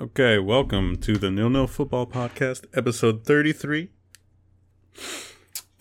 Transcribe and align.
Okay, 0.00 0.38
welcome 0.38 0.96
to 1.02 1.18
the 1.18 1.30
Nil 1.30 1.50
Nil 1.50 1.66
Football 1.66 2.06
Podcast, 2.06 2.64
episode 2.72 3.26
33. 3.26 3.90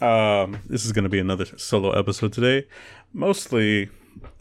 Um, 0.01 0.59
this 0.67 0.85
is 0.85 0.91
going 0.91 1.03
to 1.03 1.09
be 1.09 1.19
another 1.19 1.45
solo 1.45 1.91
episode 1.91 2.33
today, 2.33 2.67
mostly 3.13 3.89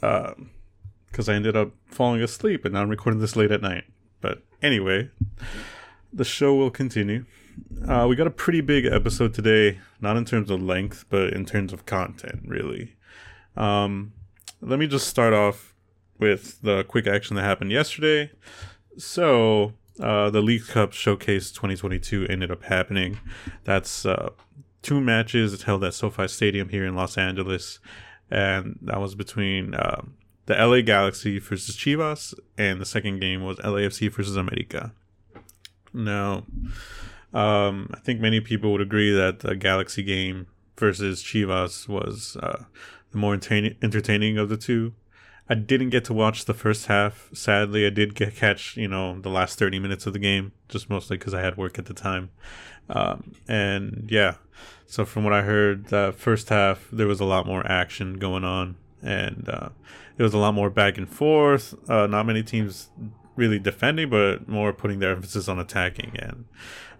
because 0.01 1.29
I 1.29 1.35
ended 1.35 1.57
up 1.57 1.71
falling 1.87 2.21
asleep 2.23 2.65
and 2.65 2.75
now 2.75 2.83
I'm 2.83 2.89
recording 2.89 3.21
this 3.21 3.37
late 3.37 3.53
at 3.53 3.63
night. 3.63 3.85
But 4.21 4.43
anyway, 4.63 5.11
the 6.13 6.25
show 6.25 6.57
will 6.57 6.73
continue. 6.73 7.25
Uh, 7.87 8.07
we 8.09 8.17
got 8.17 8.27
a 8.27 8.31
pretty 8.31 8.63
big 8.63 8.85
episode 8.85 9.33
today, 9.33 9.79
not 10.01 10.17
in 10.17 10.25
terms 10.25 10.51
of 10.51 10.61
length, 10.61 11.05
but 11.09 11.33
in 11.33 11.45
terms 11.45 11.73
of 11.73 11.87
content, 11.87 12.43
really. 12.47 12.97
Um, 13.57 14.13
let 14.61 14.81
me 14.81 14.89
just 14.89 15.07
start 15.07 15.35
off 15.35 15.73
with 16.19 16.63
the 16.63 16.83
quick 16.83 17.07
action 17.07 17.37
that 17.37 17.45
happened 17.45 17.71
yesterday. 17.71 18.33
So, 18.99 19.75
uh, 20.01 20.31
the 20.31 20.43
Leagues 20.43 20.69
Cup 20.69 20.93
Showcase 20.93 21.53
2022 21.53 22.27
ended 22.29 22.51
up 22.51 22.65
happening. 22.65 23.21
That's 23.63 24.05
uh, 24.05 24.31
two 24.83 25.01
matches 25.01 25.55
It's 25.55 25.63
held 25.63 25.85
at 25.85 25.95
SoFi 25.95 26.27
Stadium 26.27 26.69
here 26.69 26.85
in 26.85 26.97
Los 26.97 27.17
Angeles, 27.17 27.79
and 28.29 28.77
that 28.83 29.01
was 29.01 29.15
between 29.15 29.75
uh, 29.75 30.03
the 30.47 30.55
LA 30.55 30.81
Galaxy 30.81 31.39
versus 31.39 31.77
Chivas, 31.77 32.35
and 32.57 32.81
the 32.81 32.87
second 32.87 33.21
game 33.21 33.45
was 33.45 33.59
LAFC 33.59 34.11
versus 34.11 34.37
America. 34.37 34.93
Now, 35.93 36.45
um, 37.33 37.91
I 37.95 38.01
think 38.01 38.21
many 38.21 38.41
people 38.41 38.73
would 38.73 38.81
agree 38.81 39.13
that 39.13 39.41
the 39.41 39.55
Galaxy 39.55 40.03
game 40.03 40.49
versus 40.77 41.23
Chivas 41.23 41.87
was 41.87 42.37
uh, 42.43 42.65
the 43.13 43.19
more 43.19 43.35
entertaining, 43.35 43.77
entertaining 43.81 44.39
of 44.39 44.49
the 44.49 44.57
two. 44.57 44.95
I 45.51 45.55
didn't 45.55 45.91
get 45.91 46.05
to 46.07 46.13
watch 46.13 46.45
the 46.45 46.55
first 46.55 46.87
half. 46.87 47.29
Sadly, 47.33 47.87
I 47.87 47.91
did 47.91 48.15
get 48.15 48.35
catch 48.35 48.77
you 48.77 48.89
know 48.89 49.19
the 49.21 49.31
last 49.31 49.59
thirty 49.59 49.79
minutes 49.79 50.07
of 50.07 50.13
the 50.13 50.19
game, 50.19 50.53
just 50.69 50.91
mostly 50.91 51.17
because 51.17 51.35
I 51.35 51.41
had 51.41 51.57
work 51.57 51.79
at 51.79 51.87
the 51.87 51.95
time. 51.95 52.31
Um, 52.91 53.33
and 53.47 54.07
yeah, 54.11 54.35
so 54.87 55.05
from 55.05 55.25
what 55.25 55.33
I 55.33 55.43
heard, 55.43 55.87
the 55.87 56.15
first 56.17 56.49
half 56.49 56.89
there 56.91 57.07
was 57.07 57.21
a 57.21 57.25
lot 57.25 57.47
more 57.47 57.67
action 57.71 58.19
going 58.19 58.45
on, 58.45 58.77
and 59.03 59.49
uh, 59.49 59.69
it 60.17 60.23
was 60.23 60.35
a 60.35 60.39
lot 60.39 60.55
more 60.55 60.71
back 60.71 60.99
and 60.99 61.09
forth. 61.09 61.75
Uh, 61.89 62.07
not 62.07 62.27
many 62.27 62.43
teams 62.43 62.91
really 63.37 63.59
defending, 63.59 64.11
but 64.11 64.49
more 64.49 64.73
putting 64.73 64.99
their 64.99 65.13
emphasis 65.13 65.49
on 65.49 65.59
attacking. 65.59 66.17
And 66.19 66.45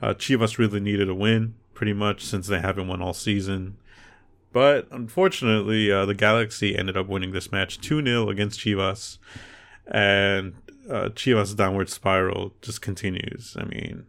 uh, 0.01 0.15
Chivas 0.15 0.57
really 0.57 0.81
needed 0.81 1.09
a 1.09 1.15
win, 1.15 1.55
pretty 1.75 1.93
much, 1.93 2.25
since 2.25 2.47
they 2.47 2.61
haven't 2.61 2.87
won 2.87 3.03
all 3.03 3.13
season. 3.13 3.77
But 4.53 4.89
unfortunately, 4.91 5.91
uh, 5.91 6.07
the 6.07 6.15
Galaxy 6.15 6.77
ended 6.77 6.97
up 6.97 7.07
winning 7.07 7.33
this 7.33 7.53
match 7.53 7.81
2 7.81 8.03
0 8.03 8.29
against 8.31 8.61
Chivas. 8.61 9.19
And 9.87 10.55
uh, 10.89 11.11
Chivas' 11.11 11.57
downward 11.57 11.91
spiral 11.91 12.55
just 12.63 12.81
continues. 12.81 13.57
I 13.59 13.65
mean, 13.65 14.07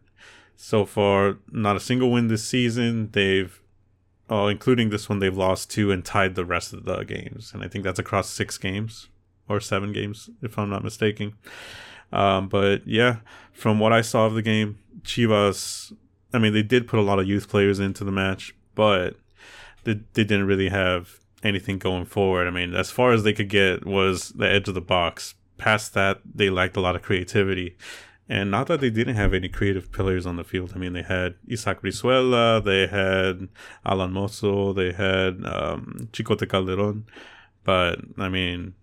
so 0.55 0.85
far, 0.85 1.37
not 1.51 1.75
a 1.75 1.79
single 1.79 2.11
win 2.11 2.27
this 2.27 2.43
season. 2.43 3.09
They've, 3.11 3.61
uh, 4.29 4.45
including 4.45 4.89
this 4.89 5.09
one, 5.09 5.19
they've 5.19 5.35
lost 5.35 5.69
two 5.69 5.91
and 5.91 6.03
tied 6.03 6.35
the 6.35 6.45
rest 6.45 6.73
of 6.73 6.85
the 6.85 7.03
games. 7.03 7.51
And 7.53 7.63
I 7.63 7.67
think 7.67 7.83
that's 7.83 7.99
across 7.99 8.29
six 8.29 8.57
games 8.57 9.07
or 9.47 9.59
seven 9.59 9.91
games, 9.91 10.29
if 10.41 10.57
I'm 10.57 10.69
not 10.69 10.83
mistaken. 10.83 11.33
Um, 12.11 12.47
but 12.47 12.87
yeah, 12.87 13.17
from 13.51 13.79
what 13.79 13.93
I 13.93 14.01
saw 14.01 14.25
of 14.25 14.33
the 14.33 14.41
game, 14.41 14.79
Chivas, 15.01 15.93
I 16.33 16.37
mean, 16.39 16.53
they 16.53 16.63
did 16.63 16.87
put 16.87 16.99
a 16.99 17.03
lot 17.03 17.19
of 17.19 17.27
youth 17.27 17.49
players 17.49 17.79
into 17.79 18.03
the 18.03 18.11
match, 18.11 18.55
but 18.75 19.15
they, 19.89 20.01
they 20.13 20.23
didn't 20.23 20.47
really 20.47 20.69
have 20.69 21.19
anything 21.43 21.77
going 21.77 22.05
forward. 22.05 22.47
I 22.47 22.51
mean, 22.51 22.73
as 22.75 22.91
far 22.91 23.11
as 23.11 23.23
they 23.23 23.33
could 23.33 23.49
get 23.49 23.85
was 23.85 24.29
the 24.29 24.49
edge 24.49 24.67
of 24.67 24.75
the 24.75 24.81
box. 24.81 25.35
Past 25.57 25.93
that, 25.93 26.21
they 26.23 26.49
lacked 26.49 26.77
a 26.77 26.81
lot 26.81 26.95
of 26.95 27.01
creativity. 27.01 27.75
And 28.29 28.51
not 28.51 28.67
that 28.67 28.79
they 28.79 28.91
didn't 28.91 29.15
have 29.15 29.33
any 29.33 29.49
creative 29.49 29.91
players 29.91 30.25
on 30.25 30.35
the 30.35 30.43
field. 30.43 30.73
I 30.75 30.77
mean, 30.77 30.93
they 30.93 31.01
had 31.01 31.35
Isaac 31.51 31.81
Brizuela, 31.81 32.63
they 32.63 32.87
had 32.87 33.49
Alan 33.83 34.13
Mozo, 34.13 34.71
they 34.71 34.91
had 34.91 35.43
um, 35.45 36.09
Chicote 36.13 36.47
Calderon. 36.47 37.05
But, 37.63 37.99
I 38.17 38.29
mean, 38.29 38.75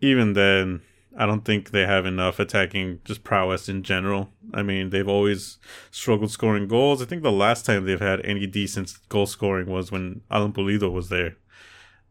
even 0.00 0.32
then, 0.32 0.82
I 1.16 1.26
don't 1.26 1.44
think 1.44 1.70
they 1.70 1.86
have 1.86 2.06
enough 2.06 2.38
attacking 2.38 3.00
just 3.04 3.24
prowess 3.24 3.68
in 3.68 3.82
general. 3.82 4.32
I 4.54 4.62
mean, 4.62 4.90
they've 4.90 5.08
always 5.08 5.58
struggled 5.90 6.30
scoring 6.30 6.68
goals. 6.68 7.02
I 7.02 7.04
think 7.04 7.22
the 7.22 7.32
last 7.32 7.66
time 7.66 7.84
they've 7.84 8.00
had 8.00 8.24
any 8.24 8.46
decent 8.46 8.92
goal 9.08 9.26
scoring 9.26 9.66
was 9.68 9.90
when 9.90 10.22
Alan 10.30 10.52
Pulido 10.52 10.90
was 10.90 11.08
there. 11.08 11.36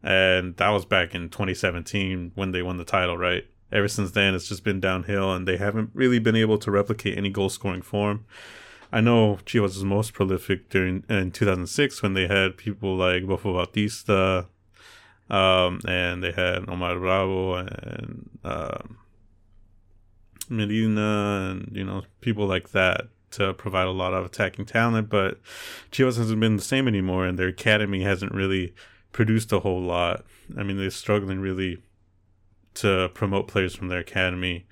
And 0.04 0.56
that 0.58 0.70
was 0.70 0.86
back 0.86 1.16
in 1.16 1.30
2017 1.30 2.34
when 2.36 2.52
they 2.52 2.62
won 2.62 2.78
the 2.78 2.86
title, 2.86 3.18
right? 3.18 3.46
Ever 3.72 3.88
since 3.88 4.12
then, 4.12 4.34
it's 4.34 4.50
just 4.50 4.64
been 4.64 4.80
downhill, 4.80 5.32
and 5.34 5.48
they 5.48 5.58
haven't 5.58 5.92
really 5.94 6.20
been 6.20 6.36
able 6.36 6.58
to 6.58 6.72
replicate 6.72 7.18
any 7.18 7.30
goal 7.30 7.50
scoring 7.50 7.82
form. 7.82 8.26
I 8.92 9.02
know 9.02 9.38
Chivas 9.46 9.62
was 9.62 9.84
most 9.84 10.14
prolific 10.14 10.70
during 10.70 11.04
in 11.08 11.32
2006 11.32 12.02
when 12.02 12.14
they 12.16 12.28
had 12.28 12.58
people 12.58 12.96
like 12.96 13.24
Bofo 13.24 13.54
Bautista, 13.54 14.48
um, 15.30 15.82
and 15.88 16.24
they 16.24 16.32
had 16.32 16.68
Omar 16.68 16.98
Bravo 16.98 17.56
and 17.56 18.30
uh, 18.44 18.80
Medina 20.50 21.52
and 21.52 21.70
you 21.76 21.84
know 21.84 22.04
people 22.22 22.48
like 22.48 22.72
that 22.72 23.08
to 23.32 23.54
provide 23.54 23.88
a 23.88 23.92
lot 23.92 24.14
of 24.14 24.26
attacking 24.26 24.66
talent. 24.66 25.10
But 25.10 25.40
Chivas 25.92 26.18
hasn't 26.18 26.40
been 26.40 26.56
the 26.56 26.64
same 26.64 26.88
anymore, 26.88 27.26
and 27.26 27.38
their 27.38 27.48
academy 27.48 28.04
hasn't 28.04 28.34
really 28.34 28.74
produced 29.12 29.52
a 29.52 29.60
whole 29.60 29.82
lot. 29.82 30.26
I 30.58 30.64
mean, 30.64 30.78
they're 30.78 30.90
struggling 30.90 31.40
really 31.40 31.82
to 32.76 33.10
promote 33.14 33.48
players 33.48 33.76
from 33.76 33.90
their 33.90 34.00
academy. 34.00 34.66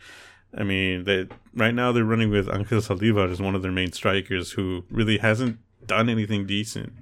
I 0.58 0.64
mean, 0.64 1.04
they 1.04 1.28
right 1.54 1.74
now 1.74 1.92
they're 1.92 2.04
running 2.04 2.32
with 2.32 2.50
Angel 2.50 2.82
Zaldivar 2.82 3.32
as 3.32 3.42
one 3.42 3.54
of 3.54 3.62
their 3.62 3.72
main 3.72 3.92
strikers, 3.92 4.52
who 4.52 4.86
really 4.90 5.20
hasn't 5.20 5.60
done 5.86 6.10
anything 6.10 6.46
decent 6.48 6.94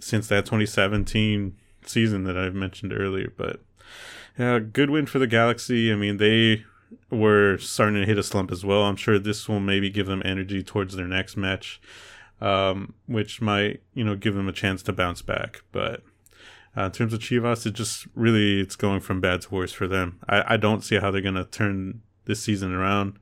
since 0.00 0.28
that 0.28 0.44
2017 0.44 1.56
season 1.88 2.24
that 2.24 2.36
I've 2.36 2.54
mentioned 2.54 2.92
earlier. 2.92 3.32
But 3.36 3.60
yeah, 4.38 4.58
good 4.58 4.90
win 4.90 5.06
for 5.06 5.18
the 5.18 5.26
Galaxy. 5.26 5.92
I 5.92 5.96
mean, 5.96 6.16
they 6.16 6.64
were 7.10 7.58
starting 7.58 8.00
to 8.00 8.06
hit 8.06 8.18
a 8.18 8.22
slump 8.22 8.50
as 8.50 8.64
well. 8.64 8.82
I'm 8.82 8.96
sure 8.96 9.18
this 9.18 9.48
will 9.48 9.60
maybe 9.60 9.90
give 9.90 10.06
them 10.06 10.22
energy 10.24 10.62
towards 10.62 10.96
their 10.96 11.06
next 11.06 11.36
match, 11.36 11.80
um, 12.40 12.94
which 13.06 13.40
might 13.40 13.82
you 13.94 14.04
know 14.04 14.16
give 14.16 14.34
them 14.34 14.48
a 14.48 14.52
chance 14.52 14.82
to 14.84 14.92
bounce 14.92 15.22
back. 15.22 15.62
But 15.72 16.02
uh, 16.76 16.84
in 16.84 16.92
terms 16.92 17.12
of 17.12 17.20
Chivas, 17.20 17.66
it 17.66 17.74
just 17.74 18.06
really 18.14 18.60
it's 18.60 18.76
going 18.76 19.00
from 19.00 19.20
bad 19.20 19.42
to 19.42 19.54
worse 19.54 19.72
for 19.72 19.86
them. 19.86 20.20
I, 20.28 20.54
I 20.54 20.56
don't 20.56 20.82
see 20.82 20.96
how 20.98 21.10
they're 21.10 21.20
gonna 21.20 21.44
turn 21.44 22.02
this 22.24 22.42
season 22.42 22.72
around. 22.72 23.18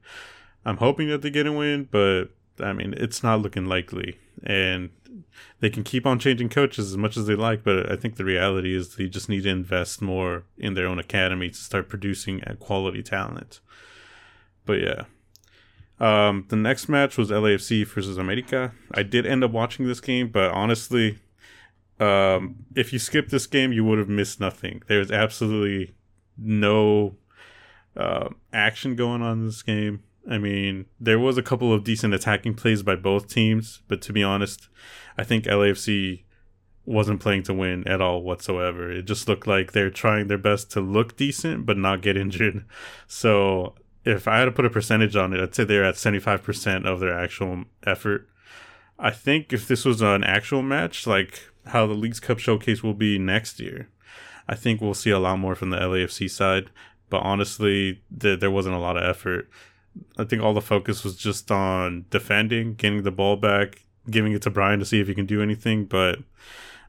I'm 0.65 0.77
hoping 0.77 1.09
that 1.09 1.23
they 1.23 1.31
get 1.31 1.47
a 1.47 1.53
win, 1.53 1.89
but 1.91 2.27
I 2.61 2.73
mean 2.73 2.95
it's 2.97 3.23
not 3.23 3.43
looking 3.43 3.67
likely. 3.67 4.19
And 4.43 4.91
they 5.61 5.71
can 5.71 5.85
keep 5.85 6.07
on 6.07 6.19
changing 6.19 6.49
coaches 6.49 6.91
as 6.91 6.97
much 6.97 7.17
as 7.17 7.27
they 7.27 7.35
like, 7.35 7.63
but 7.65 7.91
I 7.91 7.97
think 7.97 8.17
the 8.17 8.25
reality 8.25 8.75
is 8.75 8.97
they 8.97 9.09
just 9.09 9.29
need 9.29 9.43
to 9.43 9.51
invest 9.51 10.01
more 10.01 10.45
in 10.59 10.75
their 10.75 10.87
own 10.87 10.99
academy 10.99 11.51
to 11.51 11.57
start 11.57 11.89
producing 11.89 12.41
quality 12.59 13.03
talent. 13.03 13.61
But 14.65 14.81
yeah. 14.81 15.05
Um, 15.99 16.47
the 16.49 16.57
next 16.57 16.89
match 16.89 17.19
was 17.19 17.31
LAFC 17.31 17.87
versus 17.87 18.17
America. 18.17 18.73
I 18.93 19.03
did 19.03 19.27
end 19.27 19.45
up 19.45 19.51
watching 19.51 19.87
this 19.87 20.01
game, 20.01 20.29
but 20.29 20.51
honestly, 20.51 21.19
um, 21.99 22.65
if 22.75 22.93
you 22.93 22.99
skip 22.99 23.29
this 23.29 23.47
game, 23.47 23.73
you 23.73 23.85
would 23.85 23.99
have 23.99 24.09
missed 24.09 24.41
nothing. 24.41 24.83
There's 24.87 25.11
absolutely 25.11 25.95
no 26.39 27.17
uh, 27.95 28.31
action 28.53 28.97
going 28.97 29.21
on 29.21 29.41
in 29.41 29.47
this 29.47 29.63
game. 29.63 30.03
I 30.29 30.39
mean, 30.39 30.87
there 30.99 31.19
was 31.19 31.39
a 31.39 31.43
couple 31.43 31.73
of 31.73 31.85
decent 31.85 32.15
attacking 32.15 32.55
plays 32.55 32.83
by 32.83 32.97
both 32.97 33.29
teams, 33.29 33.83
but 33.89 34.03
to 34.03 34.13
be 34.13 34.23
honest, 34.23 34.69
I 35.17 35.25
think 35.25 35.45
LAFC 35.45 36.25
wasn't 36.85 37.21
playing 37.21 37.45
to 37.45 37.55
win 37.55 37.87
at 37.87 38.01
all 38.01 38.23
whatsoever. 38.23 38.91
It 38.91 39.03
just 39.03 39.29
looked 39.29 39.47
like 39.47 39.73
they're 39.73 39.91
trying 39.91 40.27
their 40.27 40.39
best 40.39 40.71
to 40.73 40.81
look 40.81 41.17
decent 41.17 41.67
but 41.67 41.79
not 41.79 42.03
get 42.03 42.17
injured. 42.17 42.65
So 43.07 43.75
if 44.05 44.27
I 44.27 44.39
had 44.39 44.47
to 44.47 44.53
put 44.53 44.65
a 44.65 44.71
percentage 44.71 45.17
on 45.17 45.33
it, 45.33 45.41
I'd 45.41 45.55
say 45.55 45.65
they're 45.65 45.85
at 45.85 45.95
75% 45.95 46.87
of 46.87 47.01
their 47.01 47.17
actual 47.17 47.65
effort. 47.87 48.29
I 48.99 49.11
think 49.11 49.53
if 49.53 49.69
this 49.69 49.85
was 49.85 50.03
an 50.03 50.25
actual 50.25 50.63
match, 50.63 51.07
like 51.07 51.43
how 51.67 51.87
the 51.87 51.95
Leagues 51.95 52.21
Cup 52.21 52.39
showcase 52.39 52.83
will 52.83 52.95
be 52.95 53.19
next 53.19 53.61
year, 53.61 53.89
I 54.49 54.55
think 54.55 54.81
we'll 54.81 54.95
see 54.95 55.11
a 55.11 55.19
lot 55.19 55.39
more 55.39 55.55
from 55.55 55.71
the 55.71 55.79
LAFC 55.79 56.29
side. 56.31 56.71
But 57.09 57.23
honestly, 57.23 58.03
th- 58.19 58.41
there 58.41 58.51
wasn't 58.51 58.77
a 58.77 58.79
lot 58.79 58.97
of 58.97 59.03
effort. 59.03 59.51
I 60.19 60.25
think 60.25 60.43
all 60.43 60.55
the 60.55 60.61
focus 60.61 61.05
was 61.05 61.17
just 61.17 61.51
on 61.51 62.07
defending, 62.11 62.75
getting 62.75 63.03
the 63.03 63.11
ball 63.11 63.37
back, 63.37 63.85
giving 64.09 64.33
it 64.33 64.43
to 64.43 64.51
Brian 64.51 64.79
to 64.79 64.85
see 64.85 65.01
if 65.01 65.09
he 65.09 65.15
can 65.15 65.27
do 65.27 65.43
anything. 65.43 65.85
But 65.85 66.19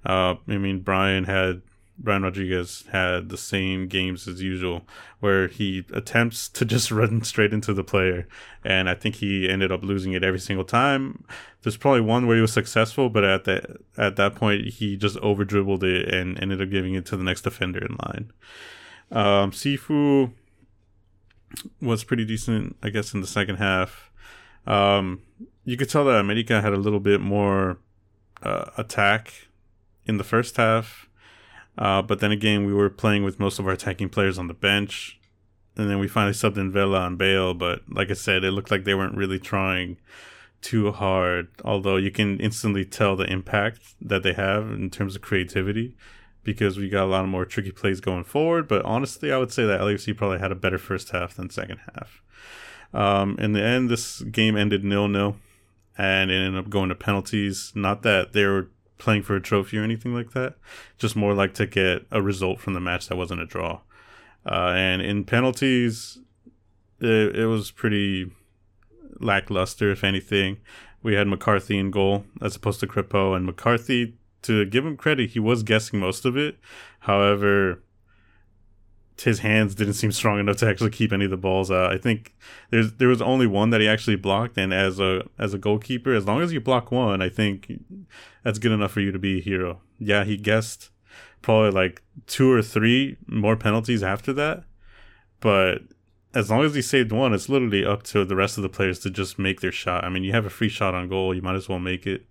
uh, 0.05 0.35
I 0.47 0.57
mean, 0.57 0.79
Brian 0.79 1.25
had 1.25 1.61
Brian 1.97 2.23
Rodriguez 2.23 2.83
had 2.91 3.29
the 3.29 3.37
same 3.37 3.87
games 3.87 4.27
as 4.27 4.41
usual, 4.41 4.87
where 5.19 5.47
he 5.47 5.85
attempts 5.93 6.49
to 6.49 6.65
just 6.65 6.91
run 6.91 7.23
straight 7.23 7.53
into 7.53 7.73
the 7.73 7.83
player, 7.83 8.27
and 8.63 8.89
I 8.89 8.95
think 8.95 9.15
he 9.15 9.49
ended 9.49 9.71
up 9.71 9.83
losing 9.83 10.13
it 10.13 10.23
every 10.23 10.39
single 10.39 10.65
time. 10.65 11.23
There's 11.61 11.77
probably 11.77 12.01
one 12.01 12.25
where 12.25 12.35
he 12.35 12.41
was 12.41 12.53
successful, 12.53 13.09
but 13.09 13.23
at 13.23 13.43
that 13.45 13.77
at 13.97 14.15
that 14.15 14.35
point 14.35 14.65
he 14.67 14.97
just 14.97 15.17
over 15.17 15.45
dribbled 15.45 15.83
it 15.83 16.13
and 16.13 16.41
ended 16.41 16.61
up 16.61 16.69
giving 16.69 16.95
it 16.95 17.05
to 17.07 17.17
the 17.17 17.23
next 17.23 17.41
defender 17.41 17.85
in 17.85 17.97
line. 18.03 18.31
Um, 19.11 19.51
Sifu 19.51 20.31
was 21.81 22.03
pretty 22.03 22.25
decent, 22.25 22.75
I 22.81 22.89
guess, 22.89 23.13
in 23.13 23.21
the 23.21 23.27
second 23.27 23.57
half. 23.57 24.11
Um, 24.65 25.21
you 25.65 25.77
could 25.77 25.89
tell 25.89 26.05
that 26.05 26.19
America 26.19 26.61
had 26.61 26.73
a 26.73 26.77
little 26.77 26.99
bit 26.99 27.21
more 27.21 27.77
uh, 28.43 28.65
attack 28.77 29.47
in 30.05 30.17
the 30.17 30.23
first 30.23 30.57
half. 30.57 31.09
Uh, 31.77 32.01
but 32.01 32.19
then 32.19 32.31
again, 32.31 32.65
we 32.65 32.73
were 32.73 32.89
playing 32.89 33.23
with 33.23 33.39
most 33.39 33.59
of 33.59 33.65
our 33.65 33.73
attacking 33.73 34.09
players 34.09 34.37
on 34.37 34.47
the 34.47 34.53
bench. 34.53 35.19
And 35.77 35.89
then 35.89 35.99
we 35.99 36.07
finally 36.07 36.33
subbed 36.33 36.57
in 36.57 36.71
Vela 36.71 37.07
and 37.07 37.17
Bale. 37.17 37.53
But 37.53 37.81
like 37.89 38.11
I 38.11 38.13
said, 38.15 38.43
it 38.43 38.51
looked 38.51 38.71
like 38.71 38.83
they 38.83 38.93
weren't 38.93 39.15
really 39.15 39.39
trying 39.39 39.97
too 40.61 40.91
hard. 40.91 41.47
Although 41.63 41.97
you 41.97 42.11
can 42.11 42.39
instantly 42.39 42.85
tell 42.85 43.15
the 43.15 43.31
impact 43.31 43.95
that 44.01 44.23
they 44.23 44.33
have 44.33 44.69
in 44.71 44.89
terms 44.89 45.15
of 45.15 45.21
creativity 45.21 45.95
because 46.43 46.77
we 46.77 46.89
got 46.89 47.05
a 47.05 47.11
lot 47.11 47.23
of 47.23 47.29
more 47.29 47.45
tricky 47.45 47.71
plays 47.71 47.99
going 47.99 48.23
forward. 48.23 48.67
But 48.67 48.83
honestly, 48.83 49.31
I 49.31 49.37
would 49.37 49.51
say 49.51 49.65
that 49.65 49.81
LAFC 49.81 50.15
probably 50.15 50.39
had 50.39 50.51
a 50.51 50.55
better 50.55 50.77
first 50.77 51.09
half 51.09 51.35
than 51.35 51.49
second 51.49 51.79
half. 51.93 52.21
Um, 52.93 53.37
in 53.39 53.53
the 53.53 53.63
end, 53.63 53.89
this 53.89 54.21
game 54.21 54.57
ended 54.57 54.83
nil 54.83 55.07
nil, 55.07 55.37
and 55.97 56.31
it 56.31 56.35
ended 56.35 56.63
up 56.63 56.69
going 56.69 56.89
to 56.89 56.95
penalties. 56.95 57.71
Not 57.75 58.03
that 58.03 58.33
they 58.33 58.45
were 58.45 58.69
playing 58.97 59.23
for 59.23 59.35
a 59.35 59.41
trophy 59.41 59.77
or 59.77 59.83
anything 59.83 60.13
like 60.13 60.31
that, 60.31 60.55
just 60.97 61.15
more 61.15 61.33
like 61.33 61.53
to 61.55 61.65
get 61.65 62.05
a 62.11 62.21
result 62.21 62.59
from 62.59 62.73
the 62.73 62.79
match 62.79 63.07
that 63.07 63.15
wasn't 63.15 63.41
a 63.41 63.45
draw. 63.45 63.79
Uh, 64.45 64.73
and 64.75 65.01
in 65.01 65.23
penalties, 65.23 66.19
it, 66.99 67.35
it 67.35 67.45
was 67.45 67.71
pretty 67.71 68.31
lackluster, 69.19 69.91
if 69.91 70.03
anything. 70.03 70.57
We 71.03 71.15
had 71.15 71.27
McCarthy 71.27 71.79
in 71.79 71.91
goal 71.91 72.25
as 72.41 72.55
opposed 72.55 72.79
to 72.81 72.87
Crépeau, 72.87 73.35
and 73.35 73.45
McCarthy, 73.45 74.15
to 74.43 74.65
give 74.65 74.85
him 74.85 74.97
credit, 74.97 75.31
he 75.31 75.39
was 75.39 75.63
guessing 75.63 75.99
most 75.99 76.25
of 76.25 76.35
it. 76.37 76.57
However, 77.01 77.83
his 79.21 79.39
hands 79.39 79.75
didn't 79.75 79.93
seem 79.93 80.11
strong 80.11 80.39
enough 80.39 80.57
to 80.57 80.67
actually 80.67 80.89
keep 80.89 81.13
any 81.13 81.25
of 81.25 81.31
the 81.31 81.37
balls 81.37 81.69
out. 81.69 81.91
I 81.91 81.97
think 81.97 82.33
there's 82.69 82.93
there 82.93 83.07
was 83.07 83.21
only 83.21 83.47
one 83.47 83.69
that 83.69 83.81
he 83.81 83.87
actually 83.87 84.15
blocked, 84.15 84.57
and 84.57 84.73
as 84.73 84.99
a 84.99 85.23
as 85.37 85.53
a 85.53 85.57
goalkeeper, 85.57 86.13
as 86.13 86.25
long 86.25 86.41
as 86.41 86.53
you 86.53 86.59
block 86.59 86.91
one, 86.91 87.21
I 87.21 87.29
think 87.29 87.71
that's 88.43 88.59
good 88.59 88.71
enough 88.71 88.91
for 88.91 89.01
you 89.01 89.11
to 89.11 89.19
be 89.19 89.39
a 89.39 89.41
hero. 89.41 89.81
Yeah, 89.99 90.23
he 90.23 90.37
guessed 90.37 90.89
probably 91.41 91.71
like 91.71 92.01
two 92.27 92.51
or 92.51 92.61
three 92.61 93.17
more 93.27 93.55
penalties 93.55 94.03
after 94.03 94.33
that, 94.33 94.63
but 95.39 95.81
as 96.33 96.49
long 96.49 96.63
as 96.63 96.73
he 96.73 96.81
saved 96.81 97.11
one, 97.11 97.33
it's 97.33 97.49
literally 97.49 97.85
up 97.85 98.03
to 98.03 98.23
the 98.23 98.35
rest 98.35 98.57
of 98.57 98.61
the 98.61 98.69
players 98.69 98.99
to 98.99 99.09
just 99.09 99.37
make 99.37 99.59
their 99.61 99.71
shot. 99.71 100.03
I 100.03 100.09
mean, 100.09 100.23
you 100.23 100.31
have 100.31 100.45
a 100.45 100.49
free 100.49 100.69
shot 100.69 100.95
on 100.95 101.09
goal, 101.09 101.33
you 101.33 101.41
might 101.41 101.55
as 101.55 101.67
well 101.67 101.79
make 101.79 102.07
it. 102.07 102.25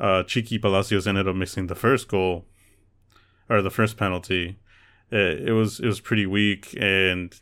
Uh, 0.00 0.22
Chiqui 0.24 0.60
Palacios 0.60 1.06
ended 1.06 1.28
up 1.28 1.36
missing 1.36 1.66
the 1.66 1.74
first 1.74 2.08
goal 2.08 2.46
or 3.48 3.60
the 3.60 3.70
first 3.70 3.96
penalty 3.96 4.56
it, 5.10 5.48
it 5.48 5.52
was 5.52 5.80
it 5.80 5.86
was 5.86 6.00
pretty 6.00 6.26
weak, 6.26 6.74
and 6.78 7.34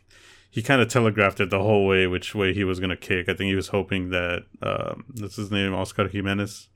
he 0.50 0.62
kind 0.62 0.80
of 0.80 0.88
telegraphed 0.88 1.40
it 1.40 1.50
the 1.50 1.62
whole 1.62 1.86
way 1.86 2.06
which 2.06 2.34
way 2.34 2.54
he 2.54 2.64
was 2.64 2.80
gonna 2.80 2.96
kick. 2.96 3.28
I 3.28 3.34
think 3.34 3.48
he 3.48 3.54
was 3.54 3.68
hoping 3.68 4.10
that 4.10 4.44
um, 4.62 5.04
that's 5.14 5.36
his 5.36 5.50
name, 5.50 5.74
Oscar 5.74 6.08
Jimenez, 6.08 6.68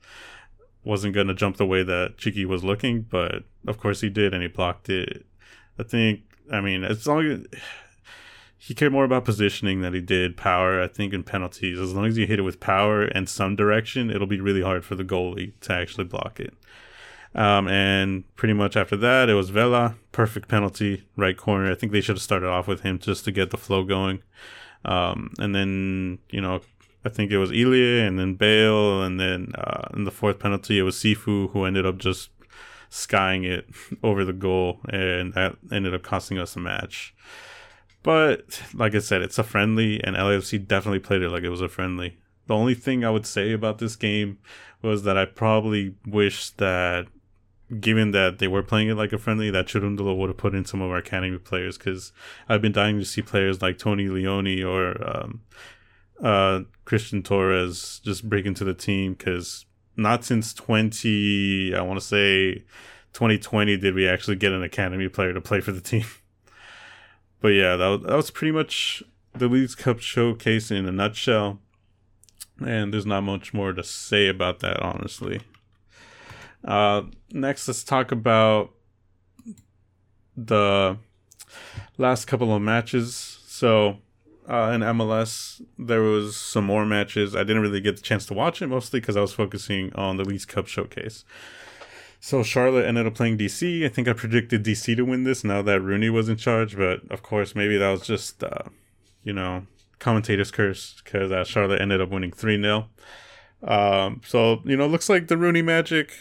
wasn't 0.83 1.15
gonna 1.15 1.33
jump 1.33 1.57
the 1.57 1.65
way 1.65 1.83
that 1.83 2.17
Chiqui 2.17 2.45
was 2.45 2.63
looking, 2.63 3.01
but 3.01 3.43
of 3.67 3.79
course 3.79 4.01
he 4.01 4.09
did, 4.09 4.33
and 4.33 4.41
he 4.41 4.47
blocked 4.47 4.89
it. 4.89 5.25
I 5.77 5.83
think. 5.83 6.21
I 6.51 6.59
mean, 6.59 6.83
as 6.83 7.07
long 7.07 7.25
as 7.25 7.39
he 8.65 8.73
cared 8.73 8.93
more 8.93 9.03
about 9.03 9.25
positioning 9.25 9.81
than 9.81 9.93
he 9.93 9.99
did 9.99 10.37
power. 10.37 10.81
I 10.81 10.87
think 10.87 11.11
in 11.11 11.23
penalties, 11.23 11.77
as 11.77 11.93
long 11.93 12.05
as 12.05 12.17
you 12.17 12.25
hit 12.25 12.39
it 12.39 12.43
with 12.43 12.61
power 12.61 13.03
and 13.03 13.27
some 13.27 13.57
direction, 13.57 14.09
it'll 14.09 14.25
be 14.25 14.39
really 14.39 14.61
hard 14.61 14.85
for 14.85 14.95
the 14.95 15.03
goalie 15.03 15.51
to 15.61 15.73
actually 15.73 16.05
block 16.05 16.39
it. 16.39 16.53
Um, 17.35 17.67
and 17.67 18.23
pretty 18.37 18.53
much 18.53 18.77
after 18.77 18.95
that, 18.95 19.27
it 19.27 19.33
was 19.33 19.49
Vela, 19.49 19.95
perfect 20.13 20.47
penalty, 20.47 21.03
right 21.17 21.35
corner. 21.35 21.69
I 21.69 21.75
think 21.75 21.91
they 21.91 21.99
should 21.99 22.15
have 22.15 22.23
started 22.23 22.47
off 22.47 22.65
with 22.65 22.83
him 22.83 22.99
just 22.99 23.25
to 23.25 23.33
get 23.33 23.49
the 23.49 23.57
flow 23.57 23.83
going. 23.83 24.23
Um, 24.85 25.33
and 25.39 25.53
then, 25.53 26.19
you 26.29 26.39
know, 26.39 26.61
I 27.03 27.09
think 27.09 27.31
it 27.31 27.39
was 27.39 27.51
Ilie 27.51 27.99
and 27.99 28.17
then 28.17 28.35
Bale. 28.35 29.03
And 29.03 29.19
then 29.19 29.51
uh, 29.55 29.89
in 29.93 30.05
the 30.05 30.11
fourth 30.11 30.39
penalty, 30.39 30.79
it 30.79 30.83
was 30.83 30.95
Sifu 30.95 31.51
who 31.51 31.65
ended 31.65 31.85
up 31.85 31.97
just 31.97 32.29
skying 32.89 33.43
it 33.43 33.67
over 34.03 34.23
the 34.23 34.31
goal. 34.31 34.79
And 34.87 35.33
that 35.33 35.57
ended 35.69 35.93
up 35.93 36.03
costing 36.03 36.37
us 36.37 36.55
a 36.55 36.59
match. 36.59 37.13
But 38.03 38.61
like 38.73 38.93
I 38.93 38.99
said, 38.99 39.21
it's 39.21 39.39
a 39.39 39.43
friendly, 39.43 40.03
and 40.03 40.15
LAFC 40.15 40.67
definitely 40.67 40.99
played 40.99 41.21
it 41.21 41.29
like 41.29 41.43
it 41.43 41.49
was 41.49 41.61
a 41.61 41.69
friendly. 41.69 42.17
The 42.47 42.55
only 42.55 42.75
thing 42.75 43.05
I 43.05 43.09
would 43.09 43.25
say 43.25 43.53
about 43.53 43.77
this 43.79 43.95
game 43.95 44.39
was 44.81 45.03
that 45.03 45.17
I 45.17 45.25
probably 45.25 45.95
wish 46.05 46.49
that 46.51 47.07
given 47.79 48.11
that 48.11 48.39
they 48.39 48.47
were 48.47 48.61
playing 48.61 48.89
it 48.89 48.95
like 48.95 49.13
a 49.13 49.17
friendly, 49.17 49.49
that 49.49 49.67
Cherundolo 49.67 50.15
would 50.17 50.29
have 50.29 50.37
put 50.37 50.53
in 50.53 50.65
some 50.65 50.81
of 50.81 50.91
our 50.91 50.97
academy 50.97 51.37
players 51.37 51.77
because 51.77 52.11
I've 52.49 52.61
been 52.61 52.73
dying 52.73 52.99
to 52.99 53.05
see 53.05 53.21
players 53.21 53.61
like 53.61 53.77
Tony 53.77 54.07
Leone 54.09 54.63
or 54.63 55.09
um, 55.09 55.41
uh, 56.21 56.61
Christian 56.85 57.23
Torres 57.23 58.01
just 58.03 58.29
break 58.29 58.45
into 58.45 58.63
the 58.63 58.73
team 58.73 59.13
because 59.13 59.65
not 59.95 60.25
since 60.25 60.53
20, 60.53 61.73
I 61.75 61.81
want 61.81 61.99
to 61.99 62.05
say 62.05 62.63
2020, 63.13 63.77
did 63.77 63.95
we 63.95 64.07
actually 64.07 64.35
get 64.35 64.51
an 64.51 64.63
academy 64.63 65.07
player 65.07 65.33
to 65.33 65.41
play 65.41 65.61
for 65.61 65.71
the 65.71 65.81
team. 65.81 66.05
but 67.43 67.49
yeah, 67.49 67.75
that 67.75 67.87
was, 67.87 68.01
that 68.03 68.15
was 68.15 68.31
pretty 68.31 68.53
much 68.53 69.03
the 69.33 69.49
Leagues 69.49 69.75
Cup 69.75 69.99
showcase 69.99 70.71
in 70.71 70.87
a 70.87 70.93
nutshell. 70.93 71.59
And 72.65 72.93
there's 72.93 73.05
not 73.05 73.23
much 73.23 73.53
more 73.53 73.73
to 73.73 73.83
say 73.83 74.29
about 74.29 74.59
that, 74.59 74.79
honestly. 74.79 75.41
Uh, 76.63 77.01
next, 77.33 77.67
let's 77.67 77.83
talk 77.83 78.13
about 78.13 78.71
the 80.37 80.95
last 81.97 82.27
couple 82.27 82.55
of 82.55 82.61
matches. 82.61 83.39
So, 83.45 83.97
uh, 84.47 84.71
in 84.73 84.79
MLS, 84.79 85.61
there 85.77 86.01
was 86.01 86.37
some 86.37 86.63
more 86.63 86.85
matches. 86.85 87.35
I 87.35 87.39
didn't 87.39 87.61
really 87.61 87.81
get 87.81 87.97
the 87.97 88.01
chance 88.01 88.25
to 88.27 88.33
watch 88.33 88.61
it 88.61 88.67
mostly 88.67 89.01
because 89.01 89.17
I 89.17 89.21
was 89.21 89.33
focusing 89.33 89.91
on 89.95 90.15
the 90.15 90.23
Leagues 90.23 90.45
Cup 90.45 90.67
showcase. 90.67 91.25
So 92.25 92.41
Charlotte 92.41 92.85
ended 92.85 93.05
up 93.05 93.15
playing 93.15 93.37
DC. 93.37 93.83
I 93.83 93.89
think 93.89 94.07
I 94.07 94.13
predicted 94.13 94.63
DC 94.63 94.95
to 94.95 95.01
win 95.03 95.25
this 95.25 95.43
now 95.43 95.61
that 95.63 95.81
Rooney 95.81 96.09
was 96.09 96.29
in 96.29 96.37
charge, 96.37 96.77
but 96.77 97.01
of 97.11 97.21
course 97.21 97.53
maybe 97.53 97.75
that 97.75 97.91
was 97.91 98.07
just 98.07 98.41
uh, 98.41 98.69
you 99.25 99.33
know 99.33 99.67
commentator's 99.99 100.49
curse 100.49 101.01
because 101.03 101.33
uh, 101.33 101.43
Charlotte 101.43 101.81
ended 101.81 101.99
up 101.99 102.11
winning 102.11 102.31
three 102.31 102.57
0 102.57 102.87
um, 103.61 104.21
So 104.25 104.61
you 104.63 104.77
know 104.77 104.87
looks 104.87 105.09
like 105.09 105.27
the 105.27 105.35
Rooney 105.35 105.61
magic 105.61 106.13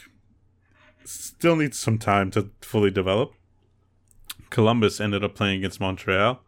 still 1.04 1.54
needs 1.54 1.78
some 1.78 1.98
time 1.98 2.32
to 2.32 2.50
fully 2.62 2.90
develop. 2.90 3.34
Columbus 4.50 5.00
ended 5.00 5.22
up 5.22 5.36
playing 5.36 5.58
against 5.58 5.80
Montreal. 5.80 6.40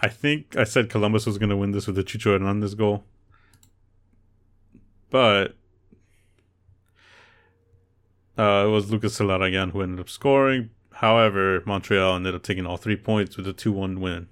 I 0.00 0.08
think 0.08 0.56
I 0.56 0.64
said 0.64 0.90
Columbus 0.90 1.26
was 1.26 1.38
going 1.38 1.50
to 1.50 1.56
win 1.56 1.70
this 1.70 1.86
with 1.86 1.96
a 1.96 2.02
Chucho 2.02 2.32
Hernandez 2.32 2.74
goal. 2.74 3.04
But 5.10 5.54
uh, 8.40 8.64
it 8.66 8.70
was 8.70 8.90
Lucas 8.90 9.18
Zelarayan 9.18 9.72
who 9.72 9.82
ended 9.82 10.00
up 10.00 10.08
scoring. 10.08 10.70
However, 10.92 11.62
Montreal 11.66 12.16
ended 12.16 12.34
up 12.34 12.42
taking 12.42 12.64
all 12.64 12.78
three 12.78 12.96
points 12.96 13.36
with 13.36 13.46
a 13.46 13.52
2 13.52 13.70
1 13.70 14.00
win. 14.00 14.28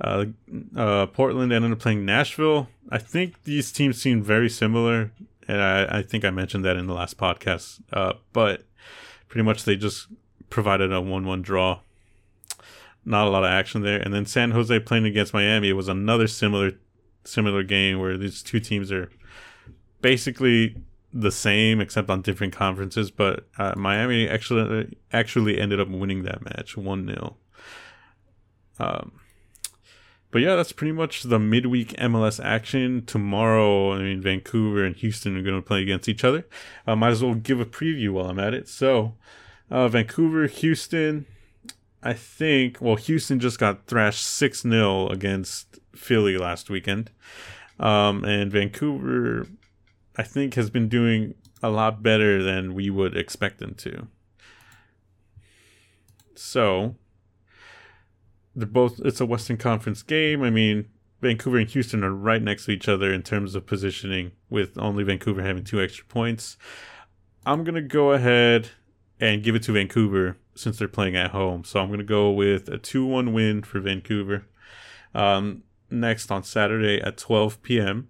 Uh, 0.00 0.24
uh, 0.76 1.06
Portland 1.06 1.52
ended 1.52 1.70
up 1.70 1.78
playing 1.78 2.04
Nashville. 2.04 2.68
I 2.90 2.98
think 2.98 3.44
these 3.44 3.70
teams 3.70 4.02
seem 4.02 4.20
very 4.20 4.48
similar, 4.48 5.12
and 5.46 5.62
I, 5.62 5.98
I 5.98 6.02
think 6.02 6.24
I 6.24 6.30
mentioned 6.30 6.64
that 6.64 6.76
in 6.76 6.88
the 6.88 6.94
last 6.94 7.18
podcast. 7.18 7.80
Uh, 7.92 8.14
but 8.32 8.64
pretty 9.28 9.44
much 9.44 9.64
they 9.64 9.76
just 9.76 10.08
provided 10.48 10.92
a 10.92 11.00
one-one 11.00 11.42
draw. 11.42 11.80
Not 13.04 13.28
a 13.28 13.30
lot 13.30 13.44
of 13.44 13.50
action 13.50 13.82
there, 13.82 14.00
and 14.00 14.12
then 14.12 14.26
San 14.26 14.50
Jose 14.50 14.80
playing 14.80 15.06
against 15.06 15.32
Miami. 15.32 15.72
Was 15.72 15.88
another 15.88 16.26
similar 16.26 16.72
similar 17.22 17.62
game 17.62 18.00
where 18.00 18.16
these 18.16 18.42
two 18.42 18.58
teams 18.58 18.90
are 18.90 19.10
basically 20.00 20.76
the 21.12 21.30
same 21.30 21.80
except 21.80 22.10
on 22.10 22.22
different 22.22 22.54
conferences. 22.54 23.10
But 23.10 23.46
uh, 23.58 23.74
Miami 23.76 24.28
actually 24.28 24.96
actually 25.12 25.60
ended 25.60 25.80
up 25.80 25.88
winning 25.88 26.22
that 26.24 26.42
match 26.44 26.76
one 26.76 27.06
0 27.06 27.36
um, 28.78 29.12
but 30.30 30.42
yeah, 30.42 30.54
that's 30.56 30.72
pretty 30.72 30.92
much 30.92 31.24
the 31.24 31.38
midweek 31.38 31.92
MLS 31.94 32.42
action. 32.42 33.04
Tomorrow, 33.04 33.94
I 33.94 33.98
mean, 33.98 34.22
Vancouver 34.22 34.84
and 34.84 34.96
Houston 34.96 35.36
are 35.36 35.42
going 35.42 35.56
to 35.56 35.66
play 35.66 35.82
against 35.82 36.08
each 36.08 36.24
other. 36.24 36.46
I 36.86 36.92
uh, 36.92 36.96
might 36.96 37.10
as 37.10 37.22
well 37.22 37.34
give 37.34 37.60
a 37.60 37.66
preview 37.66 38.10
while 38.10 38.26
I'm 38.26 38.38
at 38.38 38.54
it. 38.54 38.68
So, 38.68 39.14
uh, 39.70 39.88
Vancouver, 39.88 40.46
Houston, 40.46 41.26
I 42.02 42.12
think, 42.12 42.80
well, 42.80 42.94
Houston 42.94 43.40
just 43.40 43.58
got 43.58 43.86
thrashed 43.86 44.24
6 44.24 44.62
0 44.62 45.08
against 45.08 45.80
Philly 45.94 46.38
last 46.38 46.70
weekend. 46.70 47.10
Um, 47.80 48.24
and 48.24 48.52
Vancouver, 48.52 49.46
I 50.20 50.22
think, 50.22 50.52
has 50.52 50.68
been 50.68 50.90
doing 50.90 51.34
a 51.62 51.70
lot 51.70 52.02
better 52.02 52.42
than 52.42 52.74
we 52.74 52.90
would 52.90 53.16
expect 53.16 53.58
them 53.58 53.72
to. 53.76 54.06
So, 56.34 56.96
they're 58.54 58.66
both 58.66 59.00
it's 59.02 59.22
a 59.22 59.24
Western 59.24 59.56
Conference 59.56 60.02
game. 60.02 60.42
I 60.42 60.50
mean, 60.50 60.90
Vancouver 61.22 61.56
and 61.56 61.70
Houston 61.70 62.04
are 62.04 62.12
right 62.12 62.42
next 62.42 62.66
to 62.66 62.72
each 62.72 62.86
other 62.86 63.10
in 63.10 63.22
terms 63.22 63.54
of 63.54 63.64
positioning, 63.64 64.32
with 64.50 64.76
only 64.76 65.04
Vancouver 65.04 65.42
having 65.42 65.64
two 65.64 65.80
extra 65.80 66.04
points. 66.04 66.58
I'm 67.46 67.64
gonna 67.64 67.80
go 67.80 68.12
ahead 68.12 68.68
and 69.18 69.42
give 69.42 69.54
it 69.54 69.62
to 69.62 69.72
Vancouver 69.72 70.36
since 70.54 70.78
they're 70.78 70.86
playing 70.86 71.16
at 71.16 71.30
home. 71.30 71.64
So 71.64 71.80
I'm 71.80 71.88
gonna 71.88 72.04
go 72.04 72.30
with 72.30 72.68
a 72.68 72.76
two-one 72.76 73.32
win 73.32 73.62
for 73.62 73.80
Vancouver. 73.80 74.44
Um, 75.14 75.62
next 75.90 76.30
on 76.30 76.42
Saturday 76.42 77.00
at 77.00 77.16
12 77.16 77.62
p.m., 77.62 78.08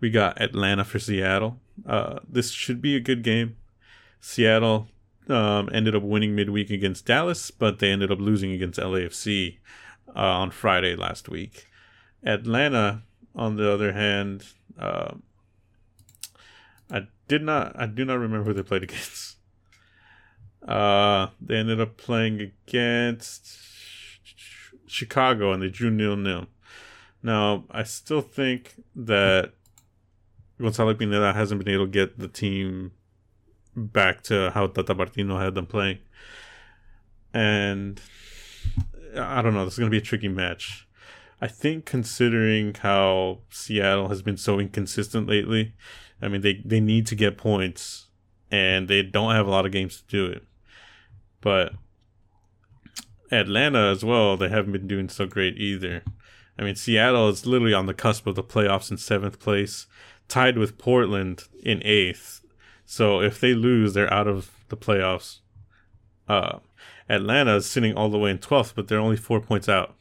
we 0.00 0.10
got 0.10 0.40
Atlanta 0.40 0.84
for 0.84 0.98
Seattle. 0.98 1.60
Uh, 1.86 2.18
this 2.28 2.50
should 2.50 2.80
be 2.80 2.96
a 2.96 3.00
good 3.00 3.22
game. 3.22 3.56
Seattle 4.20 4.88
um, 5.28 5.68
ended 5.72 5.94
up 5.94 6.02
winning 6.02 6.34
midweek 6.34 6.70
against 6.70 7.06
Dallas, 7.06 7.50
but 7.50 7.78
they 7.78 7.90
ended 7.90 8.10
up 8.10 8.18
losing 8.18 8.52
against 8.52 8.78
LAFC 8.78 9.58
uh, 10.14 10.20
on 10.20 10.50
Friday 10.50 10.96
last 10.96 11.28
week. 11.28 11.66
Atlanta, 12.24 13.02
on 13.34 13.56
the 13.56 13.70
other 13.70 13.92
hand, 13.92 14.44
uh, 14.78 15.14
I 16.90 17.06
did 17.28 17.42
not, 17.42 17.78
I 17.78 17.86
do 17.86 18.04
not 18.04 18.18
remember 18.18 18.44
who 18.44 18.54
they 18.54 18.62
played 18.62 18.82
against. 18.84 19.36
Uh, 20.66 21.28
they 21.40 21.56
ended 21.56 21.80
up 21.80 21.96
playing 21.96 22.40
against 22.40 23.56
Chicago 24.86 25.52
and 25.52 25.62
they 25.62 25.70
drew 25.70 25.90
nil 25.90 26.16
nil. 26.16 26.46
Now, 27.22 27.64
I 27.70 27.82
still 27.84 28.22
think 28.22 28.74
that 28.94 29.52
Gonzalo 30.60 30.94
Pineda 30.94 31.32
hasn't 31.32 31.64
been 31.64 31.74
able 31.74 31.86
to 31.86 31.90
get 31.90 32.18
the 32.18 32.28
team 32.28 32.92
back 33.74 34.22
to 34.24 34.50
how 34.50 34.66
Tata 34.66 34.94
Martino 34.94 35.38
had 35.38 35.54
them 35.54 35.66
playing. 35.66 35.98
And 37.32 38.00
I 39.16 39.42
don't 39.42 39.54
know, 39.54 39.64
this 39.64 39.74
is 39.74 39.78
going 39.78 39.90
to 39.90 39.94
be 39.94 40.02
a 40.02 40.06
tricky 40.06 40.28
match. 40.28 40.86
I 41.40 41.48
think 41.48 41.86
considering 41.86 42.74
how 42.74 43.38
Seattle 43.48 44.08
has 44.08 44.20
been 44.20 44.36
so 44.36 44.60
inconsistent 44.60 45.26
lately, 45.26 45.74
I 46.20 46.28
mean 46.28 46.42
they, 46.42 46.60
they 46.64 46.80
need 46.80 47.06
to 47.06 47.14
get 47.14 47.38
points 47.38 48.08
and 48.50 48.88
they 48.88 49.02
don't 49.02 49.34
have 49.34 49.46
a 49.46 49.50
lot 49.50 49.64
of 49.64 49.72
games 49.72 50.02
to 50.02 50.06
do 50.06 50.26
it. 50.26 50.44
But 51.40 51.72
Atlanta 53.32 53.90
as 53.90 54.04
well, 54.04 54.36
they 54.36 54.48
haven't 54.48 54.72
been 54.72 54.88
doing 54.88 55.08
so 55.08 55.26
great 55.26 55.56
either. 55.56 56.02
I 56.58 56.62
mean 56.62 56.74
Seattle 56.74 57.30
is 57.30 57.46
literally 57.46 57.72
on 57.72 57.86
the 57.86 57.94
cusp 57.94 58.26
of 58.26 58.34
the 58.34 58.44
playoffs 58.44 58.90
in 58.90 58.98
seventh 58.98 59.38
place, 59.38 59.86
tied 60.30 60.56
with 60.56 60.78
Portland 60.78 61.44
in 61.62 61.82
eighth. 61.84 62.40
So 62.86 63.20
if 63.20 63.38
they 63.38 63.52
lose, 63.52 63.92
they're 63.92 64.12
out 64.12 64.26
of 64.26 64.50
the 64.68 64.76
playoffs. 64.76 65.40
Uh, 66.28 66.60
Atlanta 67.08 67.56
is 67.56 67.68
sitting 67.68 67.94
all 67.94 68.08
the 68.08 68.18
way 68.18 68.30
in 68.30 68.38
12th, 68.38 68.74
but 68.74 68.88
they're 68.88 68.98
only 68.98 69.16
four 69.16 69.40
points 69.40 69.68
out. 69.68 69.94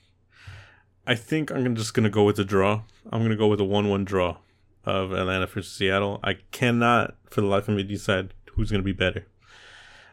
I 1.05 1.15
think 1.15 1.51
I'm 1.51 1.75
just 1.75 1.93
going 1.93 2.03
to 2.03 2.09
go 2.09 2.23
with 2.23 2.37
a 2.39 2.45
draw. 2.45 2.83
I'm 3.11 3.21
going 3.21 3.31
to 3.31 3.35
go 3.35 3.47
with 3.47 3.59
a 3.59 3.65
1 3.65 3.89
1 3.89 4.05
draw 4.05 4.37
of 4.85 5.11
Atlanta 5.11 5.47
versus 5.47 5.71
Seattle. 5.71 6.19
I 6.23 6.35
cannot, 6.51 7.15
for 7.29 7.41
the 7.41 7.47
life 7.47 7.67
of 7.67 7.75
me, 7.75 7.83
decide 7.83 8.33
who's 8.53 8.69
going 8.69 8.81
to 8.81 8.85
be 8.85 8.91
better. 8.93 9.25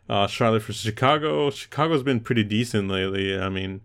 Uh, 0.08 0.26
Charlotte 0.26 0.62
versus 0.62 0.82
Chicago. 0.82 1.50
Chicago's 1.50 2.02
been 2.02 2.20
pretty 2.20 2.44
decent 2.44 2.88
lately. 2.88 3.38
I 3.38 3.48
mean, 3.48 3.82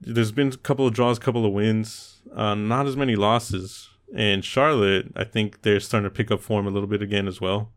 there's 0.00 0.32
been 0.32 0.48
a 0.48 0.56
couple 0.56 0.86
of 0.86 0.94
draws, 0.94 1.18
a 1.18 1.20
couple 1.20 1.44
of 1.44 1.52
wins, 1.52 2.20
uh, 2.34 2.54
not 2.54 2.86
as 2.86 2.96
many 2.96 3.16
losses. 3.16 3.87
And 4.14 4.44
Charlotte, 4.44 5.12
I 5.16 5.24
think 5.24 5.62
they're 5.62 5.80
starting 5.80 6.08
to 6.08 6.14
pick 6.14 6.30
up 6.30 6.40
form 6.40 6.66
a 6.66 6.70
little 6.70 6.88
bit 6.88 7.02
again 7.02 7.28
as 7.28 7.40
well. 7.40 7.72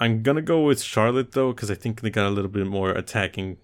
I'm 0.00 0.22
gonna 0.22 0.42
go 0.42 0.62
with 0.64 0.82
Charlotte 0.82 1.32
though, 1.32 1.52
because 1.52 1.70
I 1.70 1.74
think 1.74 2.00
they 2.00 2.10
got 2.10 2.26
a 2.26 2.30
little 2.30 2.50
bit 2.50 2.66
more 2.66 2.90
attacking 2.90 3.58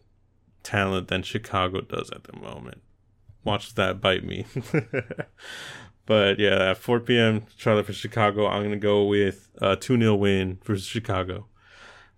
talent 0.63 1.09
than 1.09 1.23
Chicago 1.23 1.81
does 1.81 2.11
at 2.11 2.25
the 2.25 2.37
moment. 2.37 2.83
Watch 3.45 3.75
that 3.75 4.01
bite 4.01 4.25
me. 4.25 4.47
but 6.07 6.39
yeah, 6.39 6.71
at 6.71 6.79
4 6.79 7.01
p.m. 7.01 7.47
Charlotte 7.57 7.87
for 7.87 7.93
Chicago, 7.93 8.47
I'm 8.47 8.63
gonna 8.63 8.77
go 8.77 9.05
with 9.05 9.49
a 9.59 9.77
2 9.77 9.99
0 9.99 10.15
win 10.15 10.59
versus 10.65 10.87
Chicago. 10.87 11.47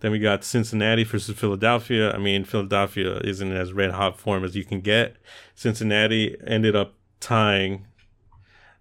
Then 0.00 0.12
we 0.12 0.19
got 0.19 0.45
Cincinnati 0.45 1.05
versus 1.05 1.39
Philadelphia. 1.39 2.12
I 2.12 2.19
mean, 2.19 2.45
Philadelphia 2.45 3.19
isn't 3.19 3.53
as 3.53 3.73
red 3.73 3.93
hot 3.93 4.19
form 4.19 4.45
as 4.45 4.57
you 4.57 4.65
can 4.65 4.81
get. 4.81 5.17
Cincinnati 5.55 6.37
ended 6.47 6.75
up 6.75 6.95
tying 7.21 7.87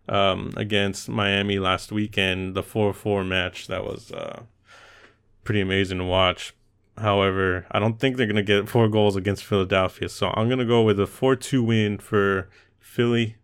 um, 0.09 0.51
against 0.57 1.07
Miami 1.07 1.59
last 1.59 1.91
weekend, 1.91 2.55
the 2.55 2.63
4 2.63 2.93
4 2.93 3.23
match. 3.23 3.67
That 3.67 3.85
was 3.85 4.11
uh, 4.11 4.41
pretty 5.43 5.61
amazing 5.61 5.99
to 5.99 6.03
watch. 6.03 6.53
However, 6.97 7.65
I 7.71 7.79
don't 7.79 7.97
think 7.99 8.17
they're 8.17 8.25
going 8.25 8.35
to 8.35 8.43
get 8.43 8.67
four 8.67 8.89
goals 8.89 9.15
against 9.15 9.45
Philadelphia. 9.45 10.09
So 10.09 10.33
I'm 10.35 10.49
going 10.49 10.59
to 10.59 10.65
go 10.65 10.81
with 10.81 10.99
a 10.99 11.07
4 11.07 11.35
2 11.35 11.63
win 11.63 11.97
for 11.97 12.49
Philly. 12.79 13.37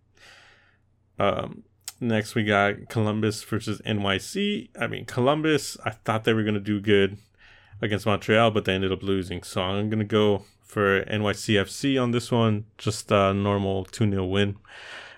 Um, 1.17 1.63
next, 2.01 2.36
we 2.36 2.43
got 2.43 2.89
Columbus 2.89 3.43
versus 3.43 3.81
NYC. 3.86 4.69
I 4.77 4.88
mean, 4.88 5.05
Columbus, 5.05 5.77
I 5.86 5.91
thought 5.91 6.25
they 6.25 6.34
were 6.34 6.43
going 6.43 6.55
to 6.55 6.60
do 6.60 6.81
good 6.81 7.17
against 7.81 8.05
Montreal, 8.05 8.51
but 8.51 8.65
they 8.65 8.74
ended 8.74 8.91
up 8.91 9.03
losing. 9.03 9.43
So 9.43 9.62
I'm 9.62 9.89
going 9.89 10.00
to 10.00 10.05
go 10.05 10.43
for 10.63 11.05
NYCFC 11.05 12.01
on 12.01 12.12
this 12.12 12.31
one. 12.31 12.65
Just 12.77 13.10
a 13.12 13.34
normal 13.34 13.86
2 13.86 14.10
0 14.10 14.25
win. 14.25 14.57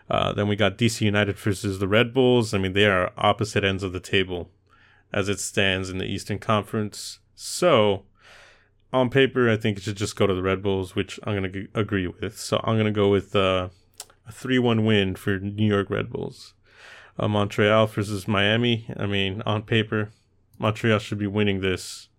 Uh, 0.09 0.31
then 0.33 0.47
we 0.47 0.55
got 0.55 0.77
DC 0.77 1.01
United 1.01 1.37
versus 1.37 1.79
the 1.79 1.87
Red 1.87 2.13
Bulls. 2.13 2.53
I 2.53 2.57
mean, 2.57 2.73
they 2.73 2.85
are 2.85 3.11
opposite 3.17 3.63
ends 3.63 3.83
of 3.83 3.93
the 3.93 3.99
table 3.99 4.49
as 5.11 5.29
it 5.29 5.39
stands 5.39 5.89
in 5.89 5.97
the 5.97 6.05
Eastern 6.05 6.39
Conference. 6.39 7.19
So, 7.35 8.03
on 8.93 9.09
paper, 9.09 9.49
I 9.49 9.57
think 9.57 9.77
it 9.77 9.83
should 9.83 9.97
just 9.97 10.15
go 10.15 10.27
to 10.27 10.33
the 10.33 10.41
Red 10.41 10.63
Bulls, 10.63 10.95
which 10.95 11.19
I'm 11.23 11.33
going 11.33 11.51
to 11.51 11.61
g- 11.63 11.67
agree 11.73 12.07
with. 12.07 12.37
So, 12.39 12.61
I'm 12.63 12.75
going 12.75 12.85
to 12.85 12.91
go 12.91 13.09
with 13.09 13.35
uh, 13.35 13.69
a 14.27 14.31
3 14.31 14.59
1 14.59 14.85
win 14.85 15.15
for 15.15 15.39
New 15.39 15.67
York 15.67 15.89
Red 15.89 16.09
Bulls. 16.09 16.53
Uh, 17.19 17.27
Montreal 17.27 17.87
versus 17.87 18.27
Miami. 18.27 18.87
I 18.95 19.07
mean, 19.07 19.41
on 19.45 19.63
paper, 19.63 20.11
Montreal 20.59 20.99
should 20.99 21.17
be 21.17 21.27
winning 21.27 21.61
this, 21.61 22.09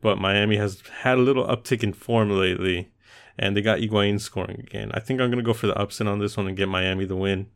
but 0.00 0.18
Miami 0.18 0.56
has 0.56 0.82
had 1.02 1.18
a 1.18 1.22
little 1.22 1.46
uptick 1.46 1.82
in 1.82 1.92
form 1.92 2.30
lately, 2.30 2.90
and 3.38 3.56
they 3.56 3.62
got 3.62 3.78
Higuain 3.78 4.20
scoring 4.20 4.60
again. 4.60 4.90
I 4.92 5.00
think 5.00 5.20
I'm 5.20 5.30
to 5.30 5.42
go 5.42 5.54
for 5.54 5.66
the 5.66 5.78
upset 5.78 6.06
on 6.06 6.18
this 6.18 6.36
one 6.36 6.46
and 6.46 6.56
get 6.56 6.68
Miami 6.68 7.04
the 7.04 7.16
win. 7.16 7.46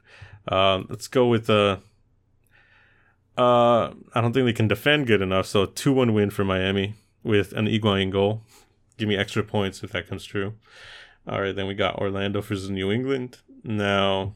Uh, 0.46 0.82
let's 0.88 1.08
go 1.08 1.26
with 1.26 1.48
uh, 1.48 1.78
uh, 3.36 3.92
I 4.14 4.20
don't 4.20 4.32
think 4.32 4.46
they 4.46 4.52
can 4.52 4.68
defend 4.68 5.06
good 5.06 5.22
enough. 5.22 5.46
So 5.46 5.66
two 5.66 5.92
one 5.92 6.14
win 6.14 6.30
for 6.30 6.44
Miami 6.44 6.94
with 7.22 7.52
an 7.52 7.66
Higuain 7.66 8.10
goal. 8.10 8.42
Give 8.96 9.08
me 9.08 9.16
extra 9.16 9.42
points 9.42 9.82
if 9.82 9.92
that 9.92 10.08
comes 10.08 10.24
true. 10.24 10.54
All 11.26 11.40
right, 11.40 11.56
then 11.56 11.66
we 11.66 11.74
got 11.74 11.98
Orlando 11.98 12.40
versus 12.42 12.68
New 12.68 12.92
England. 12.92 13.38
Now, 13.64 14.34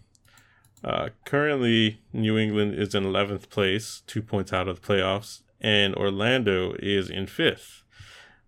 uh, 0.83 1.11
currently 1.27 2.01
New 2.13 2.39
England 2.39 2.75
is 2.75 2.95
in 2.95 3.05
eleventh 3.05 3.51
place, 3.51 4.03
two 4.07 4.23
points 4.23 4.53
out 4.53 4.69
of 4.69 4.81
the 4.81 4.87
playoffs, 4.87 5.43
and 5.61 5.95
Orlando 5.95 6.75
is 6.79 7.11
in 7.11 7.27
fifth. 7.27 7.83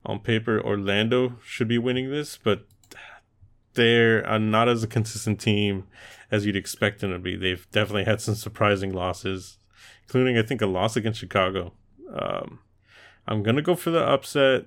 On 0.06 0.18
paper, 0.18 0.58
Orlando 0.58 1.36
should 1.44 1.68
be 1.68 1.76
winning 1.76 2.10
this, 2.10 2.38
but 2.42 2.66
they're 3.74 4.38
not 4.38 4.68
as 4.68 4.82
a 4.82 4.88
consistent 4.88 5.40
team 5.40 5.86
as 6.30 6.46
you'd 6.46 6.56
expect 6.56 7.00
them 7.00 7.12
to 7.12 7.18
be. 7.18 7.36
They've 7.36 7.66
definitely 7.70 8.04
had 8.04 8.20
some 8.20 8.34
surprising 8.34 8.92
losses 8.92 9.58
including 10.10 10.36
I 10.36 10.42
think 10.42 10.60
a 10.60 10.66
loss 10.66 10.96
against 10.96 11.20
Chicago. 11.20 11.72
Um, 12.12 12.58
I'm 13.28 13.44
gonna 13.44 13.62
go 13.62 13.76
for 13.76 13.92
the 13.92 14.04
upset 14.04 14.64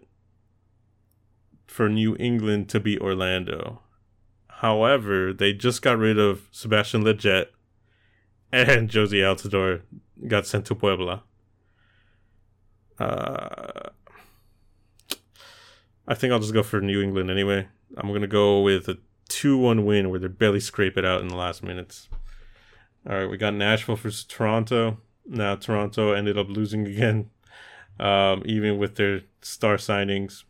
for 1.67 1.89
New 1.89 2.15
England 2.17 2.69
to 2.69 2.79
beat 2.79 3.01
Orlando. 3.01 3.81
However, 4.47 5.33
they 5.33 5.51
just 5.51 5.81
got 5.81 5.97
rid 5.97 6.17
of 6.17 6.47
Sebastian 6.51 7.03
Lletget 7.03 7.47
and 8.53 8.89
Jozy 8.89 9.19
Altidore 9.19 9.81
got 10.29 10.47
sent 10.47 10.65
to 10.67 10.75
Puebla. 10.75 11.23
Uh, 12.97 13.89
I 16.07 16.13
think 16.13 16.31
I'll 16.31 16.39
just 16.39 16.53
go 16.53 16.63
for 16.63 16.79
New 16.79 17.01
England 17.01 17.29
anyway. 17.29 17.67
I'm 17.97 18.11
gonna 18.11 18.27
go 18.27 18.61
with 18.61 18.87
a 18.87 18.97
two-one 19.29 19.85
win 19.85 20.09
where 20.09 20.19
they 20.19 20.27
barely 20.27 20.59
scrape 20.59 20.97
it 20.97 21.05
out 21.05 21.21
in 21.21 21.27
the 21.27 21.35
last 21.35 21.63
minutes. 21.63 22.09
All 23.07 23.15
right, 23.15 23.29
we 23.29 23.37
got 23.37 23.53
Nashville 23.53 23.95
versus 23.95 24.23
Toronto. 24.23 24.97
Now 25.25 25.55
Toronto 25.55 26.13
ended 26.13 26.37
up 26.37 26.49
losing 26.49 26.87
again, 26.87 27.29
um, 27.99 28.43
even 28.45 28.77
with 28.77 28.95
their 28.95 29.21
star 29.41 29.77
signings. 29.77 30.43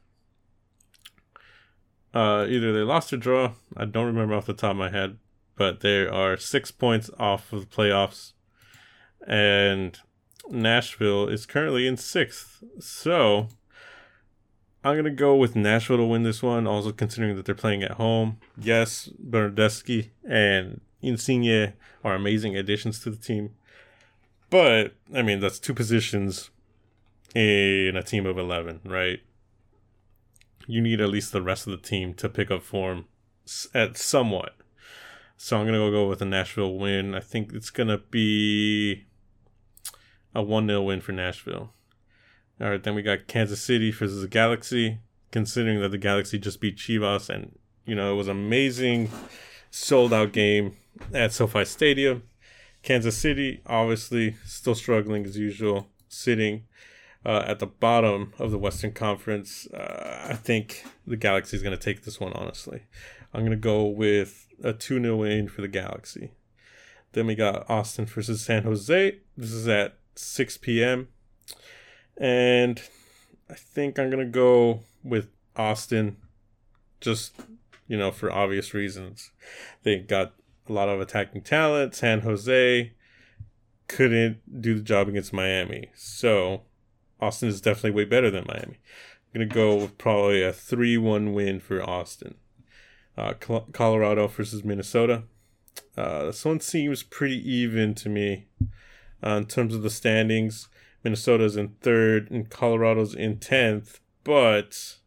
Uh, 2.14 2.46
either 2.48 2.72
they 2.72 2.82
lost 2.82 3.12
or 3.12 3.18
draw. 3.18 3.54
I 3.76 3.86
don't 3.86 4.06
remember 4.06 4.36
off 4.36 4.46
the 4.46 4.54
top 4.54 4.72
of 4.72 4.78
my 4.78 4.90
head, 4.90 5.18
but 5.56 5.80
they 5.80 6.06
are 6.06 6.38
six 6.38 6.72
points 6.72 7.10
off 7.18 7.52
of 7.52 7.62
the 7.62 7.76
playoffs, 7.76 8.34
and 9.28 9.98
Nashville 10.50 11.28
is 11.28 11.46
currently 11.46 11.88
in 11.88 11.98
sixth. 11.98 12.64
So 12.80 13.50
I'm 14.84 14.96
gonna 14.98 15.12
go 15.12 15.36
with 15.36 15.56
Nashville 15.56 15.98
to 15.98 16.04
win 16.04 16.24
this 16.24 16.44
one. 16.44 16.68
Also 16.68 16.92
considering 16.92 17.36
that 17.36 17.46
they're 17.46 17.56
playing 17.56 17.84
at 17.84 17.92
home. 17.92 18.38
Yes, 18.58 19.10
Bernardeschi 19.24 20.10
and 20.28 20.82
Insigne 21.02 21.74
are 22.04 22.16
amazing 22.16 22.58
additions 22.58 23.00
to 23.00 23.10
the 23.10 23.18
team. 23.18 23.52
But 24.50 24.96
I 25.14 25.22
mean, 25.22 25.40
that's 25.40 25.60
two 25.60 25.74
positions 25.74 26.50
in 27.34 27.96
a 27.96 28.04
team 28.04 28.26
of 28.26 28.38
eleven, 28.38 28.82
right? 28.86 29.20
You 30.68 30.82
need 30.82 31.02
at 31.02 31.10
least 31.10 31.32
the 31.32 31.42
rest 31.42 31.66
of 31.66 31.72
the 31.72 31.88
team 31.88 32.14
to 32.16 32.30
pick 32.30 32.52
up 32.52 32.64
form 32.64 33.06
at 33.74 33.98
somewhat. 33.98 34.56
So 35.38 35.58
I'm 35.58 35.66
gonna 35.66 35.78
go 35.92 36.08
with 36.08 36.22
a 36.22 36.26
Nashville 36.26 36.78
win. 36.78 37.16
I 37.16 37.20
think 37.20 37.54
it's 37.54 37.70
gonna 37.70 37.98
be 37.98 39.06
a 40.36 40.42
one 40.42 40.68
0 40.68 40.84
win 40.84 41.02
for 41.02 41.12
Nashville. 41.12 41.74
All 42.62 42.70
right, 42.70 42.82
then 42.82 42.96
we 42.96 43.02
got 43.02 43.28
Kansas 43.28 43.62
City 43.62 43.92
versus 43.92 44.22
the 44.22 44.28
Galaxy. 44.28 45.00
Considering 45.32 45.82
that 45.82 45.90
the 45.90 45.98
Galaxy 45.98 46.38
just 46.38 46.62
beat 46.62 46.78
Chivas, 46.78 47.28
and 47.28 47.58
you 47.86 47.96
know 47.96 48.14
it 48.14 48.16
was 48.16 48.28
an 48.28 48.38
amazing, 48.38 49.10
sold 49.72 50.14
out 50.14 50.32
game 50.32 50.78
at 51.12 51.34
SoFi 51.34 51.66
Stadium. 51.66 52.24
Kansas 52.84 53.18
City, 53.18 53.62
obviously, 53.66 54.36
still 54.46 54.76
struggling 54.76 55.26
as 55.26 55.38
usual, 55.38 55.88
sitting 56.08 56.66
uh, 57.26 57.44
at 57.48 57.60
the 57.60 57.66
bottom 57.66 58.34
of 58.38 58.52
the 58.52 58.58
Western 58.58 58.92
Conference. 58.92 59.68
Uh, 59.68 60.28
I 60.30 60.36
think 60.36 60.86
the 61.08 61.16
Galaxy 61.18 61.58
is 61.58 61.64
going 61.64 61.76
to 61.76 61.84
take 61.84 62.04
this 62.04 62.20
one, 62.20 62.34
honestly. 62.34 62.84
I'm 63.34 63.42
going 63.42 63.52
to 63.52 63.58
go 63.58 63.86
with 63.86 64.48
a 64.64 64.74
2 64.74 65.02
0 65.02 65.16
win 65.18 65.48
for 65.48 65.62
the 65.62 65.68
Galaxy. 65.68 66.32
Then 67.14 67.28
we 67.28 67.36
got 67.36 67.70
Austin 67.70 68.06
versus 68.06 68.42
San 68.42 68.64
Jose. 68.64 69.18
This 69.38 69.52
is 69.52 69.68
at 69.68 69.98
6 70.16 70.58
p.m. 70.58 71.08
And 72.18 72.82
I 73.50 73.56
think 73.56 73.98
I'm 73.98 74.10
going 74.10 74.26
to 74.26 74.32
go 74.32 74.82
with 75.04 75.30
Austin 75.56 76.18
just, 77.02 77.34
you 77.88 77.98
know, 77.98 78.12
for 78.12 78.32
obvious 78.32 78.74
reasons. 78.74 79.32
They 79.84 80.00
got 80.00 80.34
a 80.68 80.74
lot 80.74 80.90
of 80.90 81.02
attacking 81.02 81.42
talent. 81.42 81.96
San 81.96 82.22
Jose 82.22 82.94
couldn't 83.88 84.62
do 84.62 84.76
the 84.76 84.82
job 84.82 85.08
against 85.08 85.34
Miami. 85.34 85.90
So 85.96 86.62
Austin 87.20 87.50
is 87.50 87.62
definitely 87.62 87.92
way 87.92 88.06
better 88.06 88.32
than 88.32 88.46
Miami. 88.48 88.80
I'm 89.34 89.40
going 89.40 89.50
to 89.50 89.56
go 89.56 89.76
with 89.76 89.98
probably 89.98 90.44
a 90.44 90.54
3 90.54 90.98
1 90.98 91.34
win 91.34 91.60
for 91.60 91.82
Austin. 91.82 92.36
Uh, 93.18 93.34
Colorado 93.72 94.28
versus 94.28 94.64
Minnesota. 94.64 95.24
Uh, 95.96 96.26
this 96.26 96.44
one 96.44 96.60
seems 96.60 97.04
pretty 97.04 97.38
even 97.50 97.94
to 97.96 98.10
me 98.10 98.48
uh, 99.24 99.32
in 99.32 99.46
terms 99.46 99.76
of 99.76 99.84
the 99.84 99.90
standings. 99.90 100.68
Minnesota's 101.04 101.58
in 101.58 101.76
third 101.82 102.32
and 102.32 102.50
Colorado's 102.50 103.14
in 103.14 103.38
10th, 103.38 104.00
but 104.24 104.98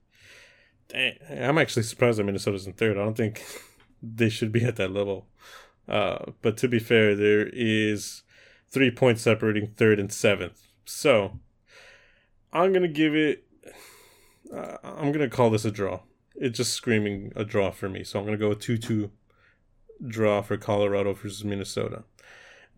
dang, 0.88 1.14
I'm 1.30 1.58
actually 1.58 1.84
surprised 1.84 2.18
that 2.18 2.24
Minnesota's 2.24 2.66
in 2.66 2.74
third. 2.74 2.98
I 2.98 3.04
don't 3.04 3.16
think 3.16 3.44
they 4.02 4.28
should 4.28 4.52
be 4.52 4.64
at 4.64 4.76
that 4.76 4.92
level. 4.92 5.26
Uh, 5.88 6.32
but 6.42 6.56
to 6.58 6.68
be 6.68 6.78
fair, 6.78 7.14
there 7.14 7.48
is 7.52 8.22
three 8.68 8.90
points 8.90 9.22
separating 9.22 9.68
third 9.68 9.98
and 9.98 10.12
seventh. 10.12 10.66
So 10.84 11.38
I'm 12.52 12.72
gonna 12.72 12.88
give 12.88 13.14
it. 13.14 13.44
Uh, 14.52 14.76
I'm 14.82 15.12
gonna 15.12 15.28
call 15.28 15.50
this 15.50 15.64
a 15.64 15.70
draw. 15.70 16.00
It's 16.34 16.58
just 16.58 16.72
screaming 16.72 17.32
a 17.36 17.44
draw 17.44 17.70
for 17.70 17.88
me. 17.88 18.04
So 18.04 18.18
I'm 18.18 18.24
gonna 18.24 18.36
go 18.36 18.50
with 18.50 18.60
two-two 18.60 19.10
draw 20.06 20.42
for 20.42 20.56
Colorado 20.56 21.14
versus 21.14 21.44
Minnesota. 21.44 22.04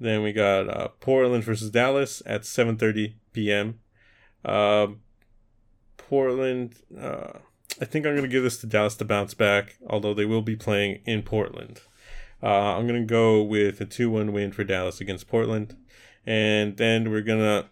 Then 0.00 0.22
we 0.22 0.32
got 0.32 0.68
uh, 0.68 0.88
Portland 1.00 1.44
versus 1.44 1.70
Dallas 1.70 2.22
at 2.24 2.42
7:30 2.42 3.14
p.m. 3.32 3.80
Uh, 4.44 4.88
Portland. 5.96 6.76
Uh, 6.96 7.38
I 7.80 7.84
think 7.84 8.06
I'm 8.06 8.14
gonna 8.14 8.28
give 8.28 8.42
this 8.42 8.60
to 8.60 8.66
Dallas 8.66 8.96
to 8.96 9.04
bounce 9.04 9.34
back, 9.34 9.76
although 9.88 10.14
they 10.14 10.24
will 10.24 10.42
be 10.42 10.56
playing 10.56 11.00
in 11.04 11.22
Portland. 11.22 11.80
Uh, 12.42 12.76
I'm 12.76 12.86
gonna 12.86 13.04
go 13.04 13.42
with 13.42 13.80
a 13.80 13.84
two-one 13.84 14.32
win 14.32 14.52
for 14.52 14.64
Dallas 14.64 15.00
against 15.00 15.28
Portland, 15.28 15.76
and 16.24 16.76
then 16.76 17.10
we're 17.10 17.22
gonna 17.22 17.66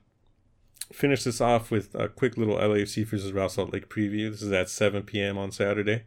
finish 0.92 1.25
this 1.25 1.40
off 1.40 1.71
with 1.71 1.95
a 1.95 2.09
quick 2.09 2.37
little 2.37 2.56
LAFC 2.56 3.06
versus 3.06 3.33
Real 3.33 3.49
Salt 3.49 3.73
Lake 3.73 3.88
preview. 3.88 4.30
This 4.30 4.42
is 4.42 4.52
at 4.52 4.68
7 4.68 5.02
p.m. 5.02 5.38
on 5.38 5.50
Saturday. 5.50 6.04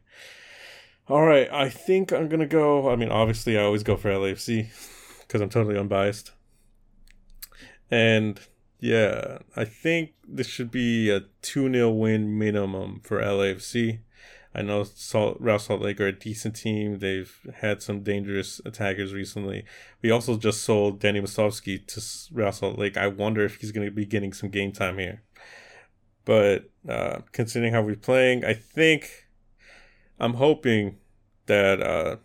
All 1.08 1.26
right, 1.26 1.52
I 1.52 1.70
think 1.70 2.12
I'm 2.12 2.28
gonna 2.28 2.46
go. 2.46 2.90
I 2.90 2.98
mean, 2.98 3.10
obviously, 3.10 3.58
I 3.58 3.64
always 3.64 3.84
go 3.84 3.96
for 3.96 4.10
LAFC 4.10 4.70
because 5.30 5.42
I'm 5.42 5.50
totally 5.50 5.78
unbiased, 5.78 6.32
and 7.92 8.40
yeah, 8.80 9.38
I 9.56 9.66
think 9.66 10.14
this 10.28 10.48
should 10.48 10.72
be 10.72 11.10
a 11.10 11.22
2 11.44 11.72
0 11.72 11.92
win 11.92 12.38
minimum 12.38 13.02
for 13.04 13.22
LAFC. 13.22 14.00
I 14.56 14.64
know 14.64 14.84
Salt, 14.84 15.38
Real 15.40 15.60
Salt 15.60 15.82
Lake 15.82 16.02
are 16.02 16.08
a 16.08 16.12
decent 16.12 16.56
team. 16.56 17.00
They've 17.00 17.32
had 17.58 17.84
some 17.84 18.02
dangerous 18.02 18.60
attackers 18.66 19.14
recently. 19.14 19.64
We 20.02 20.10
also 20.10 20.38
just 20.38 20.64
sold 20.64 21.00
Danny 21.00 21.22
Musovski 21.22 21.86
to 21.86 22.36
Real 22.36 22.52
Salt 22.52 22.80
Lake. 22.80 22.98
I 22.98 23.08
wonder 23.08 23.46
if 23.46 23.58
he's 23.58 23.72
going 23.72 23.86
to 23.86 23.92
be 23.92 24.06
getting 24.06 24.34
some 24.34 24.50
game 24.50 24.72
time 24.72 24.98
here. 24.98 25.22
But 26.26 26.70
uh, 26.88 27.20
considering 27.32 27.74
how 27.74 27.84
we're 27.84 27.96
playing, 27.96 28.44
I 28.44 28.54
think 28.54 29.28
I'm 30.20 30.36
hoping 30.36 30.98
that 31.46 31.82
uh, 31.82 32.18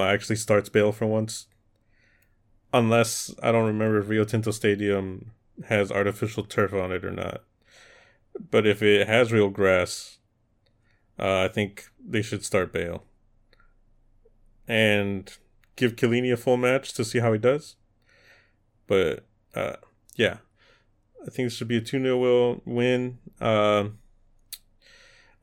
actually 0.00 0.36
starts 0.36 0.68
Bale 0.68 0.92
for 0.92 1.06
once. 1.06 1.46
Unless 2.74 3.32
I 3.40 3.52
don't 3.52 3.68
remember 3.68 4.00
if 4.00 4.08
Rio 4.08 4.24
Tinto 4.24 4.50
Stadium 4.50 5.30
has 5.68 5.92
artificial 5.92 6.42
turf 6.42 6.74
on 6.74 6.90
it 6.90 7.04
or 7.04 7.12
not. 7.12 7.44
But 8.50 8.66
if 8.66 8.82
it 8.82 9.06
has 9.06 9.30
real 9.30 9.48
grass, 9.48 10.18
uh, 11.16 11.42
I 11.42 11.48
think 11.48 11.84
they 12.04 12.20
should 12.20 12.44
start 12.44 12.72
Bale 12.72 13.04
and 14.66 15.32
give 15.76 15.94
Chiellini 15.94 16.32
a 16.32 16.36
full 16.36 16.56
match 16.56 16.92
to 16.94 17.04
see 17.04 17.20
how 17.20 17.32
he 17.32 17.38
does. 17.38 17.76
But 18.88 19.24
uh, 19.54 19.76
yeah, 20.16 20.38
I 21.22 21.30
think 21.30 21.46
this 21.46 21.54
should 21.54 21.68
be 21.68 21.76
a 21.76 21.80
2 21.80 22.02
0 22.02 22.60
win. 22.64 23.18
Uh, 23.40 23.90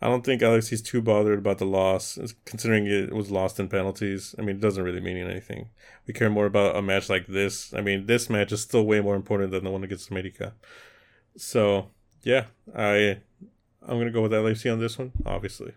I 0.01 0.07
don't 0.07 0.25
think 0.25 0.41
Alex 0.41 0.71
is 0.71 0.81
too 0.81 1.01
bothered 1.01 1.37
about 1.37 1.59
the 1.59 1.65
loss, 1.65 2.17
considering 2.45 2.87
it 2.87 3.13
was 3.13 3.29
lost 3.29 3.59
in 3.59 3.67
penalties. 3.67 4.33
I 4.39 4.41
mean, 4.41 4.55
it 4.55 4.61
doesn't 4.61 4.83
really 4.83 4.99
mean 4.99 5.17
anything. 5.17 5.69
We 6.07 6.13
care 6.13 6.29
more 6.29 6.47
about 6.47 6.75
a 6.75 6.81
match 6.81 7.07
like 7.07 7.27
this. 7.27 7.71
I 7.73 7.81
mean, 7.81 8.07
this 8.07 8.27
match 8.27 8.51
is 8.51 8.61
still 8.61 8.83
way 8.83 8.99
more 8.99 9.15
important 9.15 9.51
than 9.51 9.63
the 9.63 9.69
one 9.69 9.83
against 9.83 10.09
America. 10.09 10.53
So, 11.37 11.89
yeah, 12.23 12.45
I 12.75 13.19
I'm 13.83 13.97
gonna 13.97 14.11
go 14.11 14.23
with 14.23 14.31
LAFC 14.31 14.71
on 14.71 14.79
this 14.79 14.97
one, 14.97 15.11
obviously. 15.25 15.73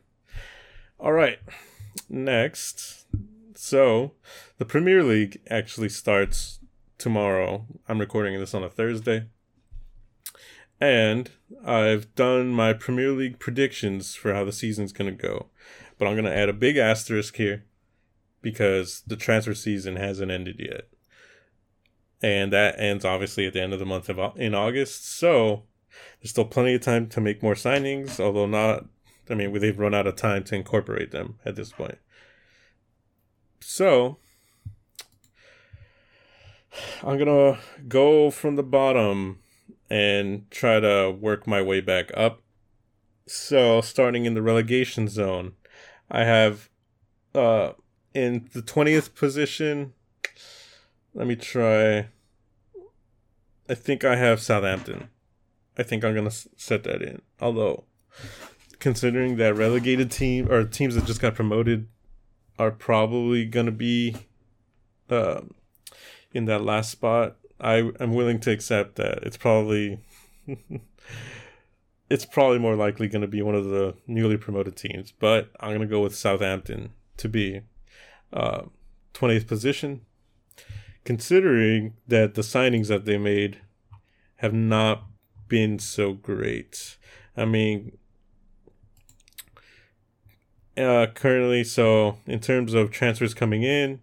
All 0.99 1.13
right, 1.13 1.39
next. 2.09 3.07
So, 3.55 4.13
the 4.59 4.65
Premier 4.65 5.03
League 5.03 5.41
actually 5.51 5.91
starts 5.91 6.61
tomorrow. 6.99 7.67
I'm 7.89 7.99
recording 8.01 8.39
this 8.39 8.55
on 8.55 8.65
a 8.65 8.71
Thursday. 8.71 9.27
And 10.81 11.31
I've 11.65 12.15
done 12.15 12.49
my 12.51 12.73
Premier 12.73 13.13
League 13.13 13.39
predictions 13.39 14.15
for 14.15 14.35
how 14.35 14.45
the 14.45 14.53
season's 14.53 14.93
going 14.93 15.17
to 15.17 15.23
go. 15.23 15.47
But 15.99 16.09
I'm 16.09 16.15
going 16.15 16.25
to 16.25 16.37
add 16.37 16.49
a 16.49 16.55
big 16.55 16.77
asterisk 16.77 17.37
here 17.37 17.65
because 18.43 19.03
the 19.07 19.17
transfer 19.17 19.55
season 19.55 19.97
hasn't 19.97 20.31
ended 20.31 20.57
yet. 20.59 20.89
And 22.23 22.53
that 22.53 22.79
ends 22.79 23.05
obviously 23.05 23.47
at 23.47 23.53
the 23.53 23.63
end 23.63 23.73
of 23.73 23.79
the 23.79 23.87
month 23.87 24.09
of 24.09 24.19
in 24.37 24.55
August. 24.55 25.09
So 25.09 25.65
there's 26.21 26.31
still 26.31 26.45
plenty 26.45 26.75
of 26.75 26.81
time 26.81 27.09
to 27.09 27.21
make 27.21 27.43
more 27.43 27.55
signings, 27.55 28.19
although 28.21 28.47
not. 28.47 28.87
I 29.31 29.35
mean, 29.35 29.53
they've 29.59 29.79
run 29.79 29.95
out 29.95 30.07
of 30.07 30.17
time 30.17 30.45
to 30.45 30.55
incorporate 30.55 31.11
them 31.11 31.39
at 31.45 31.57
this 31.57 31.73
point. 31.73 31.99
So 33.61 34.19
I'm 37.03 37.19
gonna 37.19 37.59
go 37.89 38.31
from 38.31 38.57
the 38.57 38.63
bottom 38.63 39.39
and 39.90 40.51
try 40.51 40.81
to 40.81 41.11
work 41.11 41.47
my 41.47 41.62
way 41.62 41.81
back 41.81 42.11
up. 42.14 42.42
So 43.27 43.81
starting 43.81 44.25
in 44.25 44.35
the 44.35 44.42
relegation 44.42 45.09
zone, 45.09 45.53
I 46.11 46.25
have 46.25 46.68
uh 47.35 47.73
in 48.12 48.49
the 48.53 48.62
twentieth 48.62 49.14
position. 49.14 49.92
Let 51.14 51.27
me 51.27 51.37
try. 51.37 52.09
I 53.68 53.75
think 53.75 54.05
I 54.05 54.16
have 54.16 54.40
Southampton. 54.40 55.09
I 55.79 55.83
think 55.83 56.05
I'm 56.05 56.14
gonna 56.14 56.31
set 56.31 56.85
that 56.85 57.03
in. 57.03 57.23
Although, 57.40 57.85
considering 58.79 59.37
that 59.37 59.57
relegated 59.57 60.11
team 60.11 60.51
or 60.51 60.64
teams 60.64 60.94
that 60.94 61.05
just 61.05 61.20
got 61.20 61.35
promoted 61.35 61.88
are 62.59 62.70
probably 62.70 63.44
gonna 63.44 63.73
be 63.73 64.16
uh, 65.11 65.40
in 66.33 66.44
that 66.44 66.62
last 66.62 66.90
spot, 66.90 67.37
I 67.61 67.90
am 68.01 68.14
willing 68.14 68.40
to 68.40 68.51
accept 68.51 68.97
that 68.97 69.19
it's 69.23 69.37
probably 69.37 70.01
it's 72.11 72.25
probably 72.25 72.59
more 72.59 72.77
likely 72.77 73.09
going 73.09 73.23
to 73.23 73.29
be 73.29 73.43
one 73.43 73.55
of 73.55 73.64
the 73.67 73.95
newly 74.07 74.37
promoted 74.37 74.77
teams. 74.77 75.12
But 75.12 75.51
I'm 75.61 75.71
going 75.71 75.81
to 75.81 75.87
go 75.87 76.03
with 76.03 76.17
Southampton 76.17 76.93
to 77.17 77.29
be 77.29 77.62
uh, 78.33 78.62
20th 79.14 79.47
position, 79.47 80.03
considering 81.05 81.95
that 82.07 82.35
the 82.35 82.43
signings 82.43 82.88
that 82.88 83.05
they 83.05 83.19
made 83.19 83.61
have 84.37 84.53
not 84.53 85.05
been 85.49 85.79
so 85.79 86.12
great. 86.12 86.97
I 87.37 87.45
mean, 87.45 87.97
uh, 90.77 91.07
currently, 91.14 91.64
so 91.64 92.19
in 92.27 92.40
terms 92.40 92.75
of 92.75 92.90
transfers 92.90 93.35
coming 93.35 93.62
in, 93.62 94.01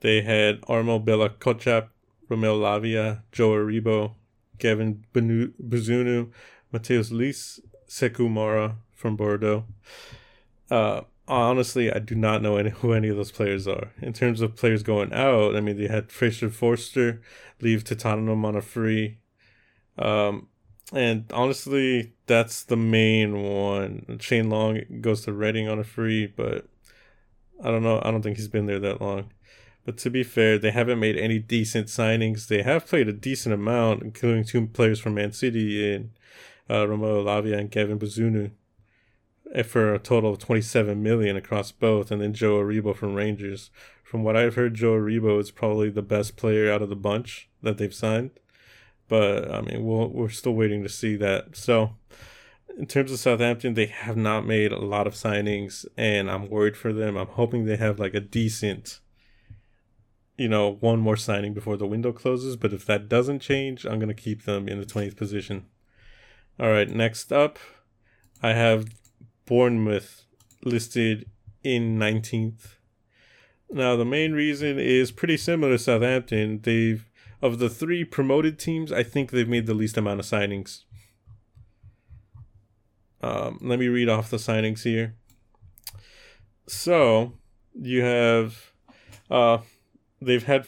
they 0.00 0.22
had 0.22 0.60
Armel 0.68 0.98
Bella 0.98 1.30
Kotchap, 1.30 1.88
Romeo 2.32 2.58
Lavia, 2.58 3.22
Joe 3.30 3.50
Aribo, 3.50 4.14
Gavin 4.58 5.04
Bazunu, 5.12 6.30
Mateusz 6.72 7.12
Lis, 7.12 7.60
Sekou 7.86 8.30
Mara 8.30 8.76
from 8.96 9.16
Bordeaux. 9.16 9.66
Uh, 10.70 11.02
honestly, 11.28 11.92
I 11.92 11.98
do 11.98 12.14
not 12.14 12.40
know 12.40 12.56
any, 12.56 12.70
who 12.70 12.94
any 12.94 13.08
of 13.08 13.16
those 13.16 13.30
players 13.30 13.68
are. 13.68 13.92
In 14.00 14.14
terms 14.14 14.40
of 14.40 14.56
players 14.56 14.82
going 14.82 15.12
out, 15.12 15.54
I 15.54 15.60
mean, 15.60 15.76
they 15.76 15.88
had 15.88 16.10
Fraser 16.10 16.48
Forster 16.48 17.20
leave 17.60 17.84
to 17.84 17.94
Tottenham 17.94 18.46
on 18.46 18.56
a 18.56 18.62
free. 18.62 19.18
Um, 19.98 20.48
and 20.94 21.30
honestly, 21.34 22.14
that's 22.26 22.64
the 22.64 22.78
main 22.78 23.42
one. 23.42 24.18
Shane 24.20 24.48
Long 24.48 24.80
goes 25.02 25.22
to 25.26 25.34
Reading 25.34 25.68
on 25.68 25.78
a 25.78 25.84
free, 25.84 26.26
but 26.26 26.66
I 27.62 27.70
don't 27.70 27.82
know. 27.82 28.00
I 28.02 28.10
don't 28.10 28.22
think 28.22 28.38
he's 28.38 28.48
been 28.48 28.66
there 28.66 28.80
that 28.80 29.02
long. 29.02 29.32
But 29.84 29.98
to 29.98 30.10
be 30.10 30.22
fair, 30.22 30.58
they 30.58 30.70
haven't 30.70 31.00
made 31.00 31.16
any 31.16 31.38
decent 31.38 31.88
signings. 31.88 32.46
They 32.46 32.62
have 32.62 32.86
played 32.86 33.08
a 33.08 33.12
decent 33.12 33.54
amount, 33.54 34.02
including 34.02 34.44
two 34.44 34.66
players 34.68 35.00
from 35.00 35.14
Man 35.14 35.32
City 35.32 35.92
and 35.92 36.10
uh, 36.70 36.86
Romeo 36.86 37.24
Lavia 37.24 37.58
and 37.58 37.70
Kevin 37.70 37.98
Bazunu, 37.98 38.52
eh, 39.52 39.62
for 39.62 39.92
a 39.92 39.98
total 39.98 40.30
of 40.30 40.38
27 40.38 41.02
million 41.02 41.36
across 41.36 41.72
both, 41.72 42.10
and 42.10 42.22
then 42.22 42.32
Joe 42.32 42.60
Aribo 42.60 42.94
from 42.94 43.14
Rangers. 43.14 43.70
From 44.04 44.22
what 44.22 44.36
I've 44.36 44.54
heard, 44.54 44.74
Joe 44.74 44.92
Aribo 44.92 45.40
is 45.40 45.50
probably 45.50 45.90
the 45.90 46.02
best 46.02 46.36
player 46.36 46.70
out 46.70 46.82
of 46.82 46.88
the 46.88 46.96
bunch 46.96 47.48
that 47.62 47.78
they've 47.78 47.94
signed. 47.94 48.30
But 49.08 49.50
I 49.50 49.62
mean, 49.62 49.84
we'll, 49.84 50.08
we're 50.08 50.28
still 50.28 50.54
waiting 50.54 50.82
to 50.84 50.88
see 50.88 51.16
that. 51.16 51.56
So, 51.56 51.96
in 52.78 52.86
terms 52.86 53.10
of 53.10 53.18
Southampton, 53.18 53.74
they 53.74 53.86
have 53.86 54.16
not 54.16 54.46
made 54.46 54.70
a 54.70 54.78
lot 54.78 55.06
of 55.08 55.14
signings, 55.14 55.84
and 55.96 56.30
I'm 56.30 56.48
worried 56.48 56.76
for 56.76 56.92
them. 56.92 57.16
I'm 57.16 57.26
hoping 57.26 57.64
they 57.64 57.76
have 57.76 57.98
like 57.98 58.14
a 58.14 58.20
decent 58.20 59.00
you 60.36 60.48
know, 60.48 60.76
one 60.80 61.00
more 61.00 61.16
signing 61.16 61.54
before 61.54 61.76
the 61.76 61.86
window 61.86 62.12
closes. 62.12 62.56
But 62.56 62.72
if 62.72 62.84
that 62.86 63.08
doesn't 63.08 63.40
change, 63.40 63.84
I'm 63.84 63.98
going 63.98 64.08
to 64.08 64.14
keep 64.14 64.44
them 64.44 64.68
in 64.68 64.78
the 64.78 64.86
20th 64.86 65.16
position. 65.16 65.66
All 66.58 66.70
right, 66.70 66.88
next 66.88 67.32
up, 67.32 67.58
I 68.42 68.52
have 68.52 68.86
Bournemouth 69.46 70.24
listed 70.64 71.28
in 71.62 71.98
19th. 71.98 72.74
Now, 73.70 73.96
the 73.96 74.04
main 74.04 74.32
reason 74.32 74.78
is 74.78 75.10
pretty 75.10 75.36
similar 75.36 75.72
to 75.72 75.78
Southampton. 75.78 76.60
They've, 76.62 77.08
of 77.40 77.58
the 77.58 77.70
three 77.70 78.04
promoted 78.04 78.58
teams, 78.58 78.92
I 78.92 79.02
think 79.02 79.30
they've 79.30 79.48
made 79.48 79.66
the 79.66 79.74
least 79.74 79.96
amount 79.96 80.20
of 80.20 80.26
signings. 80.26 80.82
Um, 83.22 83.58
let 83.62 83.78
me 83.78 83.88
read 83.88 84.08
off 84.08 84.30
the 84.30 84.36
signings 84.36 84.82
here. 84.82 85.14
So, 86.66 87.34
you 87.74 88.02
have 88.02 88.72
uh, 89.30 89.58
they've 90.24 90.44
had 90.44 90.66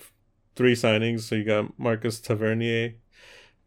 three 0.54 0.74
signings. 0.74 1.20
So 1.20 1.34
you 1.34 1.44
got 1.44 1.78
Marcus 1.78 2.20
Tavernier, 2.20 2.94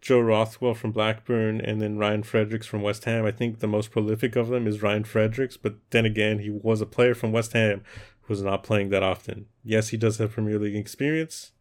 Joe 0.02 0.19
Rothwell 0.19 0.73
from 0.73 0.91
Blackburn, 0.91 1.60
and 1.62 1.82
then 1.82 1.97
Ryan 1.97 2.23
Fredericks 2.23 2.67
from 2.67 2.82
West 2.82 3.06
Ham. 3.06 3.26
I 3.26 3.32
think 3.32 3.60
the 3.60 3.67
most 3.67 3.91
prolific 3.91 4.36
of 4.36 4.50
them 4.50 4.67
is 4.67 4.82
Ryan 4.82 5.04
Fredericks, 5.04 5.58
but 5.58 5.76
then 5.89 6.06
again, 6.06 6.39
he 6.39 6.50
was 6.50 6.82
a 6.82 6.86
player 6.86 7.15
from 7.15 7.32
West 7.32 7.54
Ham 7.54 7.84
who 8.21 8.34
was 8.34 8.43
not 8.43 8.63
playing 8.63 8.89
that 8.89 9.04
often. 9.04 9.47
Yes, 9.63 9.89
he 9.89 9.97
does 9.97 10.17
have 10.17 10.32
Premier 10.32 10.60
League 10.60 10.76
experience, 10.76 11.52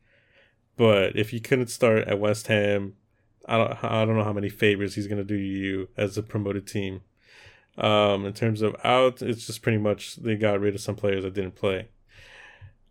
but 0.76 1.16
if 1.16 1.30
he 1.30 1.40
couldn't 1.40 1.68
start 1.68 2.06
at 2.06 2.20
West 2.20 2.48
Ham, 2.48 2.94
I 3.48 3.56
don't, 3.56 3.84
I 3.84 4.04
don't 4.04 4.16
know 4.16 4.24
how 4.24 4.32
many 4.32 4.48
favors 4.48 4.94
he's 4.94 5.06
going 5.06 5.18
to 5.18 5.24
do 5.24 5.36
you 5.36 5.88
as 5.96 6.18
a 6.18 6.22
promoted 6.22 6.66
team. 6.66 7.02
Um, 7.78 8.24
in 8.24 8.32
terms 8.32 8.62
of 8.62 8.74
out, 8.84 9.22
it's 9.22 9.46
just 9.46 9.62
pretty 9.62 9.78
much 9.78 10.16
they 10.16 10.34
got 10.34 10.60
rid 10.60 10.74
of 10.74 10.80
some 10.80 10.96
players 10.96 11.24
that 11.24 11.34
didn't 11.34 11.56
play. 11.56 11.88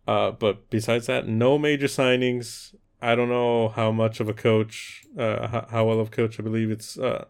Uh, 0.06 0.30
but 0.30 0.70
besides 0.70 1.06
that, 1.06 1.26
no 1.26 1.58
major 1.58 1.86
signings. 1.86 2.74
I 3.02 3.14
don't 3.14 3.28
know 3.28 3.68
how 3.68 3.92
much 3.92 4.20
of 4.20 4.28
a 4.28 4.32
coach, 4.32 5.04
uh, 5.18 5.48
how, 5.48 5.66
how 5.70 5.84
well 5.84 6.00
of 6.00 6.08
a 6.08 6.10
coach. 6.10 6.40
I 6.40 6.42
believe 6.42 6.70
it's, 6.70 6.98
uh, 6.98 7.26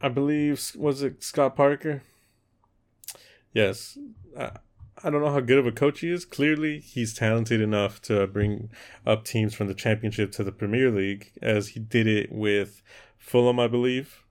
I 0.00 0.08
believe 0.08 0.72
was 0.76 1.02
it 1.02 1.22
Scott 1.22 1.56
Parker? 1.56 2.02
Yes. 3.52 3.98
I, 4.38 4.50
I 5.02 5.10
don't 5.10 5.22
know 5.22 5.30
how 5.30 5.40
good 5.40 5.58
of 5.58 5.66
a 5.66 5.72
coach 5.72 6.00
he 6.00 6.10
is. 6.10 6.24
Clearly, 6.24 6.78
he's 6.80 7.14
talented 7.14 7.60
enough 7.60 8.00
to 8.02 8.26
bring 8.26 8.70
up 9.04 9.24
teams 9.24 9.54
from 9.54 9.66
the 9.66 9.74
Championship 9.74 10.32
to 10.32 10.44
the 10.44 10.52
Premier 10.52 10.90
League, 10.90 11.32
as 11.42 11.68
he 11.68 11.80
did 11.80 12.06
it 12.06 12.32
with 12.32 12.80
Fulham, 13.18 13.58
I 13.58 13.66
believe. 13.66 14.24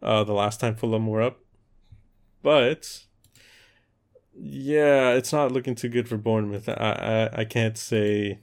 Uh, 0.00 0.22
the 0.22 0.32
last 0.32 0.60
time 0.60 0.76
Fulham 0.76 1.06
were 1.06 1.22
up, 1.22 1.40
but 2.42 3.06
yeah, 4.40 5.10
it's 5.12 5.32
not 5.32 5.52
looking 5.52 5.74
too 5.74 5.88
good 5.88 6.08
for 6.08 6.16
Bournemouth. 6.16 6.68
I, 6.68 7.30
I, 7.34 7.40
I 7.40 7.44
can't 7.44 7.76
say 7.76 8.38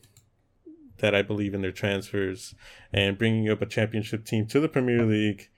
that 0.97 1.13
I 1.13 1.21
believe 1.21 1.53
in 1.53 1.61
their 1.61 1.71
transfers 1.71 2.55
and 2.93 3.17
bringing 3.17 3.49
up 3.49 3.61
a 3.61 3.65
championship 3.65 4.25
team 4.25 4.47
to 4.47 4.59
the 4.59 4.69
Premier 4.69 5.05
League 5.05 5.49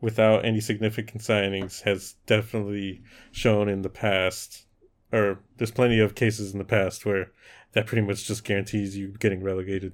without 0.00 0.44
any 0.44 0.60
significant 0.60 1.22
signings 1.22 1.82
has 1.82 2.14
definitely 2.26 3.02
shown 3.32 3.68
in 3.68 3.82
the 3.82 3.88
past, 3.88 4.66
or 5.12 5.40
there's 5.56 5.70
plenty 5.70 5.98
of 5.98 6.14
cases 6.14 6.52
in 6.52 6.58
the 6.58 6.64
past 6.64 7.06
where 7.06 7.30
that 7.72 7.86
pretty 7.86 8.06
much 8.06 8.26
just 8.26 8.44
guarantees 8.44 8.96
you 8.96 9.08
getting 9.18 9.42
relegated. 9.42 9.92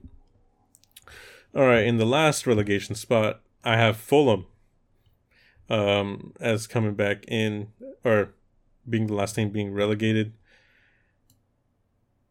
All 1.54 1.66
right, 1.66 1.84
in 1.84 1.96
the 1.96 2.06
last 2.06 2.46
relegation 2.46 2.94
spot, 2.94 3.40
I 3.64 3.76
have 3.76 3.96
Fulham 3.96 4.46
um, 5.68 6.32
as 6.40 6.66
coming 6.66 6.94
back 6.94 7.24
in, 7.28 7.68
or 8.04 8.34
being 8.90 9.06
the 9.06 9.14
last 9.14 9.34
team 9.34 9.50
being 9.50 9.72
relegated. 9.72 10.34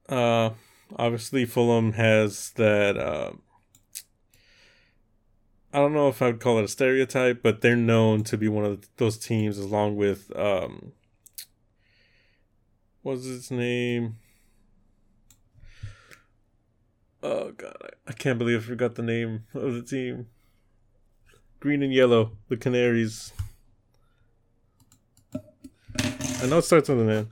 Uh, 0.08 0.52
obviously 0.96 1.46
Fulham 1.46 1.94
has 1.94 2.52
that. 2.52 2.98
Uh, 2.98 3.32
I 5.72 5.78
don't 5.78 5.94
know 5.94 6.08
if 6.08 6.22
I 6.22 6.28
would 6.28 6.40
call 6.40 6.58
it 6.58 6.66
a 6.66 6.68
stereotype, 6.68 7.44
but 7.44 7.62
they're 7.62 7.76
known 7.76 8.24
to 8.26 8.38
be 8.38 8.48
one 8.48 8.66
of 8.66 8.88
those 8.98 9.18
teams, 9.18 9.60
along 9.60 9.98
with 9.98 10.36
um, 10.36 10.94
what's 13.04 13.26
his 13.26 13.52
name? 13.52 14.18
Oh 17.22 17.52
god, 17.52 17.92
I 18.08 18.14
can't 18.14 18.40
believe 18.40 18.64
I 18.64 18.66
forgot 18.66 18.96
the 18.96 19.04
name 19.04 19.44
of 19.54 19.74
the 19.74 19.84
team. 19.84 20.28
Green 21.60 21.84
and 21.84 21.94
yellow, 21.94 22.32
the 22.48 22.58
Canaries. 22.58 23.34
I 26.42 26.46
know 26.48 26.60
it 26.60 26.62
starts 26.62 26.88
with 26.88 27.02
an 27.02 27.10
N. 27.10 27.30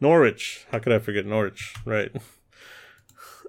Norwich. 0.00 0.66
How 0.70 0.80
could 0.80 0.92
I 0.92 0.98
forget 0.98 1.24
Norwich? 1.26 1.74
Right. 1.84 2.12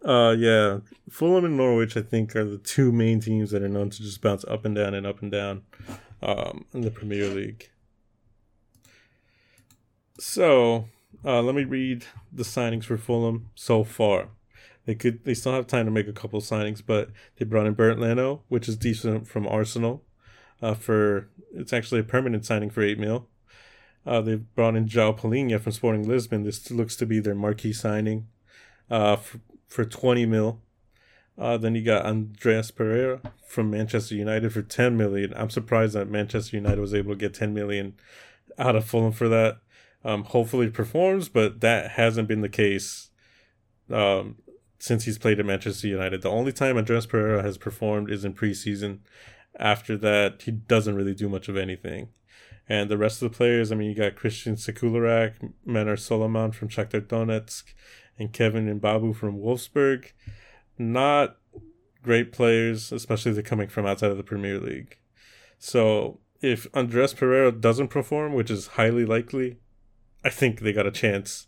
Uh, 0.04 0.36
yeah. 0.38 0.82
Fulham 1.10 1.46
and 1.46 1.58
Norwich, 1.58 1.98
I 1.98 2.04
think, 2.04 2.36
are 2.36 2.46
the 2.46 2.60
two 2.60 2.92
main 2.92 3.20
teams 3.20 3.50
that 3.50 3.64
are 3.64 3.68
known 3.68 3.90
to 3.90 4.04
just 4.04 4.22
bounce 4.22 4.46
up 4.46 4.64
and 4.64 4.76
down 4.76 4.94
and 4.94 5.08
up 5.08 5.24
and 5.24 5.32
down 5.32 5.64
um, 6.22 6.66
in 6.76 6.82
the 6.82 6.92
Premier 6.92 7.28
League. 7.28 7.72
So, 10.20 10.90
uh, 11.24 11.42
let 11.42 11.56
me 11.56 11.64
read 11.64 12.06
the 12.32 12.44
signings 12.44 12.86
for 12.86 12.98
Fulham 12.98 13.50
so 13.56 13.84
far. 13.84 14.30
They 14.86 14.96
could 14.96 15.24
they 15.24 15.34
still 15.34 15.54
have 15.54 15.68
time 15.68 15.86
to 15.86 15.92
make 15.92 16.08
a 16.08 16.14
couple 16.14 16.40
signings, 16.42 16.82
but 16.86 17.10
they 17.38 17.46
brought 17.46 17.66
in 17.66 17.74
Bernd 17.74 18.00
Leno, 18.00 18.44
which 18.50 18.68
is 18.68 18.78
decent 18.78 19.28
from 19.28 19.48
Arsenal. 19.48 20.04
Uh, 20.62 20.74
for 20.74 21.30
it's 21.54 21.74
actually 21.74 22.02
a 22.02 22.04
permanent 22.04 22.46
signing 22.46 22.70
for 22.70 22.82
eight 22.82 23.00
mil. 23.00 23.28
Uh, 24.06 24.22
they've 24.22 24.54
brought 24.56 24.76
in 24.76 24.88
João 24.88 25.18
Palhinha 25.18 25.60
from 25.60 25.72
Sporting 25.72 26.08
Lisbon. 26.08 26.44
This 26.44 26.70
looks 26.70 26.96
to 26.98 27.06
be 27.06 27.20
their 27.20 27.34
marquee 27.34 27.74
signing, 27.74 28.28
uh, 28.90 29.16
for, 29.16 29.40
for 29.68 29.86
twenty 29.86 30.26
mil. 30.26 30.62
Uh, 31.38 31.58
then 31.58 31.76
you 31.76 31.84
got 31.84 32.06
Andreas 32.06 32.72
Pereira 32.72 33.20
from 33.48 33.72
Manchester 33.72 34.16
United 34.16 34.54
for 34.54 34.62
ten 34.62 34.96
million. 34.96 35.34
I'm 35.36 35.50
surprised 35.50 35.96
that 35.96 36.10
Manchester 36.10 36.56
United 36.56 36.80
was 36.80 36.94
able 36.94 37.14
to 37.14 37.20
get 37.20 37.34
ten 37.34 37.54
million 37.54 37.96
out 38.60 38.76
of 38.76 38.86
Fulham 38.86 39.12
for 39.12 39.28
that. 39.30 39.58
Um, 40.06 40.24
hopefully 40.24 40.70
performs, 40.70 41.30
but 41.30 41.62
that 41.62 41.92
hasn't 41.92 42.28
been 42.28 42.42
the 42.42 42.48
case 42.48 43.10
um, 43.92 44.36
since 44.78 45.06
he's 45.06 45.18
played 45.18 45.40
at 45.40 45.48
Manchester 45.48 45.88
United. 45.88 46.22
The 46.22 46.30
only 46.30 46.52
time 46.52 46.78
Andres 46.78 47.08
Pereira 47.08 47.42
has 47.42 47.58
performed 47.58 48.12
is 48.12 48.24
in 48.24 48.36
preseason. 48.36 49.00
After 49.58 49.98
that, 49.98 50.44
he 50.44 50.52
doesn't 50.52 50.96
really 50.96 51.16
do 51.16 51.28
much 51.28 51.50
of 51.50 51.58
anything. 51.58 52.10
And 52.70 52.88
the 52.88 53.00
rest 53.00 53.22
of 53.22 53.32
the 53.32 53.36
players, 53.36 53.72
I 53.72 53.76
mean, 53.76 53.90
you 53.90 53.96
got 53.96 54.16
Kristian 54.16 54.54
Sekularac, 54.54 55.54
Manor 55.66 55.98
Solomon 55.98 56.52
from 56.52 56.70
Shakhtar 56.70 57.02
Donetsk, 57.02 57.74
and 58.20 58.32
Kevin 58.32 58.80
Mbabu 58.80 59.16
from 59.16 59.40
Wolfsburg. 59.40 60.12
Not 60.78 61.38
great 62.04 62.32
players, 62.32 62.92
especially 62.92 63.32
they're 63.32 63.42
coming 63.44 63.70
from 63.70 63.88
outside 63.88 64.12
of 64.12 64.18
the 64.18 64.24
Premier 64.24 64.60
League. 64.60 64.98
So 65.58 66.20
if 66.42 66.68
Andres 66.76 67.14
Pereira 67.14 67.52
doesn't 67.52 67.88
perform, 67.88 68.34
which 68.34 68.52
is 68.52 68.68
highly 68.68 69.06
likely, 69.06 69.58
I 70.26 70.30
think 70.30 70.60
they 70.60 70.74
got 70.74 70.88
a 70.88 70.92
chance 70.92 71.46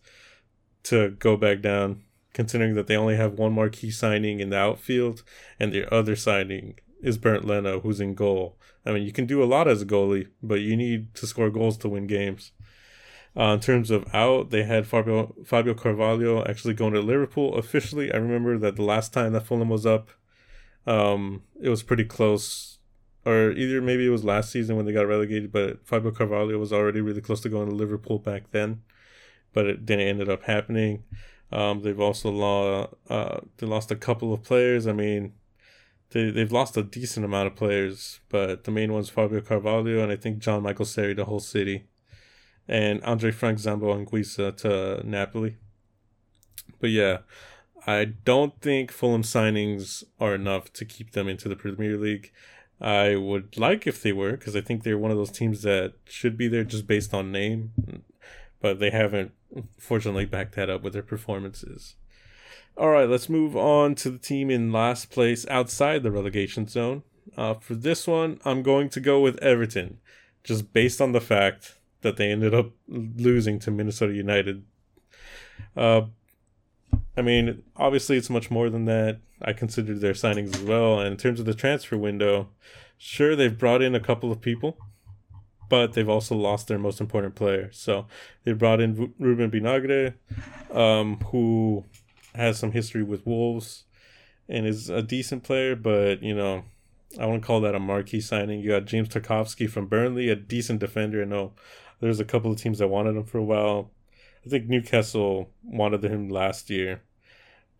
to 0.84 1.10
go 1.10 1.36
back 1.36 1.62
down, 1.62 2.04
considering 2.34 2.76
that 2.76 2.86
they 2.86 2.96
only 2.96 3.16
have 3.16 3.34
one 3.34 3.52
more 3.52 3.70
key 3.70 3.90
signing 3.90 4.40
in 4.40 4.52
the 4.52 4.58
outfield, 4.58 5.24
and 5.60 5.74
the 5.74 5.92
other 5.92 6.16
signing 6.16 6.76
is 7.02 7.18
Bernd 7.18 7.44
Leno, 7.44 7.80
who's 7.80 8.00
in 8.00 8.14
goal. 8.14 8.60
I 8.86 8.92
mean, 8.92 9.04
you 9.04 9.12
can 9.12 9.26
do 9.26 9.44
a 9.44 9.46
lot 9.46 9.68
as 9.68 9.82
a 9.82 9.86
goalie, 9.86 10.28
but 10.44 10.62
you 10.62 10.78
need 10.78 11.16
to 11.16 11.26
score 11.26 11.50
goals 11.50 11.78
to 11.80 11.90
win 11.90 12.06
games. 12.06 12.52
Uh, 13.36 13.54
in 13.54 13.60
terms 13.60 13.90
of 13.90 14.06
out, 14.14 14.52
they 14.52 14.64
had 14.64 14.88
Fabio 14.88 15.36
Fabio 15.44 15.74
Carvalho 15.74 16.46
actually 16.46 16.74
going 16.76 16.94
to 16.94 17.02
Liverpool 17.02 17.56
officially. 17.56 18.12
I 18.12 18.18
remember 18.18 18.58
that 18.60 18.76
the 18.76 18.84
last 18.84 19.12
time 19.12 19.34
that 19.34 19.46
Fulham 19.46 19.70
was 19.70 19.86
up, 19.86 20.10
um, 20.86 21.44
it 21.60 21.70
was 21.70 21.84
pretty 21.84 22.06
close 22.06 22.77
or 23.28 23.52
either 23.52 23.82
maybe 23.82 24.06
it 24.06 24.10
was 24.10 24.24
last 24.24 24.54
season 24.54 24.78
when 24.78 24.86
they 24.86 24.94
got 24.94 25.06
relegated, 25.06 25.52
but 25.52 25.86
Fabio 25.86 26.12
Carvalho 26.12 26.58
was 26.58 26.72
already 26.72 27.02
really 27.02 27.20
close 27.20 27.42
to 27.42 27.50
going 27.50 27.68
to 27.68 27.76
Liverpool 27.76 28.20
back 28.20 28.52
then, 28.52 28.84
but 29.52 29.66
it 29.66 29.86
didn't 29.86 30.08
ended 30.08 30.30
up 30.30 30.44
happening. 30.44 31.04
Um, 31.52 31.82
they've 31.82 32.00
also 32.00 32.32
lost 32.32 32.94
uh, 33.10 33.42
they 33.58 33.68
lost 33.68 33.92
a 33.92 33.98
couple 33.98 34.34
of 34.34 34.44
players. 34.44 34.88
I 34.88 34.94
mean, 34.94 35.34
they 36.12 36.30
they've 36.30 36.52
lost 36.54 36.78
a 36.78 36.84
decent 36.84 37.26
amount 37.26 37.48
of 37.48 37.56
players, 37.58 38.22
but 38.30 38.64
the 38.64 38.72
main 38.72 38.94
one's 38.94 39.10
Fabio 39.10 39.42
Carvalho 39.42 40.02
and 40.02 40.10
I 40.10 40.16
think 40.16 40.40
Jean 40.40 40.64
Michael 40.64 40.86
Seri 40.86 41.14
to 41.16 41.26
Hull 41.26 41.42
City, 41.42 41.90
and 42.66 43.04
Andre 43.04 43.32
Frank 43.32 43.60
Zambo 43.60 43.94
Anguissa 43.94 44.56
to 44.58 45.06
Napoli. 45.06 45.58
But 46.80 46.92
yeah, 46.92 47.20
I 47.86 48.06
don't 48.06 48.60
think 48.62 48.94
Fulham 48.94 49.24
signings 49.24 50.06
are 50.18 50.34
enough 50.34 50.72
to 50.74 50.86
keep 50.86 51.12
them 51.12 51.28
into 51.28 51.50
the 51.50 51.58
Premier 51.58 51.98
League. 51.98 52.32
I 52.80 53.16
would 53.16 53.58
like 53.58 53.88
if 53.88 54.02
they 54.02 54.14
were, 54.14 54.32
because 54.32 54.56
I 54.56 54.62
think 54.62 54.84
they're 54.84 54.98
one 54.98 55.12
of 55.12 55.18
those 55.18 55.32
teams 55.32 55.64
that 55.64 55.94
should 56.06 56.38
be 56.38 56.48
there 56.48 56.64
just 56.64 56.86
based 56.86 57.14
on 57.14 57.32
name, 57.32 57.72
but 58.62 58.80
they 58.80 58.92
haven't, 58.92 59.32
fortunately, 59.80 60.26
backed 60.26 60.56
that 60.56 60.70
up 60.70 60.84
with 60.84 60.94
their 60.94 61.02
performances. 61.02 61.96
All 62.78 62.90
right, 62.90 63.10
let's 63.10 63.30
move 63.30 63.58
on 63.58 63.96
to 63.96 64.12
the 64.12 64.20
team 64.20 64.52
in 64.52 64.72
last 64.72 65.10
place 65.10 65.48
outside 65.48 66.04
the 66.04 66.12
relegation 66.12 66.68
zone. 66.68 67.02
Uh, 67.36 67.56
for 67.56 67.74
this 67.74 68.06
one, 68.06 68.40
I'm 68.46 68.62
going 68.62 68.90
to 68.90 69.00
go 69.00 69.20
with 69.20 69.42
Everton, 69.42 69.98
just 70.44 70.72
based 70.72 71.02
on 71.02 71.12
the 71.12 71.22
fact 71.22 71.78
that 72.02 72.18
they 72.18 72.32
ended 72.32 72.54
up 72.54 72.72
losing 72.88 73.58
to 73.60 73.72
Minnesota 73.72 74.14
United. 74.14 74.64
Uh, 75.76 76.04
I 77.18 77.24
mean, 77.24 77.64
obviously, 77.76 78.16
it's 78.16 78.30
much 78.30 78.52
more 78.52 78.70
than 78.70 78.86
that. 78.86 79.18
I 79.42 79.54
considered 79.54 80.02
their 80.02 80.14
signings 80.14 80.56
as 80.56 80.62
well. 80.62 81.00
And 81.00 81.14
in 81.14 81.18
terms 81.18 81.40
of 81.40 81.48
the 81.48 81.56
transfer 81.56 81.98
window, 81.98 82.50
sure, 82.98 83.36
they've 83.36 83.58
brought 83.58 83.82
in 83.82 83.96
a 83.96 84.00
couple 84.00 84.32
of 84.32 84.40
people, 84.40 84.78
but 85.68 85.94
they've 85.94 86.08
also 86.08 86.36
lost 86.36 86.68
their 86.68 86.78
most 86.78 87.02
important 87.02 87.34
player. 87.34 87.72
So 87.72 88.06
they 88.44 88.54
brought 88.54 88.80
in 88.80 89.14
Ruben 89.18 89.50
Vinagre, 89.50 90.14
um, 90.72 91.18
who 91.32 91.86
has 92.36 92.60
some 92.60 92.72
history 92.72 93.02
with 93.02 93.26
Wolves 93.26 93.86
and 94.48 94.68
is 94.68 94.88
a 94.88 95.02
decent 95.02 95.44
player, 95.44 95.76
but, 95.76 96.22
you 96.22 96.36
know, 96.36 96.66
I 97.20 97.26
wouldn't 97.26 97.44
call 97.44 97.62
that 97.62 97.74
a 97.74 97.80
marquee 97.80 98.22
signing. 98.22 98.60
You 98.60 98.70
got 98.70 98.86
James 98.86 99.10
Tarkowski 99.10 99.68
from 99.68 99.88
Burnley, 99.88 100.30
a 100.30 100.36
decent 100.36 100.80
defender. 100.80 101.24
I 101.24 101.26
know 101.26 101.54
there's 102.00 102.20
a 102.20 102.26
couple 102.26 102.52
of 102.52 102.62
teams 102.62 102.78
that 102.78 102.90
wanted 102.90 103.16
him 103.16 103.24
for 103.24 103.40
a 103.40 103.44
while. 103.44 103.90
I 104.46 104.50
think 104.50 104.68
Newcastle 104.68 105.50
wanted 105.64 106.04
him 106.04 106.30
last 106.30 106.70
year 106.70 107.02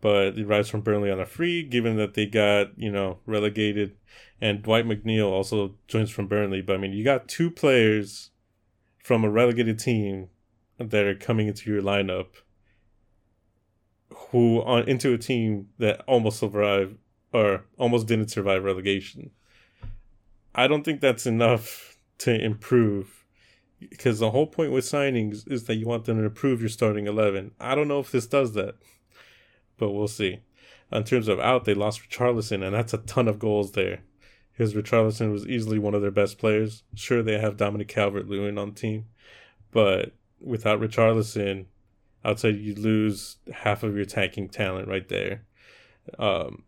but 0.00 0.32
he 0.32 0.44
arrives 0.44 0.68
from 0.68 0.82
Burnley 0.82 1.10
on 1.10 1.20
a 1.20 1.26
free, 1.26 1.62
given 1.62 1.96
that 1.96 2.14
they 2.14 2.26
got, 2.26 2.78
you 2.78 2.90
know, 2.90 3.18
relegated. 3.26 3.96
And 4.40 4.62
Dwight 4.62 4.86
McNeil 4.86 5.30
also 5.30 5.74
joins 5.88 6.10
from 6.10 6.28
Burnley. 6.28 6.62
But 6.62 6.76
I 6.76 6.78
mean, 6.78 6.92
you 6.92 7.04
got 7.04 7.28
two 7.28 7.50
players 7.50 8.30
from 9.02 9.24
a 9.24 9.30
relegated 9.30 9.78
team 9.78 10.28
that 10.78 11.04
are 11.04 11.14
coming 11.14 11.48
into 11.48 11.70
your 11.70 11.82
lineup 11.82 12.26
who 14.30 14.62
on 14.62 14.88
into 14.88 15.12
a 15.12 15.18
team 15.18 15.68
that 15.78 16.02
almost 16.06 16.38
survived 16.38 16.96
or 17.32 17.64
almost 17.78 18.06
didn't 18.06 18.28
survive 18.28 18.62
relegation. 18.62 19.30
I 20.54 20.66
don't 20.66 20.84
think 20.84 21.00
that's 21.00 21.26
enough 21.26 21.96
to 22.18 22.34
improve 22.34 23.24
because 23.80 24.18
the 24.18 24.30
whole 24.30 24.46
point 24.46 24.72
with 24.72 24.84
signings 24.84 25.50
is 25.50 25.64
that 25.64 25.76
you 25.76 25.86
want 25.86 26.04
them 26.04 26.18
to 26.18 26.24
improve 26.24 26.60
your 26.60 26.68
starting 26.68 27.06
11. 27.06 27.52
I 27.60 27.74
don't 27.74 27.88
know 27.88 28.00
if 28.00 28.10
this 28.10 28.26
does 28.26 28.54
that 28.54 28.76
but 29.78 29.90
we'll 29.90 30.08
see. 30.08 30.40
In 30.90 31.04
terms 31.04 31.28
of 31.28 31.38
out, 31.38 31.64
they 31.64 31.74
lost 31.74 32.08
Richarlison, 32.08 32.64
and 32.64 32.74
that's 32.74 32.94
a 32.94 32.98
ton 32.98 33.28
of 33.28 33.38
goals 33.38 33.72
there. 33.72 34.00
Because 34.52 34.74
Richarlison 34.74 35.30
was 35.30 35.46
easily 35.46 35.78
one 35.78 35.94
of 35.94 36.02
their 36.02 36.10
best 36.10 36.38
players. 36.38 36.82
Sure, 36.94 37.22
they 37.22 37.38
have 37.38 37.56
Dominic 37.56 37.88
Calvert 37.88 38.28
Lewin 38.28 38.58
on 38.58 38.70
the 38.70 38.80
team, 38.80 39.06
but 39.70 40.12
without 40.40 40.80
Richarlison, 40.80 41.66
I'd 42.24 42.40
say 42.40 42.50
you 42.50 42.74
lose 42.74 43.36
half 43.52 43.82
of 43.82 43.94
your 43.94 44.02
attacking 44.02 44.48
talent 44.48 44.88
right 44.88 45.08
there. 45.08 45.44
Um, 46.18 46.64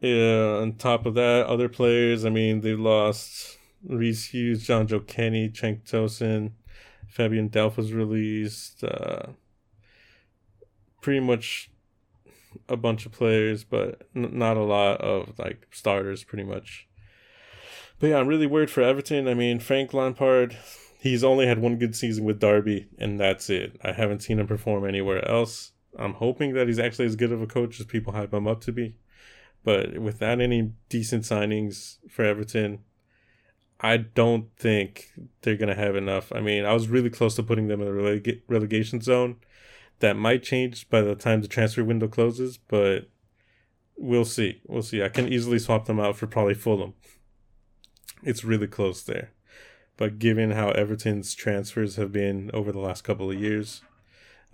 yeah, 0.00 0.58
on 0.60 0.74
top 0.74 1.06
of 1.06 1.14
that, 1.14 1.46
other 1.46 1.68
players, 1.68 2.24
I 2.24 2.30
mean, 2.30 2.60
they 2.60 2.74
lost 2.74 3.58
Reese 3.86 4.26
Hughes, 4.26 4.66
Jonjoe 4.66 5.06
Kenny, 5.06 5.48
Cenk 5.48 5.88
Tosun, 5.88 6.52
Fabian 7.08 7.48
Delph 7.48 7.76
was 7.76 7.92
released. 7.92 8.84
Uh, 8.84 9.32
pretty 11.00 11.20
much 11.20 11.69
a 12.68 12.76
bunch 12.76 13.06
of 13.06 13.12
players, 13.12 13.64
but 13.64 14.08
n- 14.14 14.38
not 14.38 14.56
a 14.56 14.62
lot 14.62 15.00
of 15.00 15.38
like 15.38 15.66
starters, 15.70 16.24
pretty 16.24 16.44
much. 16.44 16.88
But 17.98 18.08
yeah, 18.08 18.18
I'm 18.18 18.28
really 18.28 18.46
worried 18.46 18.70
for 18.70 18.82
Everton. 18.82 19.28
I 19.28 19.34
mean, 19.34 19.60
Frank 19.60 19.92
Lampard, 19.92 20.56
he's 20.98 21.22
only 21.22 21.46
had 21.46 21.58
one 21.58 21.76
good 21.76 21.94
season 21.94 22.24
with 22.24 22.40
Derby, 22.40 22.88
and 22.98 23.20
that's 23.20 23.50
it. 23.50 23.78
I 23.84 23.92
haven't 23.92 24.22
seen 24.22 24.38
him 24.38 24.46
perform 24.46 24.86
anywhere 24.86 25.26
else. 25.28 25.72
I'm 25.98 26.14
hoping 26.14 26.54
that 26.54 26.66
he's 26.66 26.78
actually 26.78 27.06
as 27.06 27.16
good 27.16 27.32
of 27.32 27.42
a 27.42 27.46
coach 27.46 27.78
as 27.80 27.86
people 27.86 28.12
hype 28.12 28.32
him 28.32 28.46
up 28.46 28.60
to 28.62 28.72
be. 28.72 28.94
But 29.62 29.98
without 29.98 30.40
any 30.40 30.72
decent 30.88 31.24
signings 31.24 31.98
for 32.08 32.24
Everton, 32.24 32.80
I 33.80 33.98
don't 33.98 34.46
think 34.56 35.12
they're 35.42 35.56
going 35.56 35.68
to 35.68 35.74
have 35.74 35.96
enough. 35.96 36.32
I 36.32 36.40
mean, 36.40 36.64
I 36.64 36.72
was 36.72 36.88
really 36.88 37.10
close 37.10 37.34
to 37.36 37.42
putting 37.42 37.68
them 37.68 37.80
in 37.80 37.86
the 37.86 37.92
releg- 37.92 38.42
relegation 38.46 39.00
zone 39.00 39.36
that 40.00 40.16
might 40.16 40.42
change 40.42 40.88
by 40.90 41.00
the 41.00 41.14
time 41.14 41.40
the 41.40 41.48
transfer 41.48 41.84
window 41.84 42.08
closes, 42.08 42.58
but 42.58 43.08
we'll 43.96 44.24
see. 44.24 44.60
We'll 44.66 44.82
see. 44.82 45.02
I 45.02 45.08
can 45.08 45.32
easily 45.32 45.58
swap 45.58 45.84
them 45.86 46.00
out 46.00 46.16
for 46.16 46.26
probably 46.26 46.54
Fulham. 46.54 46.94
It's 48.22 48.44
really 48.44 48.66
close 48.66 49.02
there. 49.02 49.32
But 49.96 50.18
given 50.18 50.52
how 50.52 50.70
Everton's 50.70 51.34
transfers 51.34 51.96
have 51.96 52.10
been 52.10 52.50
over 52.54 52.72
the 52.72 52.78
last 52.78 53.04
couple 53.04 53.30
of 53.30 53.38
years, 53.38 53.82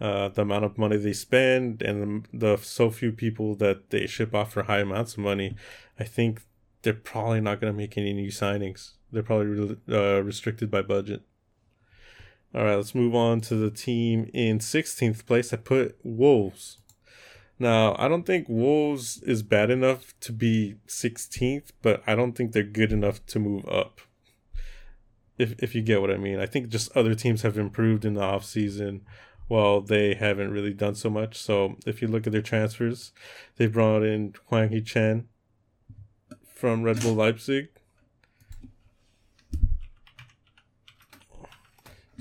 uh, 0.00 0.28
the 0.28 0.42
amount 0.42 0.64
of 0.64 0.76
money 0.76 0.96
they 0.96 1.12
spend 1.12 1.80
and 1.82 2.26
the, 2.32 2.56
the 2.56 2.56
so 2.62 2.90
few 2.90 3.12
people 3.12 3.54
that 3.54 3.90
they 3.90 4.06
ship 4.06 4.34
off 4.34 4.52
for 4.52 4.64
high 4.64 4.80
amounts 4.80 5.12
of 5.12 5.20
money, 5.20 5.54
I 5.98 6.04
think 6.04 6.42
they're 6.82 6.92
probably 6.92 7.40
not 7.40 7.60
going 7.60 7.72
to 7.72 7.76
make 7.76 7.96
any 7.96 8.12
new 8.12 8.30
signings. 8.30 8.92
They're 9.12 9.22
probably 9.22 9.46
re- 9.46 9.76
uh, 9.88 10.22
restricted 10.22 10.70
by 10.70 10.82
budget. 10.82 11.22
All 12.54 12.64
right, 12.64 12.76
let's 12.76 12.94
move 12.94 13.14
on 13.14 13.40
to 13.42 13.54
the 13.54 13.70
team 13.70 14.30
in 14.32 14.58
16th 14.58 15.26
place. 15.26 15.52
I 15.52 15.56
put 15.56 15.96
Wolves. 16.02 16.78
Now, 17.58 17.96
I 17.98 18.08
don't 18.08 18.24
think 18.26 18.48
Wolves 18.48 19.22
is 19.22 19.42
bad 19.42 19.70
enough 19.70 20.14
to 20.20 20.32
be 20.32 20.76
16th, 20.86 21.70
but 21.82 22.02
I 22.06 22.14
don't 22.14 22.32
think 22.32 22.52
they're 22.52 22.62
good 22.62 22.92
enough 22.92 23.24
to 23.26 23.38
move 23.38 23.66
up. 23.68 24.00
If 25.38 25.54
if 25.62 25.74
you 25.74 25.82
get 25.82 26.00
what 26.00 26.10
I 26.10 26.16
mean. 26.16 26.40
I 26.40 26.46
think 26.46 26.68
just 26.68 26.94
other 26.96 27.14
teams 27.14 27.42
have 27.42 27.58
improved 27.58 28.04
in 28.04 28.14
the 28.14 28.22
offseason 28.22 29.02
while 29.48 29.80
they 29.80 30.14
haven't 30.14 30.50
really 30.50 30.72
done 30.72 30.94
so 30.94 31.10
much. 31.10 31.38
So, 31.38 31.76
if 31.86 32.00
you 32.00 32.08
look 32.08 32.26
at 32.26 32.32
their 32.32 32.42
transfers, 32.42 33.12
they 33.56 33.66
brought 33.66 34.02
in 34.02 34.34
Hwang 34.48 34.70
Hee 34.70 34.82
Chan 34.82 35.28
from 36.54 36.82
Red 36.82 37.00
Bull 37.00 37.14
Leipzig. 37.14 37.68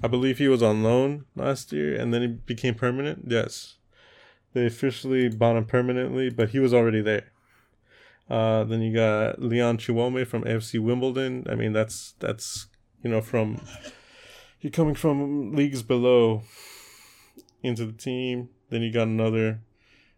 I 0.03 0.07
believe 0.07 0.37
he 0.37 0.47
was 0.47 0.61
on 0.61 0.83
loan 0.83 1.25
last 1.35 1.71
year 1.71 1.95
and 1.95 2.13
then 2.13 2.21
he 2.21 2.27
became 2.27 2.75
permanent. 2.75 3.25
Yes. 3.27 3.75
They 4.53 4.65
officially 4.65 5.29
bought 5.29 5.57
him 5.57 5.65
permanently, 5.65 6.29
but 6.29 6.49
he 6.49 6.59
was 6.59 6.73
already 6.73 7.01
there. 7.01 7.31
Uh, 8.29 8.63
then 8.63 8.81
you 8.81 8.93
got 8.93 9.41
Leon 9.41 9.77
Chiwome 9.77 10.25
from 10.25 10.43
AFC 10.43 10.79
Wimbledon. 10.79 11.45
I 11.49 11.55
mean, 11.55 11.73
that's 11.73 12.15
that's 12.19 12.67
you 13.03 13.09
know 13.09 13.21
from 13.21 13.61
you're 14.61 14.71
coming 14.71 14.95
from 14.95 15.53
leagues 15.53 15.83
below 15.83 16.41
into 17.61 17.85
the 17.85 17.93
team. 17.93 18.49
Then 18.69 18.81
you 18.81 18.91
got 18.91 19.07
another. 19.07 19.59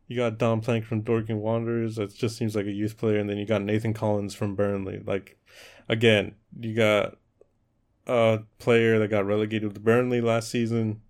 You 0.07 0.15
got 0.15 0.37
Don 0.37 0.61
Plank 0.61 0.85
from 0.85 1.01
Dorking 1.01 1.41
Wanderers. 1.41 1.97
That 1.97 2.15
just 2.15 2.37
seems 2.37 2.55
like 2.55 2.65
a 2.65 2.71
youth 2.71 2.97
player. 2.97 3.19
And 3.19 3.29
then 3.29 3.37
you 3.37 3.45
got 3.45 3.61
Nathan 3.61 3.93
Collins 3.93 4.33
from 4.33 4.55
Burnley. 4.55 5.01
Like, 5.05 5.37
again, 5.89 6.35
you 6.57 6.73
got 6.73 7.17
a 8.07 8.39
player 8.57 8.97
that 8.99 9.09
got 9.09 9.25
relegated 9.25 9.75
to 9.75 9.79
Burnley 9.79 10.21
last 10.21 10.49
season 10.49 11.01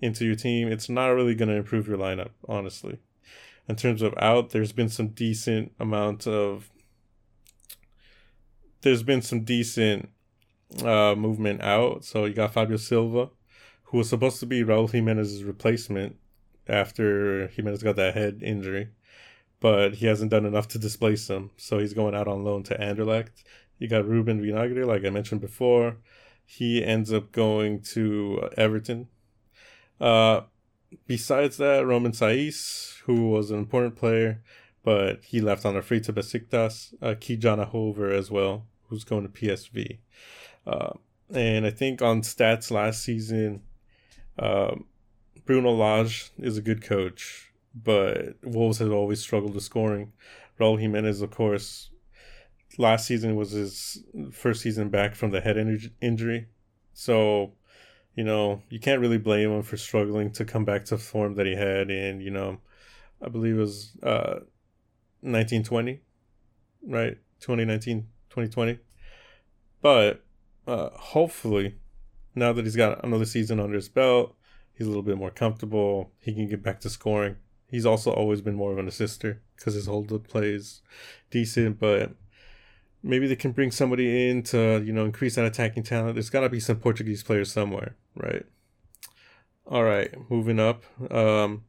into 0.00 0.24
your 0.24 0.34
team, 0.34 0.68
it's 0.68 0.88
not 0.88 1.08
really 1.08 1.34
going 1.34 1.50
to 1.50 1.54
improve 1.54 1.86
your 1.86 1.98
lineup, 1.98 2.30
honestly. 2.48 2.98
In 3.68 3.76
terms 3.76 4.02
of 4.02 4.14
out, 4.18 4.50
there's 4.50 4.72
been 4.72 4.88
some 4.88 5.08
decent 5.08 5.72
amount 5.78 6.26
of 6.26 6.70
there's 8.82 9.02
been 9.02 9.22
some 9.22 9.44
decent 9.44 10.10
uh, 10.82 11.14
movement 11.16 11.62
out. 11.62 12.04
So 12.04 12.26
you 12.26 12.34
got 12.34 12.52
Fabio 12.52 12.76
Silva, 12.76 13.30
who 13.84 13.98
was 13.98 14.08
supposed 14.10 14.40
to 14.40 14.46
be 14.46 14.62
Raul 14.62 14.90
Jimenez's 14.90 15.42
replacement 15.42 16.16
after 16.68 17.48
Jimenez 17.48 17.82
got 17.82 17.96
that 17.96 18.14
head 18.14 18.40
injury, 18.42 18.88
but 19.60 19.94
he 19.94 20.06
hasn't 20.06 20.30
done 20.30 20.44
enough 20.44 20.68
to 20.68 20.78
displace 20.78 21.28
him. 21.28 21.50
So 21.56 21.78
he's 21.78 21.94
going 21.94 22.14
out 22.14 22.28
on 22.28 22.44
loan 22.44 22.62
to 22.64 22.78
Anderlecht. 22.78 23.42
You 23.78 23.88
got 23.88 24.06
Ruben 24.06 24.40
Vinagre, 24.40 24.86
like 24.86 25.04
I 25.04 25.10
mentioned 25.10 25.40
before. 25.40 25.96
He 26.44 26.84
ends 26.84 27.12
up 27.12 27.32
going 27.32 27.80
to 27.92 28.48
Everton. 28.56 29.08
Uh, 30.00 30.42
besides 31.06 31.56
that, 31.56 31.86
Romain 31.86 32.12
Saiss, 32.12 33.00
who 33.02 33.30
was 33.30 33.50
an 33.50 33.58
important 33.58 33.96
player, 33.96 34.42
but 34.82 35.24
he 35.24 35.40
left 35.40 35.64
on 35.64 35.76
a 35.76 35.82
free 35.82 36.00
to 36.00 36.12
Besiktas. 36.12 36.94
Uh, 37.02 37.14
Ki-Jana 37.18 37.66
Hoever 37.66 38.10
as 38.10 38.30
well, 38.30 38.66
who's 38.88 39.04
going 39.04 39.22
to 39.22 39.28
PSV. 39.28 39.98
Uh, 40.66 40.92
and 41.32 41.66
I 41.66 41.70
think 41.70 42.02
on 42.02 42.22
stats 42.22 42.70
last 42.70 43.02
season, 43.02 43.62
um, 44.38 44.84
Bruno 45.44 45.70
Lage 45.70 46.30
is 46.38 46.56
a 46.56 46.62
good 46.62 46.82
coach, 46.82 47.52
but 47.74 48.36
Wolves 48.42 48.78
have 48.78 48.92
always 48.92 49.20
struggled 49.20 49.54
with 49.54 49.64
scoring. 49.64 50.12
Raul 50.60 50.80
Jimenez, 50.80 51.20
of 51.20 51.30
course, 51.30 51.90
last 52.78 53.06
season 53.06 53.36
was 53.36 53.50
his 53.52 54.04
first 54.32 54.62
season 54.62 54.88
back 54.88 55.14
from 55.14 55.30
the 55.30 55.40
head 55.40 55.56
injury. 56.00 56.48
So, 56.92 57.52
you 58.14 58.24
know, 58.24 58.62
you 58.68 58.78
can't 58.78 59.00
really 59.00 59.18
blame 59.18 59.50
him 59.50 59.62
for 59.62 59.76
struggling 59.76 60.30
to 60.32 60.44
come 60.44 60.64
back 60.64 60.84
to 60.86 60.98
form 60.98 61.34
that 61.34 61.46
he 61.46 61.54
had 61.54 61.90
in, 61.90 62.20
you 62.20 62.30
know, 62.30 62.58
I 63.22 63.28
believe 63.28 63.56
it 63.56 63.60
was 63.60 63.96
uh 64.02 64.40
1920, 65.20 66.00
right? 66.86 67.18
2019, 67.40 68.08
2020. 68.30 68.78
But 69.80 70.24
uh 70.66 70.90
hopefully 70.90 71.76
now 72.34 72.52
that 72.52 72.64
he's 72.64 72.76
got 72.76 73.04
another 73.04 73.24
season 73.24 73.60
under 73.60 73.76
his 73.76 73.88
belt, 73.88 74.36
he's 74.72 74.86
a 74.86 74.90
little 74.90 75.02
bit 75.02 75.18
more 75.18 75.30
comfortable. 75.30 76.12
He 76.18 76.34
can 76.34 76.48
get 76.48 76.62
back 76.62 76.80
to 76.80 76.90
scoring. 76.90 77.36
He's 77.68 77.86
also 77.86 78.12
always 78.12 78.40
been 78.40 78.54
more 78.54 78.72
of 78.72 78.78
an 78.78 78.88
assister 78.88 79.42
because 79.56 79.74
his 79.74 79.86
hold 79.86 80.12
up 80.12 80.28
play 80.28 80.50
is 80.50 80.82
decent, 81.30 81.78
but 81.78 82.14
maybe 83.04 83.26
they 83.26 83.36
can 83.36 83.52
bring 83.52 83.70
somebody 83.70 84.28
in 84.28 84.42
to 84.42 84.82
you 84.84 84.92
know 84.92 85.04
increase 85.04 85.36
that 85.36 85.44
attacking 85.44 85.82
talent. 85.82 86.14
There's 86.14 86.30
got 86.30 86.40
to 86.40 86.48
be 86.48 86.58
some 86.58 86.78
Portuguese 86.78 87.22
players 87.22 87.52
somewhere, 87.52 87.94
right? 88.16 88.44
All 89.66 89.84
right, 89.84 90.12
moving 90.30 90.58
up. 90.58 90.82
Um, 91.12 91.64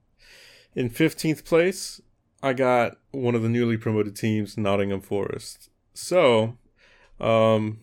in 0.73 0.89
15th 0.89 1.45
place, 1.45 2.01
I 2.41 2.53
got 2.53 2.97
one 3.11 3.35
of 3.35 3.41
the 3.41 3.49
newly 3.49 3.77
promoted 3.77 4.15
teams, 4.15 4.57
Nottingham 4.57 5.01
Forest. 5.01 5.69
So, 5.93 6.57
um, 7.19 7.79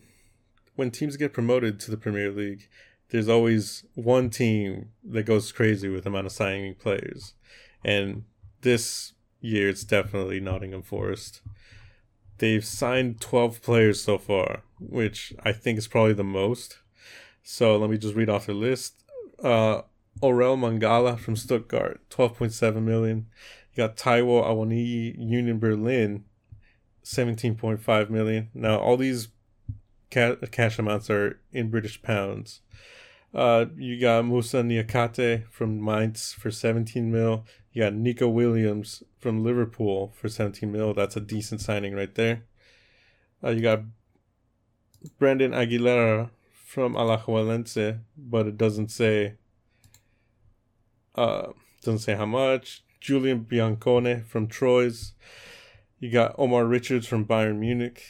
when 0.76 0.90
teams 0.90 1.16
get 1.16 1.32
promoted 1.32 1.80
to 1.80 1.90
the 1.90 1.96
Premier 1.96 2.30
League, 2.30 2.68
there's 3.08 3.28
always 3.28 3.84
one 3.94 4.28
team 4.30 4.90
that 5.04 5.24
goes 5.24 5.52
crazy 5.52 5.88
with 5.88 6.04
the 6.04 6.10
amount 6.10 6.26
of 6.26 6.32
signing 6.32 6.74
players, 6.74 7.34
and 7.84 8.24
this 8.62 9.12
year 9.40 9.68
it's 9.68 9.84
definitely 9.84 10.40
Nottingham 10.40 10.82
Forest 10.82 11.40
they've 12.42 12.64
signed 12.64 13.20
12 13.20 13.62
players 13.62 14.02
so 14.02 14.18
far, 14.18 14.62
which 14.80 15.32
I 15.44 15.52
think 15.52 15.78
is 15.78 15.86
probably 15.86 16.12
the 16.12 16.24
most. 16.24 16.78
So 17.44 17.76
let 17.76 17.88
me 17.88 17.96
just 17.96 18.16
read 18.16 18.28
off 18.28 18.46
the 18.46 18.52
list. 18.52 19.04
Uh, 19.40 19.82
Orel 20.20 20.58
Mangala 20.58 21.20
from 21.20 21.36
Stuttgart, 21.36 22.00
12.7 22.10 22.82
million. 22.82 23.26
You 23.72 23.84
got 23.84 23.96
Taiwo 23.96 24.44
Awoniyi, 24.44 25.14
Union 25.16 25.60
Berlin, 25.60 26.24
17.5 27.04 28.10
million. 28.10 28.50
Now, 28.54 28.78
all 28.78 28.96
these 28.96 29.28
ca- 30.10 30.34
cash 30.50 30.80
amounts 30.80 31.08
are 31.10 31.38
in 31.52 31.70
British 31.70 32.02
pounds. 32.02 32.60
Uh, 33.34 33.66
you 33.76 33.98
got 33.98 34.24
Moussa 34.24 34.58
Niakhaté 34.58 35.48
from 35.50 35.82
Mainz 35.82 36.32
for 36.32 36.50
17 36.50 37.10
mil. 37.10 37.44
You 37.72 37.84
got 37.84 37.94
Nico 37.94 38.28
Williams 38.28 39.02
from 39.18 39.42
Liverpool 39.42 40.12
for 40.14 40.28
17 40.28 40.70
mil. 40.70 40.92
That's 40.92 41.16
a 41.16 41.20
decent 41.20 41.60
signing 41.60 41.94
right 41.94 42.14
there. 42.14 42.44
Uh, 43.42 43.50
you 43.50 43.62
got 43.62 43.80
Brandon 45.18 45.52
Aguilera 45.52 46.30
from 46.64 46.94
Alajuelense, 46.94 48.00
but 48.16 48.46
it 48.46 48.56
doesn't 48.56 48.90
say 48.90 49.34
uh 51.14 51.48
doesn't 51.82 52.00
say 52.00 52.14
how 52.14 52.26
much. 52.26 52.84
Giulian 53.00 53.44
Biancone 53.44 54.24
from 54.26 54.46
Troyes. 54.46 55.12
You 55.98 56.10
got 56.10 56.34
Omar 56.38 56.64
Richards 56.66 57.06
from 57.06 57.26
Bayern 57.26 57.58
Munich. 57.58 58.02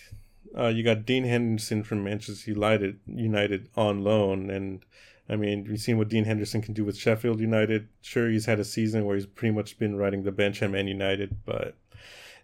Uh, 0.56 0.68
you 0.68 0.82
got 0.82 1.06
Dean 1.06 1.24
Henderson 1.24 1.82
from 1.82 2.04
Manchester 2.04 2.50
United 2.50 3.00
United 3.06 3.68
on 3.74 4.04
loan 4.04 4.50
and 4.50 4.85
I 5.28 5.37
mean, 5.37 5.66
we've 5.68 5.80
seen 5.80 5.98
what 5.98 6.08
Dean 6.08 6.24
Henderson 6.24 6.62
can 6.62 6.74
do 6.74 6.85
with 6.85 6.96
Sheffield 6.96 7.40
United. 7.40 7.88
Sure, 8.00 8.28
he's 8.28 8.46
had 8.46 8.58
a 8.58 8.64
season 8.64 9.04
where 9.04 9.16
he's 9.16 9.26
pretty 9.26 9.54
much 9.54 9.78
been 9.78 9.96
riding 9.96 10.24
the 10.24 10.32
bench 10.32 10.62
at 10.62 10.70
Man 10.70 10.88
United, 10.88 11.37
but 11.44 11.76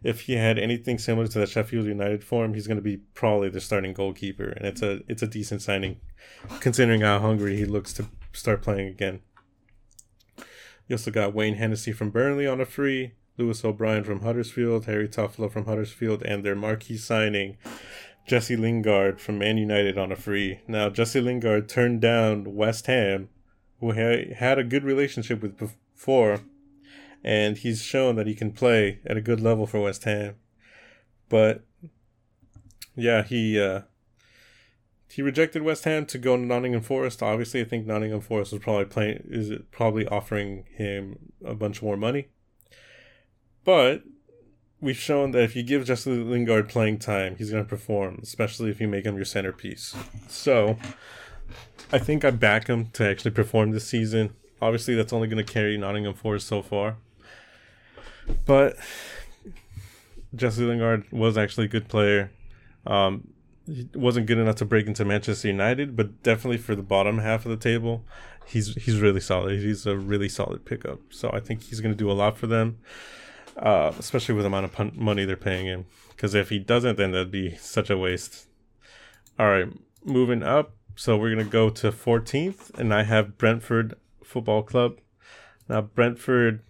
if 0.02 0.22
he 0.22 0.34
had 0.34 0.58
anything 0.58 0.98
similar 0.98 1.26
to 1.26 1.38
that 1.40 1.48
Sheffield 1.48 1.86
United 1.86 2.22
form, 2.22 2.54
he's 2.54 2.66
going 2.66 2.76
to 2.76 2.82
be 2.82 2.98
probably 3.14 3.48
the 3.48 3.60
starting 3.60 3.92
goalkeeper, 3.92 4.48
and 4.48 4.66
it's 4.66 4.82
a 4.82 5.00
it's 5.08 5.22
a 5.22 5.26
decent 5.26 5.62
signing, 5.62 6.00
considering 6.60 7.00
how 7.00 7.18
hungry 7.18 7.56
he 7.56 7.64
looks 7.64 7.92
to 7.94 8.06
start 8.32 8.62
playing 8.62 8.88
again. 8.88 9.20
You 10.86 10.94
also 10.94 11.10
got 11.10 11.34
Wayne 11.34 11.54
Hennessy 11.54 11.92
from 11.92 12.10
Burnley 12.10 12.46
on 12.46 12.60
a 12.60 12.64
free, 12.64 13.12
Lewis 13.36 13.64
O'Brien 13.64 14.04
from 14.04 14.22
Huddersfield, 14.22 14.86
Harry 14.86 15.08
Toffolo 15.08 15.50
from 15.50 15.66
Huddersfield, 15.66 16.22
and 16.22 16.44
their 16.44 16.56
marquee 16.56 16.96
signing, 16.96 17.56
Jesse 18.28 18.56
Lingard 18.56 19.20
from 19.20 19.38
Man 19.38 19.56
United 19.56 19.96
on 19.96 20.12
a 20.12 20.16
free. 20.16 20.60
Now, 20.68 20.90
Jesse 20.90 21.20
Lingard 21.20 21.68
turned 21.68 22.00
down 22.02 22.54
West 22.54 22.86
Ham, 22.86 23.30
who 23.80 23.92
had 23.92 24.58
a 24.58 24.64
good 24.64 24.84
relationship 24.84 25.40
with 25.40 25.56
before, 25.56 26.40
and 27.24 27.56
he's 27.56 27.82
shown 27.82 28.16
that 28.16 28.26
he 28.26 28.34
can 28.34 28.52
play 28.52 29.00
at 29.06 29.16
a 29.16 29.22
good 29.22 29.40
level 29.40 29.66
for 29.66 29.80
West 29.80 30.04
Ham. 30.04 30.34
But 31.28 31.64
yeah, 32.94 33.22
he 33.22 33.58
uh, 33.58 33.82
he 35.10 35.22
rejected 35.22 35.62
West 35.62 35.84
Ham 35.84 36.04
to 36.06 36.18
go 36.18 36.36
to 36.36 36.42
Nottingham 36.42 36.82
Forest. 36.82 37.22
Obviously, 37.22 37.62
I 37.62 37.64
think 37.64 37.86
Nottingham 37.86 38.20
Forest 38.20 38.52
was 38.52 38.62
probably 38.62 38.84
playing 38.84 39.24
is 39.28 39.52
probably 39.70 40.06
offering 40.06 40.64
him 40.74 41.32
a 41.44 41.54
bunch 41.54 41.82
more 41.82 41.96
money. 41.96 42.28
But 43.64 44.02
we've 44.80 44.96
shown 44.96 45.32
that 45.32 45.42
if 45.42 45.56
you 45.56 45.62
give 45.62 45.84
Jesse 45.84 46.10
Lingard 46.10 46.68
playing 46.68 46.98
time, 46.98 47.36
he's 47.36 47.50
going 47.50 47.62
to 47.62 47.68
perform, 47.68 48.20
especially 48.22 48.70
if 48.70 48.80
you 48.80 48.88
make 48.88 49.04
him 49.04 49.16
your 49.16 49.24
centerpiece. 49.24 49.94
So, 50.28 50.78
I 51.92 51.98
think 51.98 52.24
I 52.24 52.30
back 52.30 52.68
him 52.68 52.86
to 52.94 53.08
actually 53.08 53.32
perform 53.32 53.70
this 53.72 53.86
season. 53.86 54.34
Obviously, 54.60 54.94
that's 54.94 55.12
only 55.12 55.28
going 55.28 55.44
to 55.44 55.52
carry 55.52 55.76
Nottingham 55.76 56.14
Forest 56.14 56.46
so 56.46 56.62
far. 56.62 56.96
But 58.44 58.76
Jesse 60.34 60.64
Lingard 60.64 61.10
was 61.10 61.38
actually 61.38 61.64
a 61.64 61.68
good 61.68 61.88
player. 61.88 62.30
Um, 62.86 63.28
he 63.66 63.88
wasn't 63.94 64.26
good 64.26 64.38
enough 64.38 64.56
to 64.56 64.64
break 64.64 64.86
into 64.86 65.04
Manchester 65.04 65.48
United, 65.48 65.96
but 65.96 66.22
definitely 66.22 66.58
for 66.58 66.74
the 66.74 66.82
bottom 66.82 67.18
half 67.18 67.44
of 67.44 67.50
the 67.50 67.56
table, 67.56 68.04
he's 68.46 68.74
he's 68.74 69.00
really 69.00 69.20
solid. 69.20 69.60
He's 69.60 69.86
a 69.86 69.96
really 69.96 70.28
solid 70.28 70.64
pickup. 70.64 71.00
So 71.10 71.30
I 71.32 71.40
think 71.40 71.64
he's 71.64 71.80
going 71.80 71.92
to 71.92 71.98
do 71.98 72.10
a 72.10 72.14
lot 72.14 72.36
for 72.36 72.46
them 72.46 72.78
uh, 73.58 73.92
especially 73.98 74.34
with 74.34 74.44
the 74.44 74.48
amount 74.48 74.64
of 74.64 74.72
pun- 74.72 74.92
money 74.94 75.24
they're 75.24 75.36
paying 75.36 75.66
him. 75.66 75.86
Because 76.10 76.34
if 76.34 76.48
he 76.48 76.58
doesn't, 76.58 76.96
then 76.96 77.12
that'd 77.12 77.30
be 77.30 77.56
such 77.56 77.90
a 77.90 77.98
waste. 77.98 78.46
All 79.38 79.48
right, 79.48 79.68
moving 80.04 80.42
up. 80.42 80.74
So 80.96 81.16
we're 81.16 81.30
gonna 81.30 81.44
go 81.44 81.70
to 81.70 81.92
14th, 81.92 82.76
and 82.76 82.92
I 82.92 83.04
have 83.04 83.38
Brentford 83.38 83.94
Football 84.24 84.64
Club. 84.64 84.98
Now 85.68 85.82
Brentford, 85.82 86.62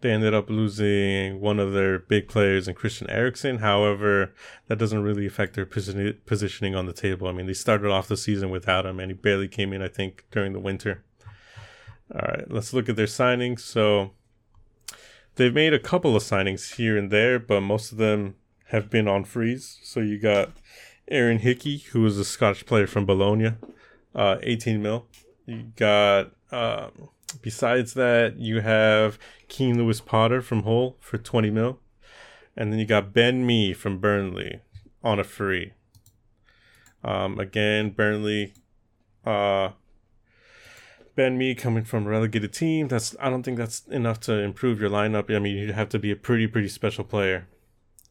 they 0.00 0.12
ended 0.12 0.32
up 0.32 0.48
losing 0.48 1.40
one 1.40 1.58
of 1.58 1.72
their 1.72 1.98
big 1.98 2.28
players 2.28 2.68
in 2.68 2.74
Christian 2.74 3.10
Eriksen. 3.10 3.58
However, 3.58 4.32
that 4.68 4.78
doesn't 4.78 5.02
really 5.02 5.26
affect 5.26 5.54
their 5.54 5.66
position- 5.66 6.20
positioning 6.24 6.76
on 6.76 6.86
the 6.86 6.92
table. 6.92 7.26
I 7.26 7.32
mean, 7.32 7.46
they 7.46 7.52
started 7.52 7.90
off 7.90 8.06
the 8.06 8.16
season 8.16 8.50
without 8.50 8.86
him, 8.86 9.00
and 9.00 9.10
he 9.10 9.14
barely 9.14 9.48
came 9.48 9.72
in. 9.72 9.82
I 9.82 9.88
think 9.88 10.24
during 10.30 10.52
the 10.52 10.60
winter. 10.60 11.02
All 12.14 12.20
right, 12.28 12.48
let's 12.48 12.72
look 12.72 12.88
at 12.88 12.96
their 12.96 13.06
signings. 13.06 13.60
So 13.60 14.12
they've 15.36 15.54
made 15.54 15.74
a 15.74 15.78
couple 15.78 16.16
of 16.16 16.22
signings 16.22 16.74
here 16.76 16.96
and 16.96 17.10
there, 17.10 17.38
but 17.38 17.60
most 17.60 17.92
of 17.92 17.98
them 17.98 18.36
have 18.66 18.90
been 18.90 19.08
on 19.08 19.24
freeze. 19.24 19.78
So 19.82 20.00
you 20.00 20.18
got 20.18 20.50
Aaron 21.08 21.38
Hickey, 21.38 21.78
who 21.78 22.04
is 22.06 22.18
a 22.18 22.24
Scottish 22.24 22.66
player 22.66 22.86
from 22.86 23.06
Bologna, 23.06 23.52
uh, 24.14 24.36
18 24.42 24.82
mil. 24.82 25.06
You 25.46 25.72
got, 25.76 26.30
uh, 26.50 26.88
besides 27.42 27.94
that, 27.94 28.38
you 28.38 28.60
have 28.60 29.18
Keane 29.48 29.76
Lewis 29.78 30.00
Potter 30.00 30.40
from 30.40 30.62
Hull 30.62 30.96
for 31.00 31.18
20 31.18 31.50
mil. 31.50 31.80
And 32.56 32.72
then 32.72 32.78
you 32.78 32.86
got 32.86 33.12
Ben 33.12 33.44
Mee 33.44 33.72
from 33.72 33.98
Burnley 33.98 34.60
on 35.02 35.18
a 35.18 35.24
free. 35.24 35.72
Um, 37.02 37.38
again, 37.38 37.90
Burnley, 37.90 38.54
uh, 39.26 39.70
Ben 41.14 41.38
Mee 41.38 41.54
coming 41.54 41.84
from 41.84 42.06
a 42.06 42.10
relegated 42.10 42.52
team. 42.52 42.88
That's 42.88 43.14
I 43.20 43.30
don't 43.30 43.42
think 43.42 43.58
that's 43.58 43.86
enough 43.86 44.20
to 44.20 44.38
improve 44.38 44.80
your 44.80 44.90
lineup. 44.90 45.34
I 45.34 45.38
mean, 45.38 45.56
you 45.56 45.72
have 45.72 45.88
to 45.90 45.98
be 45.98 46.10
a 46.10 46.16
pretty 46.16 46.46
pretty 46.46 46.68
special 46.68 47.04
player. 47.04 47.48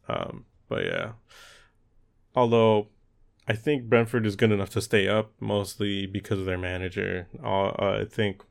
Um, 0.08 0.46
but 0.70 0.86
yeah, 0.86 1.12
although 2.36 2.88
I 3.48 3.54
think 3.54 3.90
Brentford 3.90 4.26
is 4.26 4.36
good 4.36 4.52
enough 4.52 4.70
to 4.72 4.82
stay 4.82 5.08
up, 5.08 5.32
mostly 5.40 6.06
because 6.06 6.40
of 6.40 6.46
their 6.46 6.58
manager. 6.58 7.28
Uh, 7.44 7.72
I 7.78 8.06
think 8.10 8.42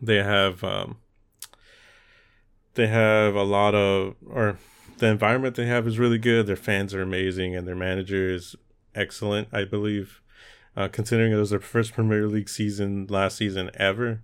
they 0.00 0.16
have 0.16 0.64
um, 0.64 0.98
they 2.74 2.86
have 2.86 3.34
a 3.34 3.42
lot 3.42 3.74
of 3.74 4.14
or 4.26 4.58
the 4.98 5.08
environment 5.08 5.56
they 5.56 5.66
have 5.66 5.86
is 5.86 5.98
really 5.98 6.18
good. 6.18 6.46
Their 6.46 6.56
fans 6.56 6.94
are 6.94 7.02
amazing, 7.02 7.54
and 7.54 7.68
their 7.68 7.76
manager 7.76 8.30
is 8.30 8.56
excellent. 8.94 9.48
I 9.52 9.64
believe 9.64 10.22
uh, 10.76 10.88
considering 10.88 11.32
it 11.32 11.36
was 11.36 11.50
their 11.50 11.60
first 11.60 11.94
Premier 11.94 12.26
League 12.28 12.48
season 12.48 13.06
last 13.08 13.36
season 13.36 13.70
ever, 13.74 14.22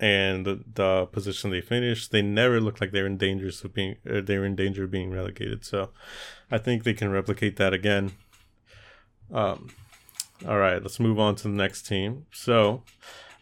and 0.00 0.44
the, 0.44 0.64
the 0.74 1.06
position 1.06 1.50
they 1.50 1.60
finished, 1.60 2.10
they 2.10 2.22
never 2.22 2.60
looked 2.60 2.80
like 2.80 2.90
they 2.90 3.00
were 3.00 3.06
in 3.06 3.18
danger 3.18 3.48
of 3.48 3.72
being 3.72 3.96
uh, 4.10 4.20
they 4.20 4.36
were 4.38 4.46
in 4.46 4.56
danger 4.56 4.84
of 4.84 4.90
being 4.90 5.10
relegated. 5.10 5.64
So, 5.64 5.90
I 6.50 6.58
think 6.58 6.82
they 6.82 6.94
can 6.94 7.10
replicate 7.10 7.56
that 7.56 7.72
again. 7.72 8.12
Um, 9.32 9.70
all 10.46 10.58
right, 10.58 10.82
let's 10.82 10.98
move 10.98 11.20
on 11.20 11.36
to 11.36 11.44
the 11.44 11.48
next 11.50 11.82
team. 11.82 12.26
So, 12.32 12.82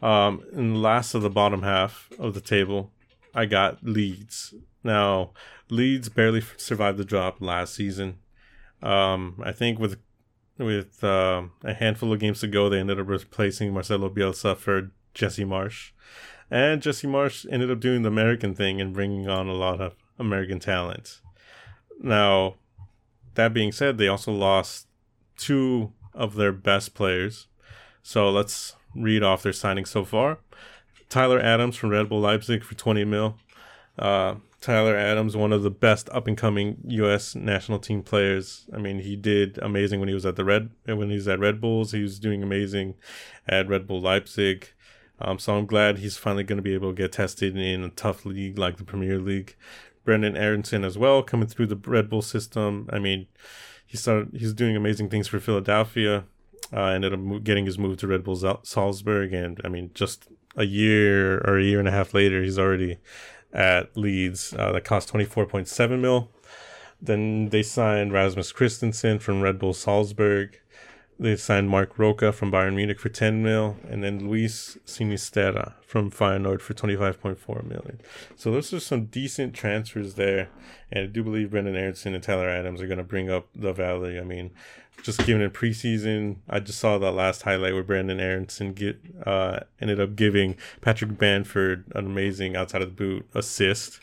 Um, 0.03 0.43
in 0.53 0.81
last 0.81 1.15
of 1.15 1.23
the 1.23 1.31
bottom 1.31 1.63
half 1.63 2.09
of 2.19 2.33
the 2.33 2.41
table, 2.41 2.91
I 3.35 3.45
got 3.47 3.85
Leeds. 3.85 4.55
Now, 4.83 5.33
Leeds 5.69 6.09
barely 6.09 6.43
survived 6.57 6.97
the 6.97 7.05
drop 7.05 7.41
last 7.41 7.75
season. 7.75 8.19
Um, 8.83 9.43
I 9.45 9.53
think 9.53 9.79
with 9.79 9.99
with 10.65 11.03
uh, 11.03 11.43
a 11.65 11.75
handful 11.75 12.13
of 12.13 12.21
games 12.21 12.41
to 12.41 12.47
go, 12.47 12.69
they 12.69 12.79
ended 12.79 13.01
up 13.01 13.09
replacing 13.09 13.73
Marcelo 13.73 14.09
Bielsa 14.09 14.57
for 14.57 14.91
Jesse 15.15 15.45
Marsch. 15.45 15.91
And 16.51 16.83
Jesse 16.83 17.07
Marsch 17.07 17.47
ended 17.51 17.71
up 17.71 17.81
doing 17.81 18.03
the 18.03 18.09
American 18.09 18.55
thing 18.55 18.81
and 18.81 18.93
bringing 18.93 19.29
on 19.29 19.49
a 19.49 19.55
lot 19.55 19.81
of 19.81 19.95
American 20.19 20.59
talent. 20.59 21.21
Now, 22.01 22.57
that 23.35 23.55
being 23.55 23.73
said, 23.73 23.99
they 23.99 24.09
also 24.09 24.33
lost 24.33 24.87
two 25.37 25.93
of 26.15 26.35
their 26.35 26.53
best 26.53 26.95
players. 26.95 27.47
So 28.03 28.31
let's 28.31 28.75
read 28.95 29.23
off 29.23 29.43
their 29.43 29.53
signings 29.53 29.89
so 29.89 30.05
far. 30.05 30.39
Tyler 31.09 31.41
Adams 31.41 31.77
from 31.77 31.91
Red 31.91 32.09
Bull 32.09 32.21
Leipzig 32.21 32.65
for 32.65 32.75
20 32.75 33.05
mil. 33.05 33.37
Uh, 33.99 34.37
Tyler 34.61 34.95
Adams, 34.95 35.37
one 35.37 35.53
of 35.53 35.63
the 35.63 35.71
best 35.71 36.11
up 36.11 36.27
and 36.27 36.37
coming 36.37 36.77
U.S. 36.89 37.35
national 37.35 37.79
team 37.79 38.03
players. 38.03 38.67
I 38.75 38.79
mean, 38.79 39.01
he 39.01 39.17
did 39.17 39.59
amazing 39.59 40.01
when 40.01 40.09
he 40.09 40.15
was 40.15 40.27
at 40.27 40.37
the 40.37 40.45
Red 40.45 40.71
when 40.85 41.09
he 41.09 41.17
was 41.17 41.29
at 41.29 41.41
Red 41.41 41.61
Bulls. 41.61 41.93
He 41.93 42.03
was 42.03 42.19
doing 42.19 42.43
amazing 42.43 42.95
at 43.49 43.69
Red 43.69 43.87
Bull 43.87 44.01
Leipzig. 44.01 44.69
Um, 45.19 45.39
so 45.39 45.57
I'm 45.57 45.67
glad 45.67 45.99
he's 45.99 46.17
finally 46.17 46.45
going 46.45 46.59
to 46.59 46.63
be 46.63 46.75
able 46.75 46.91
to 46.91 46.97
get 46.97 47.13
tested 47.13 47.57
in 47.57 47.85
a 47.85 47.91
tough 47.91 48.25
league 48.25 48.59
like 48.59 48.77
the 48.77 48.85
Premier 48.85 49.19
League. 49.19 49.57
Brenden 50.07 50.37
Aaronson 50.37 50.85
as 50.85 50.97
well, 50.97 51.23
coming 51.23 51.47
through 51.47 51.67
the 51.67 51.77
Red 51.77 52.09
Bull 52.09 52.23
system. 52.23 52.89
I 52.93 52.99
mean, 52.99 53.27
he 53.87 53.97
started 53.97 54.31
he's 54.35 54.53
doing 54.53 54.77
amazing 54.77 55.09
things 55.09 55.29
for 55.29 55.41
Philadelphia. 55.41 56.25
Uh, 56.73 56.85
ended 56.85 57.13
up 57.13 57.45
getting 57.45 57.67
his 57.67 57.79
move 57.79 57.99
to 57.99 58.07
Red 58.07 58.25
Bull 58.25 58.37
Salzburg, 58.63 59.33
and 59.33 59.61
I 59.65 59.69
mean, 59.69 59.91
just 59.95 60.29
a 60.57 60.65
year 60.65 61.39
or 61.39 61.59
a 61.59 61.63
year 61.63 61.79
and 61.79 61.89
a 61.89 61.93
half 61.93 62.15
later, 62.15 62.43
he's 62.43 62.59
already 62.59 62.99
at 63.53 63.97
Leeds. 63.97 64.55
Uh, 64.57 64.73
that 64.73 64.85
cost 64.85 65.09
twenty 65.09 65.25
four 65.25 65.47
point 65.47 65.69
seven 65.69 66.01
mil. 66.01 66.31
Then 67.01 67.49
they 67.49 67.63
signed 67.63 68.13
Rasmus 68.13 68.53
Kristensen 68.53 69.21
from 69.21 69.41
Red 69.41 69.59
Bull 69.59 69.73
Salzburg. 69.73 70.59
They 71.21 71.37
signed 71.37 71.69
Marc 71.69 71.99
Roca 71.99 72.33
from 72.33 72.51
Bayern 72.51 72.75
Munich 72.75 72.99
for 72.99 73.11
10 73.11 73.43
mil, 73.43 73.77
and 73.87 74.03
then 74.03 74.27
Luis 74.27 74.79
Sinisterra 74.87 75.75
from 75.87 76.11
Feyenoord 76.11 76.63
for 76.63 76.73
25.4 76.73 77.63
million. 77.63 78.01
So 78.37 78.51
those 78.51 78.73
are 78.73 78.81
some 78.81 79.05
decent 79.05 79.53
transfers 79.53 80.15
there, 80.15 80.49
and 80.91 81.05
I 81.05 81.07
do 81.09 81.23
believe 81.23 81.51
Brenden 81.51 81.77
Aaronson 81.77 82.15
and 82.15 82.25
Tyler 82.25 82.49
Adams 82.49 82.81
are 82.81 82.87
going 82.87 82.97
to 82.97 83.05
bring 83.05 83.29
up 83.29 83.49
the 83.55 83.75
value. 83.75 84.19
I 84.19 84.25
mean, 84.25 84.53
just 85.03 85.27
given 85.27 85.43
in 85.43 85.51
preseason, 85.51 86.37
I 86.49 86.59
just 86.59 86.79
saw 86.79 86.97
that 86.97 87.13
last 87.13 87.43
highlight 87.43 87.75
where 87.75 87.85
Brenden 87.85 88.19
Aaronson 88.19 88.73
get 88.73 88.99
uh, 89.27 89.61
ended 89.79 90.01
up 90.01 90.17
giving 90.17 90.57
Patrick 90.81 91.19
Bamford 91.19 91.85
an 91.95 92.07
amazing 92.07 92.57
outside 92.57 92.81
of 92.81 92.89
the 92.89 92.95
boot 92.95 93.29
assist 93.35 94.01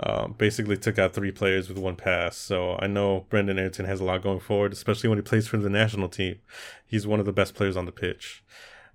um, 0.00 0.34
basically 0.36 0.76
took 0.76 0.98
out 0.98 1.14
three 1.14 1.30
players 1.30 1.68
with 1.68 1.78
one 1.78 1.96
pass. 1.96 2.36
So 2.36 2.76
I 2.80 2.86
know 2.86 3.26
Brenden 3.30 3.58
Aaronson 3.58 3.86
has 3.86 4.00
a 4.00 4.04
lot 4.04 4.22
going 4.22 4.40
forward, 4.40 4.72
especially 4.72 5.08
when 5.08 5.18
he 5.18 5.22
plays 5.22 5.46
for 5.46 5.56
the 5.56 5.70
national 5.70 6.08
team. 6.08 6.40
He's 6.84 7.06
one 7.06 7.20
of 7.20 7.26
the 7.26 7.32
best 7.32 7.54
players 7.54 7.76
on 7.76 7.86
the 7.86 7.92
pitch. 7.92 8.42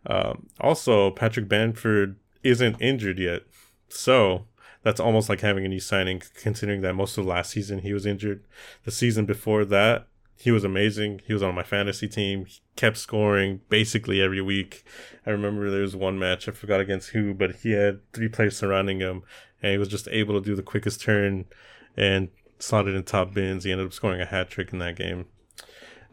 Um, 0.06 0.48
also, 0.60 1.12
Patrick 1.12 1.48
Bamford 1.48 2.18
isn't 2.44 2.82
injured 2.82 3.20
yet. 3.20 3.44
So 3.90 4.46
that's 4.84 5.00
almost 5.00 5.30
like 5.30 5.42
having 5.42 5.66
a 5.66 5.70
new 5.70 5.80
signing, 5.80 6.22
considering 6.36 6.82
that 6.82 6.94
most 6.94 7.18
of 7.18 7.26
last 7.26 7.52
season 7.52 7.80
he 7.80 7.94
was 7.94 8.06
injured. 8.06 8.44
The 8.86 8.92
season 8.92 9.26
before 9.26 9.66
that, 9.66 10.08
he 10.42 10.52
was 10.52 10.64
amazing. 10.64 11.20
He 11.26 11.34
was 11.34 11.44
on 11.44 11.54
my 11.54 11.64
fantasy 11.64 12.08
team. 12.08 12.46
He 12.46 12.60
kept 12.78 12.98
scoring 12.98 13.60
basically 13.68 14.22
every 14.22 14.42
week. 14.42 14.86
I 15.26 15.32
remember 15.32 15.70
there 15.70 15.82
was 15.82 15.98
one 15.98 16.18
match, 16.18 16.48
I 16.48 16.54
forgot 16.54 16.80
against 16.80 17.10
who, 17.10 17.34
but 17.34 17.58
he 17.58 17.72
had 17.72 18.00
three 18.14 18.30
players 18.30 18.56
surrounding 18.56 19.02
him 19.02 19.24
and 19.62 19.74
he 19.74 19.78
was 19.78 19.90
just 19.90 20.08
able 20.08 20.36
to 20.36 20.46
do 20.46 20.56
the 20.56 20.64
quickest 20.64 21.02
turn 21.02 21.44
and 21.98 22.30
slotted 22.58 22.96
in 22.96 23.04
top 23.04 23.34
bins. 23.34 23.66
He 23.66 23.72
ended 23.72 23.88
up 23.88 23.94
scoring 23.94 24.22
a 24.22 24.26
hat 24.26 24.50
trick 24.50 24.72
in 24.72 24.80
that 24.80 24.96
game. 24.96 25.26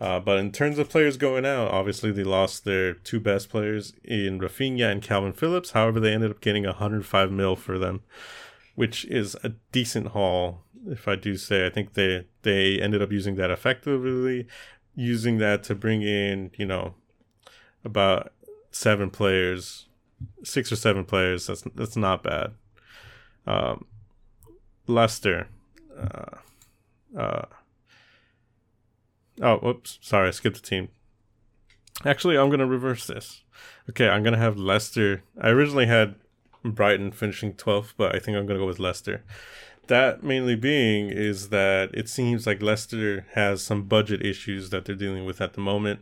Uh, 0.00 0.18
but 0.18 0.38
in 0.38 0.50
terms 0.50 0.80
of 0.80 0.90
players 0.90 1.16
going 1.16 1.46
out, 1.46 1.70
obviously 1.70 2.10
they 2.10 2.24
lost 2.24 2.64
their 2.64 2.94
two 2.94 3.20
best 3.20 3.48
players 3.48 3.94
in 4.02 4.40
Rafinha 4.40 4.90
and 4.90 5.02
Calvin 5.02 5.32
Phillips. 5.32 5.70
However, 5.70 6.00
they 6.00 6.12
ended 6.12 6.32
up 6.32 6.40
getting 6.40 6.64
105 6.64 7.30
mil 7.30 7.54
for 7.54 7.78
them, 7.78 8.02
which 8.74 9.04
is 9.04 9.36
a 9.44 9.50
decent 9.70 10.08
haul, 10.08 10.64
if 10.86 11.08
I 11.08 11.16
do 11.16 11.36
say. 11.36 11.66
I 11.66 11.70
think 11.70 11.94
they 11.94 12.26
they 12.42 12.80
ended 12.80 13.02
up 13.02 13.12
using 13.12 13.36
that 13.36 13.50
effectively, 13.50 14.46
using 14.94 15.38
that 15.38 15.62
to 15.64 15.74
bring 15.74 16.02
in 16.02 16.50
you 16.56 16.66
know 16.66 16.94
about 17.84 18.32
seven 18.70 19.10
players, 19.10 19.86
six 20.42 20.70
or 20.70 20.76
seven 20.76 21.04
players. 21.04 21.46
That's 21.46 21.62
that's 21.74 21.96
not 21.96 22.22
bad. 22.22 22.54
Um, 23.46 23.86
Leicester. 24.86 25.48
Uh, 25.98 26.36
uh, 27.18 27.46
oh, 29.40 29.56
whoops. 29.58 29.98
Sorry, 30.02 30.28
I 30.28 30.30
skipped 30.30 30.58
a 30.58 30.62
team. 30.62 30.88
Actually, 32.04 32.36
I'm 32.36 32.48
going 32.48 32.60
to 32.60 32.66
reverse 32.66 33.06
this. 33.06 33.42
Okay, 33.88 34.08
I'm 34.08 34.22
going 34.22 34.34
to 34.34 34.38
have 34.38 34.58
Leicester. 34.58 35.22
I 35.40 35.48
originally 35.48 35.86
had 35.86 36.16
Brighton 36.72 37.12
finishing 37.12 37.54
12th, 37.54 37.94
but 37.96 38.14
I 38.14 38.18
think 38.18 38.36
I'm 38.36 38.46
going 38.46 38.58
to 38.58 38.62
go 38.62 38.66
with 38.66 38.78
Leicester. 38.78 39.24
That 39.86 40.22
mainly 40.22 40.56
being 40.56 41.10
is 41.10 41.50
that 41.50 41.90
it 41.94 42.08
seems 42.08 42.46
like 42.46 42.60
Leicester 42.60 43.26
has 43.34 43.62
some 43.62 43.84
budget 43.84 44.24
issues 44.24 44.70
that 44.70 44.84
they're 44.84 44.96
dealing 44.96 45.24
with 45.24 45.40
at 45.40 45.52
the 45.54 45.60
moment. 45.60 46.00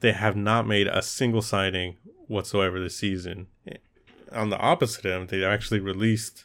They 0.00 0.12
have 0.12 0.36
not 0.36 0.66
made 0.66 0.86
a 0.86 1.02
single 1.02 1.42
signing 1.42 1.96
whatsoever 2.26 2.80
this 2.80 2.96
season. 2.96 3.48
On 4.32 4.50
the 4.50 4.58
opposite 4.58 5.04
end, 5.04 5.28
they 5.28 5.44
actually 5.44 5.80
released 5.80 6.44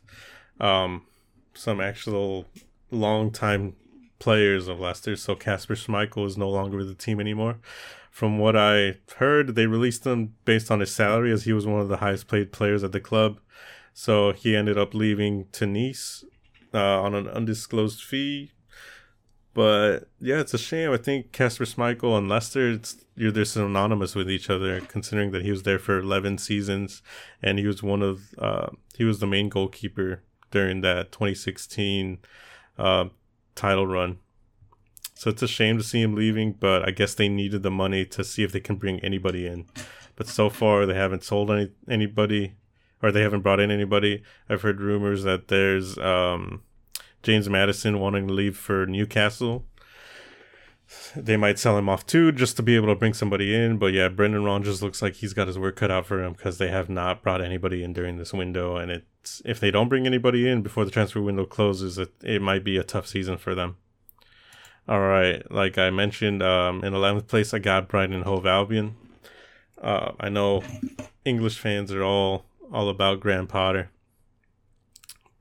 um, 0.60 1.06
some 1.54 1.80
actual 1.80 2.46
long 2.92 3.32
time 3.32 3.76
players 4.20 4.68
of 4.68 4.80
Leicester. 4.80 5.16
So 5.16 5.36
Casper 5.36 5.76
Schmeichel 5.76 6.26
is 6.26 6.38
no 6.38 6.50
longer 6.50 6.78
with 6.78 6.88
the 6.88 6.96
team 6.96 7.20
anymore. 7.20 7.58
From 8.14 8.38
what 8.38 8.56
I 8.56 8.98
heard, 9.18 9.56
they 9.56 9.66
released 9.66 10.06
him 10.06 10.36
based 10.46 10.70
on 10.70 10.82
his 10.82 10.94
salary, 10.94 11.32
as 11.32 11.46
he 11.46 11.52
was 11.52 11.66
one 11.66 11.82
of 11.82 11.88
the 11.88 11.98
highest 11.98 12.28
paid 12.28 12.52
players 12.52 12.84
at 12.84 12.92
the 12.92 13.00
club. 13.00 13.40
So 13.92 14.34
he 14.34 14.56
ended 14.56 14.78
up 14.78 14.94
leaving 14.94 15.48
to 15.54 15.66
Nice 15.66 16.24
uh, 16.76 17.02
on 17.02 17.16
an 17.16 17.28
undisclosed 17.28 18.04
fee. 18.04 18.52
But 19.56 20.10
yeah, 20.20 20.42
it's 20.42 20.54
a 20.54 20.60
shame. 20.60 20.92
I 20.92 20.98
think 20.98 21.32
Casper 21.32 21.64
Schmeichel 21.66 22.16
and 22.16 22.30
Leicester, 22.30 22.80
they're 23.16 23.46
synonymous 23.46 24.14
with 24.14 24.30
each 24.30 24.48
other, 24.48 24.80
considering 24.82 25.32
that 25.32 25.42
he 25.42 25.50
was 25.50 25.64
there 25.64 25.80
for 25.80 25.98
11 25.98 26.38
seasons 26.38 27.02
and 27.42 27.58
he 27.58 27.66
was 27.66 27.82
one 27.82 28.04
of, 28.04 28.36
uh, 28.38 28.68
he 28.96 29.06
was 29.06 29.22
the 29.22 29.28
main 29.28 29.50
goalkeeper 29.50 30.22
during 30.52 30.82
that 30.82 31.12
2016 31.12 32.20
uh, 32.78 33.06
title 33.56 33.88
run. 33.88 34.20
So 35.24 35.30
it's 35.30 35.42
a 35.42 35.48
shame 35.48 35.78
to 35.78 35.84
see 35.86 36.02
him 36.02 36.16
leaving, 36.16 36.52
but 36.52 36.86
I 36.86 36.92
guess 36.92 37.14
they 37.14 37.30
needed 37.30 37.64
the 37.64 37.72
money 37.72 38.04
to 38.08 38.26
see 38.26 38.44
if 38.44 38.52
they 38.52 38.60
can 38.60 38.76
bring 38.76 39.00
anybody 39.00 39.48
in. 39.48 39.68
But 40.18 40.28
so 40.28 40.50
far, 40.50 40.86
they 40.86 40.96
haven't 40.96 41.24
sold 41.24 41.50
any 41.50 41.72
anybody, 41.88 42.56
or 43.02 43.10
they 43.10 43.22
haven't 43.22 43.40
brought 43.40 43.62
in 43.62 43.72
anybody. 43.72 44.22
I've 44.50 44.64
heard 44.64 44.82
rumors 44.82 45.24
that 45.24 45.48
there's 45.48 45.98
um, 45.98 46.64
James 47.22 47.48
Maddison 47.48 48.02
wanting 48.02 48.28
to 48.28 48.34
leave 48.34 48.58
for 48.58 48.86
Newcastle, 48.86 49.66
they 51.16 51.38
might 51.38 51.58
sell 51.58 51.78
him 51.78 51.88
off 51.88 52.06
too, 52.06 52.34
just 52.34 52.58
to 52.58 52.64
be 52.64 52.76
able 52.76 52.88
to 52.88 52.96
bring 52.96 53.14
somebody 53.14 53.56
in. 53.56 53.78
But 53.78 53.94
yeah, 53.94 54.10
Brendan 54.10 54.44
Rodgers 54.44 54.84
looks 54.84 55.02
like 55.02 55.16
he's 55.16 55.34
got 55.34 55.48
his 55.48 55.58
work 55.58 55.78
cut 55.78 55.90
out 55.90 56.06
for 56.06 56.22
him 56.22 56.34
because 56.34 56.58
they 56.58 56.68
have 56.68 56.90
not 56.90 57.24
brought 57.24 57.42
anybody 57.42 57.82
in 57.82 57.94
during 57.94 58.18
this 58.18 58.34
window, 58.34 58.76
and 58.76 58.92
it's 58.92 59.42
if 59.46 59.60
they 59.60 59.72
don't 59.72 59.90
bring 59.90 60.06
anybody 60.06 60.50
in 60.50 60.62
before 60.62 60.86
the 60.86 60.92
transfer 60.92 61.22
window 61.22 61.46
closes, 61.46 61.98
it 61.98 62.12
it 62.22 62.42
might 62.42 62.66
be 62.66 62.78
a 62.78 62.84
tough 62.84 63.08
season 63.08 63.38
for 63.38 63.56
them. 63.56 63.78
All 64.86 65.00
right, 65.00 65.50
like 65.50 65.78
I 65.78 65.90
mentioned, 65.92 66.44
um, 66.44 66.84
in 66.84 66.94
eleventh 66.94 67.28
place 67.28 67.54
I 67.54 67.60
got 67.60 67.88
Brighton 67.88 68.24
Hove 68.24 68.46
Albion. 68.46 68.96
Uh, 69.82 70.12
I 70.20 70.30
know 70.30 70.62
English 71.24 71.58
fans 71.58 71.92
are 71.92 72.04
all 72.04 72.46
all 72.72 72.90
about 72.90 73.22
Graham 73.22 73.48
Potter, 73.48 73.92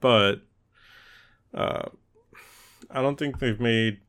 but 0.00 0.42
uh, 1.52 1.88
I 2.90 3.02
don't 3.02 3.18
think 3.18 3.40
they've 3.40 3.60
made 3.60 4.00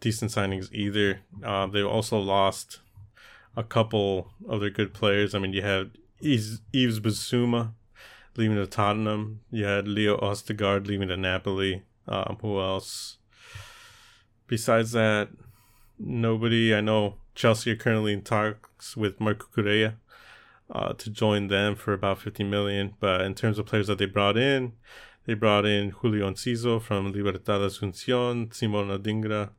decent 0.00 0.32
signings 0.32 0.72
either. 0.72 1.20
Uh, 1.44 1.66
they've 1.66 1.86
also 1.86 2.18
lost 2.18 2.80
a 3.56 3.62
couple 3.62 4.32
of 4.48 4.60
their 4.60 4.70
good 4.70 4.94
players. 4.94 5.34
I 5.34 5.38
mean, 5.38 5.52
you 5.52 5.62
had 5.62 5.92
Eves, 6.20 6.60
Yves 6.72 6.98
Bissouma 7.00 7.72
leaving 8.36 8.56
to 8.56 8.66
Tottenham. 8.66 9.40
You 9.50 9.64
had 9.64 9.86
Leo 9.86 10.16
Østigård 10.18 10.86
leaving 10.86 11.08
to 11.08 11.16
Napoli. 11.16 11.84
Um, 12.06 12.38
who 12.40 12.60
else? 12.60 13.17
Besides 14.48 14.92
that, 14.92 15.28
nobody. 15.98 16.74
I 16.74 16.80
know 16.80 17.14
Chelsea 17.36 17.70
are 17.70 17.76
currently 17.76 18.12
in 18.12 18.22
talks 18.22 18.96
with 18.96 19.20
Marco 19.20 19.46
Cucurella 19.46 19.94
uh, 20.70 20.92
to 20.94 21.10
join 21.10 21.48
them 21.48 21.76
for 21.76 21.92
about 21.92 22.18
50 22.18 22.44
million. 22.44 22.94
But 22.98 23.20
in 23.20 23.34
terms 23.34 23.58
of 23.58 23.66
players 23.66 23.86
that 23.86 23.98
they 23.98 24.06
brought 24.06 24.36
in, 24.36 24.72
they 25.26 25.34
brought 25.34 25.66
in 25.66 25.90
Julio 25.90 26.30
Enciso 26.30 26.80
from 26.80 27.12
Libertad 27.12 27.60
Asunción, 27.60 28.52
Simon 28.52 28.88
Adingra 28.88 29.50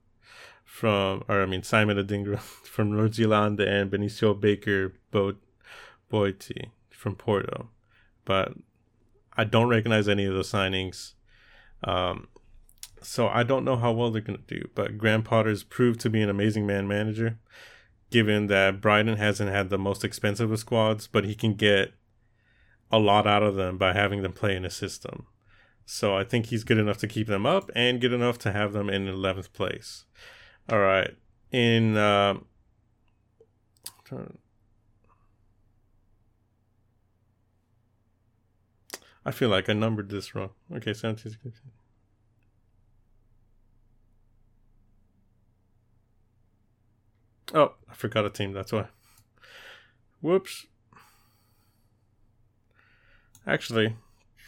from, 0.66 1.24
or 1.28 1.42
I 1.42 1.46
mean, 1.46 1.64
Simon 1.64 1.98
Adingra 1.98 2.40
from 2.40 2.92
Nordsjælland 2.92 3.60
and 3.66 3.92
Benicio 3.92 4.40
Baker 4.40 4.94
Bo- 5.12 5.36
Boyti 6.12 6.70
from 6.90 7.16
Porto, 7.16 7.70
but 8.26 8.54
I 9.38 9.46
don't 9.46 9.70
recognize 9.70 10.10
any 10.10 10.26
of 10.26 10.34
those 10.34 10.52
signings. 10.52 11.14
Um, 11.84 12.28
so 13.02 13.28
I 13.28 13.44
don't 13.44 13.66
know 13.66 13.76
how 13.76 13.92
well 13.92 14.12
they're 14.12 14.22
going 14.22 14.44
to 14.46 14.56
do. 14.60 14.70
But 14.76 14.98
Graham 14.98 15.24
Potter's 15.24 15.64
proved 15.64 16.00
to 16.02 16.10
be 16.10 16.22
an 16.22 16.30
amazing 16.30 16.66
man 16.66 16.88
manager, 16.88 17.40
given 18.10 18.48
that 18.48 18.82
Brighton 18.82 19.18
hasn't 19.18 19.52
had 19.52 19.70
the 19.70 19.78
most 19.78 20.04
expensive 20.04 20.52
of 20.52 20.60
squads, 20.60 21.08
but 21.08 21.26
he 21.26 21.36
can 21.36 21.54
get 21.54 21.94
a 22.92 23.00
lot 23.00 23.28
out 23.28 23.44
of 23.44 23.56
them 23.56 23.78
by 23.78 23.94
having 23.94 24.22
them 24.22 24.34
play 24.34 24.56
in 24.56 24.66
a 24.66 24.70
system. 24.70 25.28
So 25.86 26.16
I 26.16 26.24
think 26.24 26.48
he's 26.48 26.64
good 26.64 26.78
enough 26.78 26.98
to 27.00 27.08
keep 27.08 27.28
them 27.28 27.46
up 27.46 27.72
and 27.76 28.02
good 28.02 28.14
enough 28.14 28.38
to 28.40 28.52
have 28.52 28.74
them 28.74 28.90
in 28.90 29.06
11th 29.06 29.54
place. 29.54 30.06
All 30.70 30.80
right. 30.80 31.16
In. 31.52 31.98
Uh, 31.98 32.36
I 39.26 39.32
feel 39.32 39.50
like 39.50 39.70
I 39.70 39.74
numbered 39.74 40.10
this 40.10 40.34
wrong. 40.34 40.52
Okay, 40.76 40.94
17. 40.94 41.36
Oh, 47.54 47.74
I 47.90 47.94
forgot 47.94 48.26
a 48.26 48.30
team. 48.30 48.54
That's 48.54 48.72
why. 48.72 48.88
Whoops. 50.22 50.68
Actually, 53.48 53.96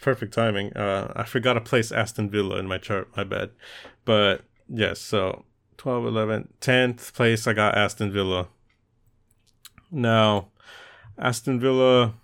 perfect 0.00 0.34
timing. 0.34 0.72
Uh, 0.74 1.12
I 1.16 1.24
forgot 1.24 1.54
to 1.54 1.60
place 1.60 1.90
Aston 1.90 2.30
Villa 2.30 2.58
in 2.58 2.68
my 2.68 2.78
chart. 2.78 3.08
My 3.16 3.24
bad. 3.24 3.50
But 4.04 4.42
yes, 4.68 5.00
so 5.00 5.44
12, 5.78 6.06
11, 6.06 6.54
10th 6.60 7.12
place, 7.14 7.46
I 7.46 7.54
got 7.54 7.76
Aston 7.76 8.12
Villa. 8.12 8.48
Now, 9.90 10.48
Aston 11.18 11.58
Villa, 11.58 12.14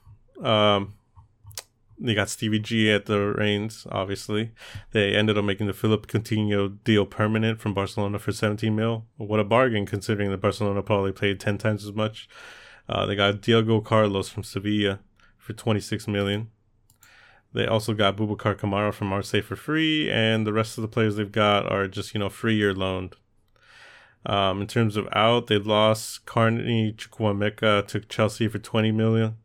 um, 0.43 0.95
they 2.01 2.15
got 2.15 2.29
Stevie 2.29 2.61
G 2.61 2.91
at 2.91 3.07
the 3.07 3.19
reins, 3.19 3.87
obviously. 3.91 4.53
They 4.93 5.15
ended 5.15 5.37
up 5.37 5.45
making 5.45 5.67
the 5.67 5.73
Philippe 5.73 6.07
Coutinho 6.07 6.79
deal 6.85 7.05
permanent 7.05 7.61
from 7.61 7.75
Barcelona 7.75 8.19
for 8.19 8.33
17 8.33 8.75
mil. 8.75 9.07
What 9.17 9.41
a 9.41 9.45
bargain, 9.45 9.87
considering 9.87 10.31
that 10.31 10.41
Barcelona 10.41 10.83
probably 10.83 11.13
paid 11.13 11.41
10 11.41 11.59
times 11.59 11.85
as 11.85 11.93
much. 11.93 12.29
Uh, 12.89 13.05
they 13.07 13.17
got 13.17 13.41
Diego 13.41 13.81
Carlos 13.81 14.29
from 14.29 14.43
Sevilla 14.43 15.01
for 15.37 15.53
26 15.53 16.07
million. 16.09 16.51
They 17.53 17.67
also 17.67 17.95
got 17.95 18.17
Boubacar 18.17 18.57
Kamara 18.57 18.93
from 18.93 19.09
Marseille 19.09 19.43
for 19.43 19.57
free, 19.57 20.11
and 20.11 20.47
the 20.47 20.53
rest 20.53 20.79
of 20.79 20.83
the 20.83 20.89
players 20.89 21.17
they've 21.17 21.33
got 21.33 21.71
are 21.71 21.89
just, 21.89 22.15
you 22.15 22.21
know, 22.21 22.29
free 22.29 22.63
or 22.63 22.75
loaned. 22.75 23.17
Um, 24.27 24.61
in 24.61 24.67
terms 24.67 24.97
of 24.97 25.09
out, 25.13 25.47
they 25.47 25.59
lost 25.59 26.27
Carney 26.27 26.93
Chukwuemeka 26.93 27.87
to 27.89 28.01
Chelsea 28.01 28.49
for 28.49 28.59
20 28.59 28.93
million. 28.93 29.37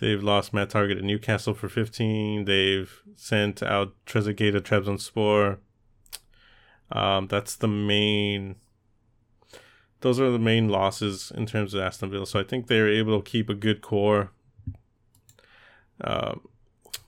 They've 0.00 0.22
lost 0.22 0.54
Matt 0.54 0.70
Targett 0.70 0.96
at 0.96 1.04
Newcastle 1.04 1.52
for 1.52 1.68
15. 1.68 2.46
They've 2.46 2.90
sent 3.16 3.62
out 3.62 3.94
Trezeguet 4.06 4.52
to 4.52 4.60
Trabzonspor. 4.60 5.58
Um, 6.90 7.28
that's 7.28 7.54
the 7.54 7.68
main. 7.68 8.56
Those 10.00 10.18
are 10.18 10.30
the 10.30 10.38
main 10.38 10.70
losses 10.70 11.30
in 11.36 11.44
terms 11.44 11.74
of 11.74 11.82
Aston 11.82 12.10
Villa. 12.10 12.26
So 12.26 12.40
I 12.40 12.44
think 12.44 12.66
they're 12.66 12.88
able 12.88 13.20
to 13.20 13.30
keep 13.30 13.50
a 13.50 13.54
good 13.54 13.82
core. 13.82 14.30
Um, 16.00 16.48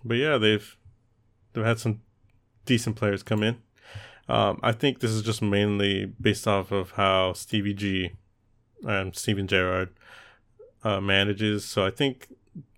but 0.04 0.18
yeah, 0.18 0.36
they've 0.36 0.76
they've 1.54 1.64
had 1.64 1.78
some 1.78 2.02
decent 2.66 2.96
players 2.96 3.22
come 3.22 3.42
in. 3.42 3.56
Um, 4.28 4.60
I 4.62 4.72
think 4.72 5.00
this 5.00 5.10
is 5.10 5.22
just 5.22 5.40
mainly 5.40 6.12
based 6.20 6.46
off 6.46 6.70
of 6.70 6.92
how 6.92 7.32
Stevie 7.32 7.74
G 7.74 8.12
and 8.84 9.16
Steven 9.16 9.46
Gerrard 9.46 9.88
uh, 10.84 11.00
manages. 11.00 11.64
So 11.64 11.86
I 11.86 11.90
think 11.90 12.28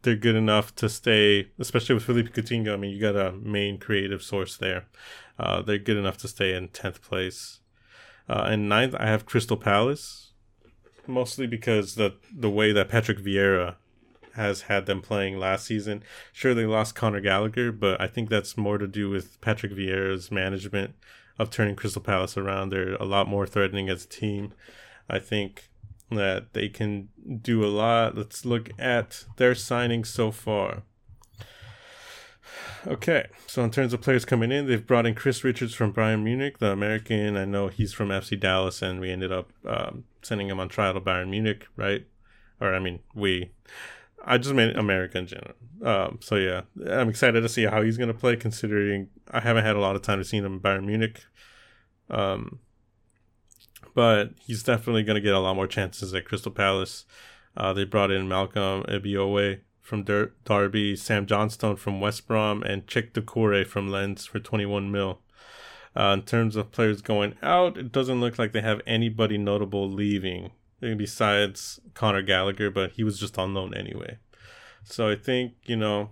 they're 0.05 0.16
good 0.16 0.36
enough 0.36 0.74
to 0.76 0.88
stay, 0.88 1.48
especially 1.59 1.94
with 1.94 2.05
Philippe 2.05 2.30
Coutinho. 2.30 2.72
I 2.72 2.76
mean, 2.76 2.92
you 2.92 3.00
got 3.00 3.16
a 3.16 3.32
main 3.32 3.78
creative 3.78 4.22
source 4.22 4.57
there. 4.57 4.86
Uh, 5.38 5.62
they're 5.62 5.78
good 5.78 5.96
enough 5.96 6.18
to 6.18 6.28
stay 6.28 6.55
in 6.55 6.68
tenth 6.68 7.02
place. 7.02 7.61
Uh, 8.28 8.46
and 8.48 8.68
ninth, 8.68 8.94
I 8.98 9.07
have 9.07 9.26
Crystal 9.26 9.57
Palace, 9.57 10.32
mostly 11.07 11.46
because 11.46 11.96
the 11.96 12.14
the 12.32 12.50
way 12.50 12.72
that 12.72 12.88
Patrick 12.88 13.18
Vieira 13.18 13.76
has 14.34 14.62
had 14.62 14.86
them 14.86 15.00
playing 15.00 15.38
last 15.38 15.66
season. 15.66 16.02
Sure, 16.32 16.55
they 16.55 16.66
lost 16.66 16.94
Conor 16.94 17.20
Gallagher, 17.20 17.70
but 17.72 18.00
I 18.00 18.07
think 18.07 18.28
that's 18.28 18.57
more 18.57 18.78
to 18.78 18.86
do 18.86 19.11
with 19.11 19.40
Patrick 19.40 19.72
Vieira's 19.72 20.30
management 20.30 20.94
of 21.38 21.50
turning 21.50 21.76
Crystal 21.76 22.02
Palace 22.02 22.36
around. 22.36 22.70
They're 22.70 22.94
a 22.94 23.05
lot 23.05 23.28
more 23.28 23.46
threatening 23.46 23.88
as 23.88 24.05
a 24.05 24.09
team. 24.09 24.52
I 25.09 25.18
think 25.18 25.70
that 26.11 26.52
they 26.52 26.68
can 26.68 27.09
do 27.42 27.64
a 27.64 27.68
lot. 27.68 28.16
Let's 28.16 28.44
look 28.44 28.70
at 28.78 29.24
their 29.36 29.55
signings 29.55 30.07
so 30.07 30.30
far. 30.30 30.82
Okay, 32.86 33.26
so 33.46 33.64
in 33.64 33.70
terms 33.70 33.94
of 33.94 34.02
players 34.02 34.26
coming 34.26 34.52
in, 34.52 34.66
they've 34.66 34.86
brought 34.86 35.07
in 35.07 35.14
Chris 35.14 35.42
Richards 35.42 35.74
from 35.74 35.92
Bayern 35.92 36.22
Munich, 36.22 36.59
the 36.59 36.70
American. 36.70 37.36
I 37.36 37.46
know 37.46 37.68
he's 37.68 37.94
from 37.94 38.11
FC 38.11 38.38
Dallas, 38.38 38.82
and 38.82 39.00
we 39.00 39.11
ended 39.11 39.32
up 39.32 39.50
um, 39.66 40.05
sending 40.22 40.48
him 40.48 40.61
on 40.61 40.68
trial 40.68 40.92
to 40.92 41.00
Bayern 41.00 41.30
Munich, 41.30 41.66
right? 41.76 42.07
Or 42.61 42.74
I 42.74 42.78
mean, 42.78 43.00
we. 43.14 43.52
I 44.26 44.38
just 44.38 44.55
meant 44.55 44.78
America 44.78 45.18
in 45.18 45.26
general. 45.26 45.55
Um, 45.82 46.18
so 46.22 46.36
yeah, 46.36 46.62
I'm 46.86 47.09
excited 47.09 47.40
to 47.40 47.48
see 47.48 47.64
how 47.64 47.82
he's 47.82 47.96
going 47.96 48.09
to 48.09 48.18
play, 48.18 48.36
considering 48.36 49.09
I 49.30 49.40
haven't 49.40 49.64
had 49.64 49.76
a 49.76 49.80
lot 49.80 49.96
of 49.96 50.02
time 50.02 50.18
to 50.18 50.24
see 50.24 50.38
him 50.38 50.46
in 50.46 50.61
Bayern 50.61 50.84
Munich. 50.84 51.24
Um, 52.11 52.61
but 53.95 54.32
he's 54.40 54.62
definitely 54.62 55.03
going 55.03 55.14
to 55.14 55.20
get 55.20 55.34
a 55.34 55.40
lot 55.40 55.57
more 55.57 55.66
chances 55.66 56.12
at 56.12 56.24
Crystal 56.24 56.53
Palace. 56.53 57.05
Uh, 57.57 57.72
they 57.72 57.84
brought 57.84 58.11
in 58.11 58.28
Malcolm 58.28 58.82
Ebiowei 58.84 59.61
from 59.80 60.03
Der- 60.03 60.32
Derby, 60.45 60.97
Sam 60.97 61.26
Johnstone 61.26 61.76
from 61.76 62.01
West 62.01 62.26
Brom, 62.26 62.62
and 62.62 62.86
Cheick 62.86 63.12
Doucouré 63.12 63.66
from 63.66 63.88
Lens 63.88 64.26
for 64.26 64.40
21 64.40 64.90
mil. 64.90 65.20
Uh, 65.97 66.16
in 66.18 66.22
terms 66.22 66.57
of 66.57 66.72
players 66.72 67.01
going 67.01 67.36
out, 67.42 67.78
it 67.78 67.92
doesn't 67.92 68.20
look 68.20 68.38
like 68.38 68.53
they 68.53 68.61
have 68.61 68.80
anybody 68.86 69.38
notable 69.38 69.88
leaving 69.88 70.51
besides 70.80 71.78
Conor 71.95 72.22
Gallagher, 72.22 72.70
but 72.70 72.92
he 72.92 73.05
was 73.05 73.18
just 73.18 73.38
on 73.38 73.55
loan 73.55 73.74
anyway. 73.74 74.18
So 74.82 75.09
I 75.09 75.16
think, 75.16 75.55
you 75.64 75.76
know, 75.76 76.11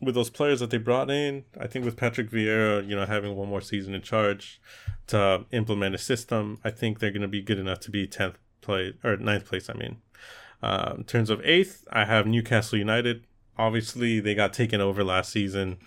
with 0.00 0.14
those 0.14 0.30
players 0.30 0.60
that 0.60 0.70
they 0.70 0.78
brought 0.78 1.10
in, 1.10 1.44
I 1.58 1.66
think 1.66 1.84
with 1.84 1.96
Patrick 1.96 2.30
Vieira, 2.30 2.86
you 2.86 2.94
know, 2.94 3.06
having 3.06 3.34
one 3.34 3.48
more 3.48 3.60
season 3.60 3.94
in 3.94 4.02
charge 4.02 4.60
to 5.08 5.44
implement 5.52 5.94
a 5.94 5.98
system, 5.98 6.58
I 6.64 6.70
think 6.70 6.98
they're 6.98 7.10
going 7.10 7.22
to 7.22 7.28
be 7.28 7.42
good 7.42 7.58
enough 7.58 7.80
to 7.80 7.90
be 7.90 8.06
10th 8.06 8.34
place 8.60 8.94
or 9.02 9.16
ninth 9.16 9.46
place, 9.46 9.70
I 9.70 9.74
mean. 9.74 9.96
Uh, 10.62 10.94
in 10.98 11.04
terms 11.04 11.30
of 11.30 11.40
eighth, 11.44 11.86
I 11.90 12.04
have 12.04 12.26
Newcastle 12.26 12.78
United. 12.78 13.24
Obviously, 13.58 14.20
they 14.20 14.34
got 14.34 14.52
taken 14.52 14.80
over 14.80 15.02
last 15.02 15.32
season, 15.32 15.78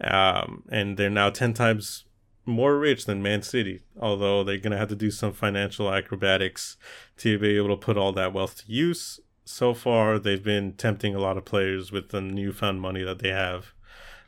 um, 0.00 0.64
and 0.70 0.96
they're 0.96 1.08
now 1.08 1.30
10 1.30 1.54
times 1.54 2.04
more 2.44 2.78
rich 2.78 3.06
than 3.06 3.22
Man 3.22 3.42
City, 3.42 3.82
although 3.98 4.44
they're 4.44 4.58
going 4.58 4.72
to 4.72 4.78
have 4.78 4.88
to 4.88 4.96
do 4.96 5.10
some 5.10 5.32
financial 5.32 5.92
acrobatics 5.92 6.76
to 7.18 7.38
be 7.38 7.56
able 7.56 7.68
to 7.68 7.76
put 7.76 7.96
all 7.96 8.12
that 8.12 8.32
wealth 8.32 8.58
to 8.58 8.72
use 8.72 9.20
so 9.46 9.72
far 9.72 10.18
they've 10.18 10.42
been 10.42 10.72
tempting 10.72 11.14
a 11.14 11.20
lot 11.20 11.38
of 11.38 11.44
players 11.44 11.92
with 11.92 12.10
the 12.10 12.20
newfound 12.20 12.80
money 12.80 13.02
that 13.02 13.20
they 13.20 13.30
have. 13.30 13.72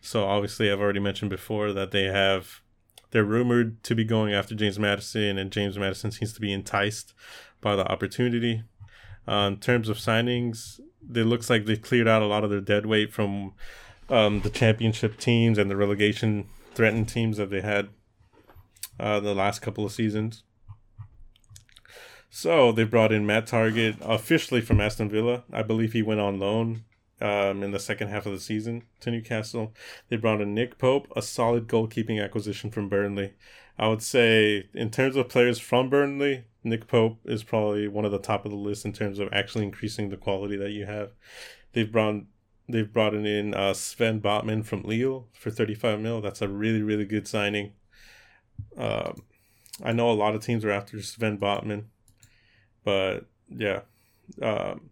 So 0.01 0.25
obviously, 0.25 0.71
I've 0.71 0.81
already 0.81 1.01
mentioned 1.01 1.31
before 1.31 1.73
that 1.73 1.91
they 1.91 2.05
have 2.05 2.63
they're 3.11 3.25
rumored 3.25 3.83
to 3.85 3.95
be 3.95 4.05
going 4.05 4.33
after 4.33 4.55
James 4.55 4.79
Maddison, 4.79 5.39
and 5.39 5.51
James 5.51 5.79
Maddison 5.79 6.13
seems 6.13 6.33
to 6.35 6.41
be 6.41 6.53
enticed 6.53 7.15
by 7.61 7.75
the 7.75 7.87
opportunity. 7.91 8.63
Uh, 9.27 9.51
in 9.53 9.57
terms 9.59 9.89
of 9.89 9.99
signings, 9.99 10.81
it 11.15 11.25
looks 11.25 11.51
like 11.51 11.65
they've 11.65 11.83
cleared 11.83 12.09
out 12.09 12.23
a 12.23 12.27
lot 12.27 12.45
of 12.45 12.51
their 12.51 12.61
dead 12.61 12.87
weight 12.87 13.13
from 13.13 13.55
um, 14.09 14.41
the 14.43 14.51
championship 14.51 15.19
teams 15.19 15.59
and 15.59 15.71
the 15.71 15.77
relegation 15.77 16.49
threatened 16.75 17.09
teams 17.09 17.39
that 17.39 17.51
they 17.51 17.61
had 17.61 17.89
uh, 19.01 19.21
the 19.21 19.35
last 19.35 19.61
couple 19.61 19.85
of 19.85 19.93
seasons. 19.93 20.45
So 22.31 22.73
they 22.73 22.85
brought 22.85 23.13
in 23.13 23.27
Matt 23.27 23.47
Targett 23.47 23.97
officially 24.01 24.61
from 24.61 24.81
Aston 24.81 25.09
Villa. 25.09 25.45
I 25.53 25.63
believe 25.63 25.93
he 25.93 26.03
went 26.03 26.21
on 26.21 26.39
loan 26.39 26.85
um, 27.21 27.63
in 27.63 27.71
the 27.71 27.79
second 27.79 28.09
half 28.09 28.27
of 28.27 28.33
the 28.33 28.41
season 28.41 28.85
to 29.01 29.11
Newcastle. 29.11 29.73
They 30.09 30.17
brought 30.17 30.41
in 30.41 30.55
Nick 30.55 30.79
Pope, 30.79 31.11
a 31.17 31.23
solid 31.23 31.67
goalkeeping 31.67 32.23
acquisition 32.23 32.71
from 32.71 32.89
Burnley. 32.89 33.33
I 33.79 33.89
would 33.89 34.03
say, 34.03 34.69
in 34.75 34.91
terms 34.91 35.17
of 35.17 35.29
players 35.29 35.59
from 35.59 35.89
Burnley, 35.89 36.45
Nick 36.65 36.89
Pope 36.89 37.19
is 37.25 37.45
probably 37.45 37.89
one 37.89 38.05
of 38.05 38.13
the 38.13 38.19
top 38.19 38.45
of 38.45 38.51
the 38.51 38.57
list 38.57 38.85
in 38.85 38.93
terms 38.93 39.19
of 39.19 39.29
actually 39.33 39.65
increasing 39.65 40.09
the 40.09 40.17
quality 40.17 40.57
that 40.57 40.71
you 40.71 40.87
have. 40.87 41.13
They've 41.73 41.91
brought 41.91 42.25
they've 42.69 42.93
brought 42.93 43.15
in 43.15 43.55
uh, 43.55 43.73
Sven 43.73 44.21
Botman 44.21 44.65
from 44.65 44.83
Lille 44.83 45.27
for 45.33 45.51
35 45.51 46.01
mil. 46.01 46.21
That's 46.21 46.43
a 46.43 46.49
really 46.49 46.83
really 46.83 47.05
good 47.05 47.29
signing. 47.29 47.73
Um, 48.77 49.23
I 49.83 49.93
know 49.93 50.11
a 50.11 50.13
lot 50.13 50.35
of 50.35 50.43
teams 50.43 50.65
are 50.65 50.71
after 50.71 51.01
Sven 51.01 51.39
Botman. 51.39 51.85
But 52.89 53.27
yeah, 53.51 53.81
um, 54.41 54.89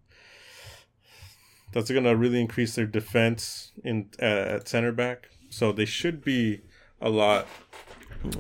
that's 1.73 1.91
going 1.91 2.05
to 2.05 2.15
really 2.15 2.43
increase 2.43 2.75
their 2.75 2.85
defense 2.85 3.73
in 3.83 4.11
uh, 4.21 4.57
at 4.57 4.69
center 4.69 4.93
back. 4.93 5.31
So 5.49 5.73
they 5.73 5.87
should 5.87 6.23
be 6.23 6.61
a 7.01 7.09
lot 7.09 7.47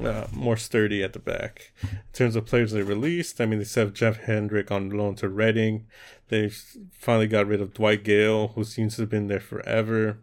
uh, 0.04 0.26
more 0.30 0.58
sturdy 0.58 1.02
at 1.02 1.14
the 1.14 1.18
back. 1.20 1.72
In 1.82 2.00
terms 2.12 2.36
of 2.36 2.44
players 2.44 2.72
they 2.72 2.82
released, 2.82 3.40
I 3.40 3.46
mean, 3.46 3.58
they 3.58 3.80
have 3.80 3.94
Jeff 3.94 4.18
Hendrick 4.24 4.70
on 4.70 4.90
loan 4.90 5.14
to 5.14 5.28
Reading. 5.30 5.86
They 6.28 6.50
finally 6.92 7.28
got 7.28 7.46
rid 7.46 7.62
of 7.62 7.72
Dwight 7.72 8.04
Gayle, 8.04 8.48
who 8.48 8.62
seems 8.62 8.96
to 8.96 9.02
have 9.02 9.10
been 9.10 9.28
there 9.28 9.40
forever. 9.40 10.18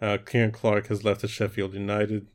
Uh, 0.00 0.18
Ciaran 0.18 0.52
Clark 0.52 0.86
has 0.86 1.02
left 1.02 1.22
to 1.22 1.28
Sheffield 1.28 1.74
United. 1.74 2.28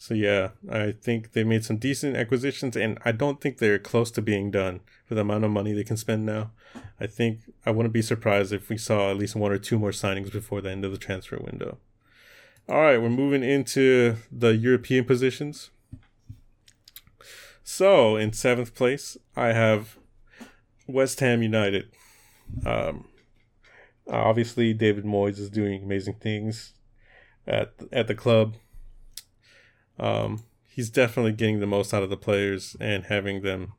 So 0.00 0.14
yeah, 0.14 0.50
I 0.70 0.92
think 0.92 1.32
they 1.32 1.42
made 1.42 1.64
some 1.64 1.76
decent 1.76 2.16
acquisitions, 2.16 2.76
and 2.76 2.98
I 3.04 3.10
don't 3.10 3.40
think 3.40 3.58
they're 3.58 3.80
close 3.80 4.12
to 4.12 4.22
being 4.22 4.52
done 4.52 4.80
for 5.04 5.16
the 5.16 5.22
amount 5.22 5.44
of 5.44 5.50
money 5.50 5.72
they 5.72 5.82
can 5.82 5.96
spend 5.96 6.24
now. 6.24 6.52
I 7.00 7.08
think 7.08 7.40
I 7.66 7.72
wouldn't 7.72 7.92
be 7.92 8.02
surprised 8.02 8.52
if 8.52 8.68
we 8.68 8.78
saw 8.78 9.10
at 9.10 9.18
least 9.18 9.34
one 9.34 9.50
or 9.50 9.58
two 9.58 9.78
more 9.78 9.90
signings 9.90 10.32
before 10.32 10.60
the 10.60 10.70
end 10.70 10.84
of 10.84 10.92
the 10.92 10.98
transfer 10.98 11.36
window. 11.36 11.78
All 12.68 12.80
right, 12.80 13.02
we're 13.02 13.08
moving 13.08 13.42
into 13.42 14.16
the 14.30 14.54
European 14.54 15.04
positions. 15.04 15.70
So 17.64 18.16
in 18.16 18.32
seventh 18.32 18.74
place, 18.74 19.16
I 19.36 19.48
have 19.48 19.98
West 20.86 21.18
Ham 21.20 21.42
United. 21.42 21.90
Um, 22.64 23.08
obviously, 24.08 24.72
David 24.74 25.04
Moyes 25.04 25.38
is 25.38 25.50
doing 25.50 25.82
amazing 25.82 26.14
things 26.14 26.74
at 27.48 27.72
at 27.90 28.06
the 28.06 28.14
club. 28.14 28.54
Um, 29.98 30.44
he's 30.68 30.90
definitely 30.90 31.32
getting 31.32 31.60
the 31.60 31.66
most 31.66 31.92
out 31.92 32.02
of 32.02 32.10
the 32.10 32.16
players 32.16 32.76
and 32.80 33.04
having 33.04 33.42
them 33.42 33.72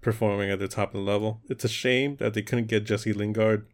performing 0.00 0.50
at 0.50 0.58
the 0.58 0.68
top 0.68 0.94
of 0.94 1.04
the 1.04 1.10
level. 1.10 1.40
It's 1.48 1.64
a 1.64 1.68
shame 1.68 2.16
that 2.16 2.34
they 2.34 2.42
couldn't 2.42 2.68
get 2.68 2.84
Jesse 2.84 3.12
Lingard 3.12 3.66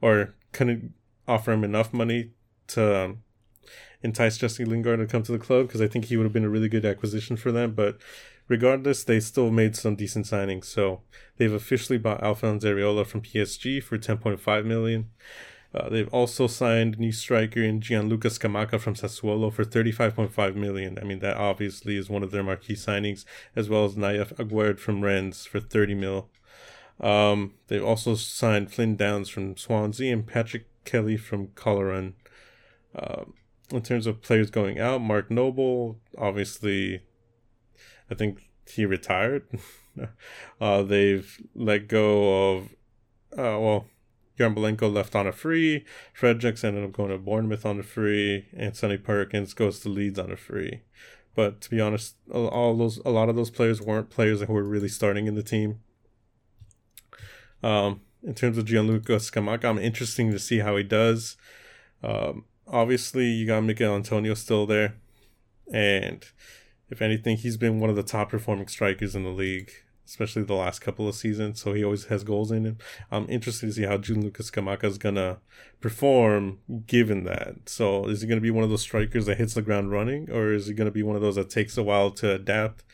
or 0.00 0.34
couldn't 0.52 0.94
offer 1.26 1.52
him 1.52 1.64
enough 1.64 1.92
money 1.92 2.30
to 2.68 3.04
um, 3.04 3.22
entice 4.02 4.38
Jesse 4.38 4.64
Lingard 4.64 5.00
to 5.00 5.06
come 5.06 5.22
to 5.22 5.32
the 5.32 5.38
club 5.38 5.66
because 5.66 5.80
I 5.80 5.88
think 5.88 6.06
he 6.06 6.16
would 6.16 6.24
have 6.24 6.32
been 6.32 6.44
a 6.44 6.50
really 6.50 6.68
good 6.68 6.84
acquisition 6.84 7.36
for 7.36 7.52
them. 7.52 7.72
But 7.72 7.98
regardless, 8.48 9.04
they 9.04 9.20
still 9.20 9.50
made 9.50 9.76
some 9.76 9.96
decent 9.96 10.26
signings. 10.26 10.66
So 10.66 11.02
they've 11.36 11.52
officially 11.52 11.98
bought 11.98 12.22
Alphonse 12.22 12.64
Areola 12.64 13.06
from 13.06 13.22
PSG 13.22 13.82
for 13.82 13.98
10.5 13.98 14.64
million. 14.64 15.10
Uh, 15.74 15.88
they've 15.90 16.12
also 16.14 16.46
signed 16.46 16.98
new 16.98 17.12
striker 17.12 17.62
in 17.62 17.80
Gianluca 17.80 18.28
Scamacca 18.28 18.80
from 18.80 18.94
Sassuolo 18.94 19.52
for 19.52 19.64
35.5 19.64 20.54
million. 20.54 20.98
I 20.98 21.04
mean, 21.04 21.18
that 21.18 21.36
obviously 21.36 21.96
is 21.96 22.08
one 22.08 22.22
of 22.22 22.30
their 22.30 22.42
marquee 22.42 22.74
signings, 22.74 23.24
as 23.54 23.68
well 23.68 23.84
as 23.84 23.94
Nayef 23.94 24.34
Aguerd 24.36 24.78
from 24.78 25.02
Rennes 25.02 25.44
for 25.44 25.60
30 25.60 25.94
mil. 25.94 26.30
Um, 27.00 27.54
they've 27.68 27.84
also 27.84 28.14
signed 28.14 28.72
Flynn 28.72 28.96
Downs 28.96 29.28
from 29.28 29.56
Swansea 29.56 30.12
and 30.12 30.26
Patrick 30.26 30.66
Kelly 30.84 31.16
from 31.16 31.48
Coleraine. 31.48 32.14
Uh, 32.94 33.24
in 33.70 33.82
terms 33.82 34.06
of 34.06 34.22
players 34.22 34.50
going 34.50 34.80
out, 34.80 35.02
Mark 35.02 35.30
Noble, 35.30 35.98
obviously, 36.16 37.02
I 38.10 38.14
think 38.14 38.48
he 38.66 38.86
retired. 38.86 39.46
uh, 40.60 40.82
they've 40.82 41.38
let 41.54 41.88
go 41.88 42.56
of, 42.56 42.64
uh, 43.32 43.60
well, 43.60 43.86
Yarmolenko 44.38 44.92
left 44.92 45.14
on 45.14 45.26
a 45.26 45.32
free. 45.32 45.84
Fredericks 46.12 46.64
ended 46.64 46.84
up 46.84 46.92
going 46.92 47.10
to 47.10 47.18
Bournemouth 47.18 47.66
on 47.66 47.78
a 47.78 47.82
free, 47.82 48.46
and 48.56 48.76
Sonny 48.76 48.96
Perkins 48.96 49.54
goes 49.54 49.80
to 49.80 49.88
Leeds 49.88 50.18
on 50.18 50.30
a 50.30 50.36
free. 50.36 50.82
But 51.34 51.60
to 51.62 51.70
be 51.70 51.80
honest, 51.80 52.16
all 52.32 52.76
those 52.76 52.98
a 53.04 53.10
lot 53.10 53.28
of 53.28 53.36
those 53.36 53.50
players 53.50 53.80
weren't 53.80 54.10
players 54.10 54.40
who 54.40 54.52
were 54.52 54.64
really 54.64 54.88
starting 54.88 55.26
in 55.26 55.34
the 55.34 55.42
team. 55.42 55.80
Um, 57.62 58.00
in 58.22 58.34
terms 58.34 58.58
of 58.58 58.64
Gianluca 58.64 59.16
Scamacca, 59.16 59.64
I'm 59.64 59.78
interesting 59.78 60.30
to 60.32 60.38
see 60.38 60.58
how 60.58 60.76
he 60.76 60.82
does. 60.82 61.36
Um, 62.02 62.44
obviously, 62.66 63.26
you 63.26 63.46
got 63.46 63.62
Michail 63.62 63.94
Antonio 63.94 64.34
still 64.34 64.66
there, 64.66 64.96
and 65.72 66.24
if 66.90 67.02
anything, 67.02 67.36
he's 67.36 67.56
been 67.56 67.80
one 67.80 67.90
of 67.90 67.96
the 67.96 68.02
top 68.02 68.30
performing 68.30 68.68
strikers 68.68 69.14
in 69.14 69.24
the 69.24 69.30
league 69.30 69.70
especially 70.08 70.42
the 70.42 70.54
last 70.54 70.80
couple 70.80 71.06
of 71.06 71.14
seasons. 71.14 71.60
So 71.60 71.74
he 71.74 71.84
always 71.84 72.06
has 72.06 72.24
goals 72.24 72.50
in 72.50 72.64
him. 72.64 72.78
I'm 73.10 73.28
interested 73.28 73.66
to 73.66 73.72
see 73.72 73.82
how 73.82 73.98
Gianluca 73.98 74.42
Scamacca 74.42 74.84
is 74.84 74.98
gonna 74.98 75.38
perform 75.80 76.60
given 76.86 77.24
that. 77.24 77.68
So 77.68 78.06
is 78.06 78.22
he 78.22 78.26
gonna 78.26 78.40
be 78.40 78.50
one 78.50 78.64
of 78.64 78.70
those 78.70 78.82
strikers 78.82 79.26
that 79.26 79.36
hits 79.36 79.54
the 79.54 79.62
ground 79.62 79.92
running, 79.92 80.30
or 80.30 80.52
is 80.52 80.66
he 80.66 80.74
gonna 80.74 80.90
be 80.90 81.02
one 81.02 81.16
of 81.16 81.22
those 81.22 81.36
that 81.36 81.50
takes 81.50 81.76
a 81.76 81.82
while 81.82 82.10
to 82.12 82.32
adapt 82.32 82.84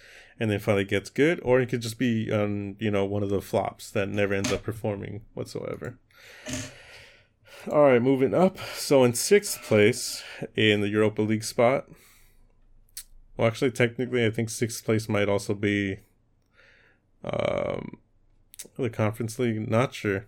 and 0.40 0.50
then 0.50 0.58
finally 0.58 0.84
gets 0.84 1.10
good, 1.10 1.40
or 1.44 1.60
he 1.60 1.66
could 1.66 1.80
just 1.80 1.98
be 1.98 2.30
um, 2.32 2.76
you 2.80 2.90
know 2.90 3.04
one 3.04 3.22
of 3.22 3.30
the 3.30 3.40
flops 3.40 3.90
that 3.92 4.08
never 4.08 4.34
ends 4.34 4.52
up 4.52 4.64
performing 4.64 5.22
whatsoever. 5.34 5.98
All 7.70 7.82
right, 7.84 8.02
moving 8.02 8.34
up. 8.34 8.58
So 8.74 9.04
in 9.04 9.14
sixth 9.14 9.62
place 9.62 10.22
in 10.56 10.80
the 10.80 10.88
Europa 10.88 11.22
League 11.22 11.44
spot. 11.44 11.86
Well, 13.36 13.48
actually, 13.48 13.72
technically, 13.72 14.24
I 14.24 14.30
think 14.30 14.50
sixth 14.50 14.84
place 14.84 15.08
might 15.08 15.28
also 15.28 15.54
be 15.54 15.98
um, 17.24 17.98
the 18.78 18.90
Conference 18.90 19.38
League, 19.38 19.68
not 19.68 19.94
sure. 19.94 20.26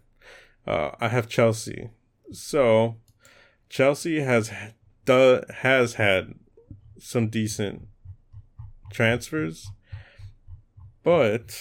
Uh, 0.66 0.90
I 1.00 1.08
have 1.08 1.28
Chelsea. 1.28 1.90
So 2.32 2.96
Chelsea 3.68 4.20
has 4.20 4.50
do, 5.04 5.42
has 5.60 5.94
had 5.94 6.34
some 6.98 7.28
decent 7.28 7.86
transfers, 8.92 9.70
but 11.02 11.56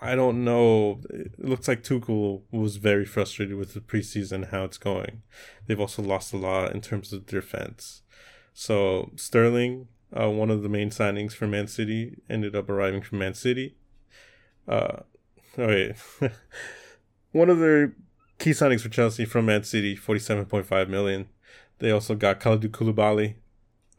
I 0.00 0.14
don't 0.14 0.44
know. 0.44 1.00
It 1.10 1.38
looks 1.38 1.68
like 1.68 1.82
Tuchel 1.82 2.42
was 2.50 2.76
very 2.76 3.04
frustrated 3.04 3.56
with 3.56 3.74
the 3.74 3.80
preseason 3.80 4.50
how 4.50 4.64
it's 4.64 4.78
going. 4.78 5.22
They've 5.66 5.78
also 5.78 6.02
lost 6.02 6.32
a 6.32 6.38
lot 6.38 6.72
in 6.72 6.80
terms 6.80 7.12
of 7.12 7.26
defense. 7.26 8.02
So 8.54 9.10
Sterling, 9.16 9.88
uh, 10.12 10.30
one 10.30 10.50
of 10.50 10.62
the 10.62 10.68
main 10.68 10.90
signings 10.90 11.32
for 11.32 11.46
Man 11.46 11.68
City, 11.68 12.20
ended 12.28 12.56
up 12.56 12.68
arriving 12.68 13.02
from 13.02 13.18
Man 13.18 13.34
City. 13.34 13.76
Uh, 14.68 15.02
oh 15.58 15.66
wait, 15.66 15.96
one 17.32 17.50
of 17.50 17.58
their 17.58 17.94
key 18.38 18.50
signings 18.50 18.80
for 18.80 18.88
Chelsea 18.88 19.24
from 19.24 19.46
Man 19.46 19.64
City, 19.64 19.96
forty-seven 19.96 20.46
point 20.46 20.66
five 20.66 20.88
million. 20.88 21.28
They 21.78 21.90
also 21.90 22.14
got 22.14 22.40
Kalidou 22.40 22.68
Koulibaly, 22.68 23.34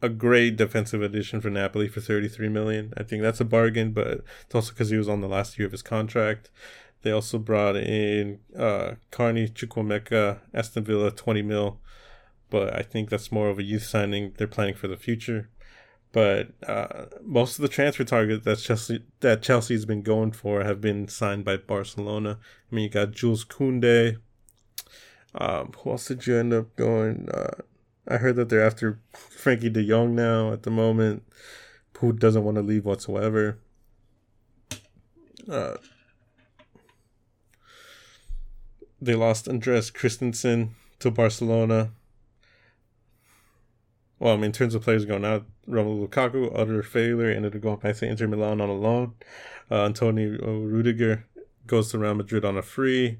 a 0.00 0.08
great 0.08 0.56
defensive 0.56 1.02
addition 1.02 1.40
for 1.40 1.50
Napoli 1.50 1.88
for 1.88 2.00
thirty-three 2.00 2.48
million. 2.48 2.92
I 2.96 3.02
think 3.02 3.22
that's 3.22 3.40
a 3.40 3.44
bargain, 3.44 3.92
but 3.92 4.24
it's 4.42 4.54
also 4.54 4.72
because 4.72 4.90
he 4.90 4.96
was 4.96 5.08
on 5.08 5.20
the 5.20 5.28
last 5.28 5.58
year 5.58 5.66
of 5.66 5.72
his 5.72 5.82
contract. 5.82 6.50
They 7.02 7.10
also 7.10 7.38
brought 7.38 7.76
in 7.76 8.40
uh, 8.58 8.94
Carney 9.10 9.48
Chukwuemeka, 9.48 10.40
Aston 10.54 10.84
Villa, 10.84 11.10
twenty 11.10 11.42
mil, 11.42 11.80
but 12.48 12.74
I 12.74 12.82
think 12.82 13.10
that's 13.10 13.30
more 13.30 13.48
of 13.48 13.58
a 13.58 13.62
youth 13.62 13.84
signing. 13.84 14.32
They're 14.38 14.46
planning 14.46 14.74
for 14.74 14.88
the 14.88 14.96
future. 14.96 15.50
But 16.14 16.52
uh, 16.64 17.06
most 17.24 17.58
of 17.58 17.62
the 17.62 17.68
transfer 17.68 18.04
targets 18.04 18.44
that 18.44 18.58
Chelsea 18.58 19.02
that 19.18 19.42
Chelsea's 19.42 19.84
been 19.84 20.02
going 20.02 20.30
for 20.30 20.62
have 20.62 20.80
been 20.80 21.08
signed 21.08 21.44
by 21.44 21.56
Barcelona. 21.56 22.38
I 22.70 22.74
mean, 22.74 22.84
you 22.84 22.88
got 22.88 23.10
Jules 23.10 23.44
Koundé. 23.44 24.18
Um, 25.34 25.72
who 25.76 25.90
else 25.90 26.06
did 26.06 26.24
you 26.24 26.36
end 26.36 26.52
up 26.52 26.76
going? 26.76 27.28
Uh, 27.28 27.56
I 28.06 28.18
heard 28.18 28.36
that 28.36 28.48
they're 28.48 28.64
after 28.64 29.00
Frankie 29.12 29.70
De 29.70 29.84
Jong 29.84 30.14
now 30.14 30.52
at 30.52 30.62
the 30.62 30.70
moment, 30.70 31.24
who 31.98 32.12
doesn't 32.12 32.44
want 32.44 32.58
to 32.58 32.62
leave 32.62 32.84
whatsoever. 32.84 33.58
Uh, 35.50 35.78
they 39.02 39.16
lost 39.16 39.48
Andreas 39.48 39.90
Christensen 39.90 40.76
to 41.00 41.10
Barcelona. 41.10 41.90
Well, 44.18 44.32
I 44.32 44.36
mean, 44.36 44.46
in 44.46 44.52
terms 44.52 44.74
of 44.74 44.82
players 44.82 45.04
going 45.04 45.24
out, 45.24 45.44
Romelu 45.68 46.08
Lukaku, 46.08 46.52
utter 46.58 46.82
failure, 46.82 47.30
ended 47.30 47.56
up 47.56 47.62
going 47.62 47.78
back 47.78 47.96
to 47.96 48.06
Inter 48.06 48.28
Milan 48.28 48.60
on 48.60 48.68
a 48.68 48.74
loan. 48.74 49.14
Uh, 49.70 49.84
Antonio 49.84 50.38
Rudiger 50.60 51.26
goes 51.66 51.90
to 51.90 51.98
Real 51.98 52.14
Madrid 52.14 52.44
on 52.44 52.56
a 52.56 52.62
free. 52.62 53.18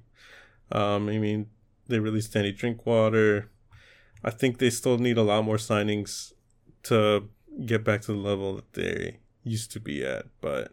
Um, 0.71 1.09
I 1.09 1.19
mean, 1.19 1.47
they 1.89 1.99
released 1.99 2.33
Danny 2.33 2.53
Drinkwater. 2.53 3.51
I 4.23 4.31
think 4.31 4.59
they 4.59 4.71
still 4.71 4.99
need 4.99 5.19
a 5.19 5.23
lot 5.23 5.45
more 5.45 5.57
signings 5.57 6.33
to 6.85 7.29
get 7.67 7.85
back 7.85 8.03
to 8.03 8.13
the 8.13 8.19
level 8.19 8.57
that 8.57 8.73
they 8.73 9.19
used 9.43 9.73
to 9.73 9.81
be 9.81 10.05
at. 10.05 10.27
But 10.41 10.73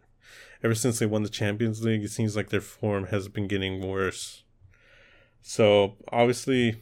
ever 0.63 0.75
since 0.75 0.99
they 0.99 1.05
won 1.05 1.23
the 1.23 1.29
Champions 1.29 1.83
League, 1.83 2.03
it 2.03 2.11
seems 2.11 2.35
like 2.35 2.49
their 2.49 2.61
form 2.61 3.07
has 3.07 3.27
been 3.27 3.47
getting 3.47 3.85
worse. 3.85 4.43
So 5.41 5.95
obviously, 6.11 6.81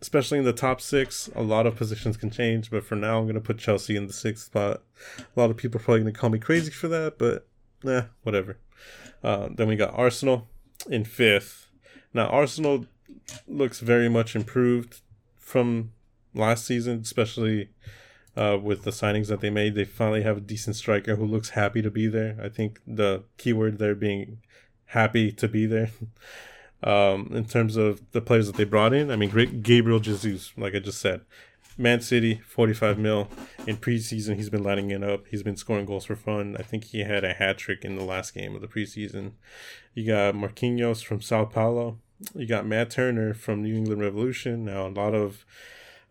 especially 0.00 0.38
in 0.38 0.44
the 0.44 0.52
top 0.52 0.80
six, 0.80 1.30
a 1.34 1.42
lot 1.42 1.66
of 1.66 1.76
positions 1.76 2.16
can 2.16 2.30
change. 2.30 2.70
But 2.70 2.84
for 2.84 2.94
now, 2.96 3.18
I'm 3.18 3.24
going 3.24 3.34
to 3.34 3.40
put 3.40 3.58
Chelsea 3.58 3.96
in 3.96 4.06
the 4.06 4.12
sixth 4.12 4.46
spot. 4.46 4.82
A 5.18 5.40
lot 5.40 5.50
of 5.50 5.56
people 5.56 5.80
are 5.80 5.84
probably 5.84 6.02
going 6.02 6.12
to 6.12 6.18
call 6.18 6.30
me 6.30 6.38
crazy 6.38 6.70
for 6.70 6.88
that, 6.88 7.18
but 7.18 7.46
nah, 7.82 8.04
whatever. 8.22 8.58
Uh, 9.22 9.48
then 9.54 9.68
we 9.68 9.76
got 9.76 9.94
Arsenal 9.94 10.46
in 10.90 11.04
fifth. 11.04 11.70
Now, 12.12 12.26
Arsenal 12.26 12.86
looks 13.48 13.80
very 13.80 14.08
much 14.08 14.36
improved 14.36 15.00
from 15.38 15.92
last 16.34 16.66
season, 16.66 17.00
especially 17.00 17.70
uh, 18.36 18.58
with 18.60 18.82
the 18.82 18.90
signings 18.90 19.28
that 19.28 19.40
they 19.40 19.50
made. 19.50 19.74
They 19.74 19.84
finally 19.84 20.22
have 20.22 20.36
a 20.36 20.40
decent 20.40 20.76
striker 20.76 21.16
who 21.16 21.24
looks 21.24 21.50
happy 21.50 21.82
to 21.82 21.90
be 21.90 22.06
there. 22.06 22.36
I 22.42 22.48
think 22.48 22.80
the 22.86 23.24
keyword 23.38 23.78
there 23.78 23.94
being 23.94 24.38
happy 24.86 25.32
to 25.32 25.48
be 25.48 25.66
there. 25.66 25.90
Um, 26.84 27.30
in 27.32 27.46
terms 27.46 27.76
of 27.76 28.02
the 28.12 28.20
players 28.20 28.46
that 28.46 28.56
they 28.56 28.64
brought 28.64 28.92
in, 28.92 29.10
I 29.10 29.16
mean, 29.16 29.30
great 29.30 29.62
Gabriel 29.62 30.00
Jesus, 30.00 30.52
like 30.56 30.74
I 30.74 30.80
just 30.80 31.00
said, 31.00 31.22
Man 31.76 32.00
City, 32.00 32.40
45 32.46 32.98
mil. 32.98 33.28
In 33.66 33.78
preseason, 33.78 34.36
he's 34.36 34.50
been 34.50 34.62
lighting 34.62 34.90
it 34.90 35.02
up. 35.02 35.26
He's 35.28 35.42
been 35.42 35.56
scoring 35.56 35.86
goals 35.86 36.04
for 36.04 36.14
fun. 36.14 36.56
I 36.58 36.62
think 36.62 36.84
he 36.84 37.00
had 37.00 37.24
a 37.24 37.32
hat 37.32 37.58
trick 37.58 37.84
in 37.84 37.96
the 37.96 38.04
last 38.04 38.34
game 38.34 38.54
of 38.54 38.60
the 38.60 38.68
preseason. 38.68 39.32
You 39.94 40.06
got 40.06 40.34
Marquinhos 40.34 41.02
from 41.02 41.20
Sao 41.20 41.46
Paulo. 41.46 41.98
You 42.34 42.46
got 42.46 42.66
Matt 42.66 42.90
Turner 42.90 43.34
from 43.34 43.62
New 43.62 43.74
England 43.74 44.00
Revolution. 44.00 44.66
Now, 44.66 44.86
a 44.86 44.88
lot 44.88 45.14
of 45.14 45.44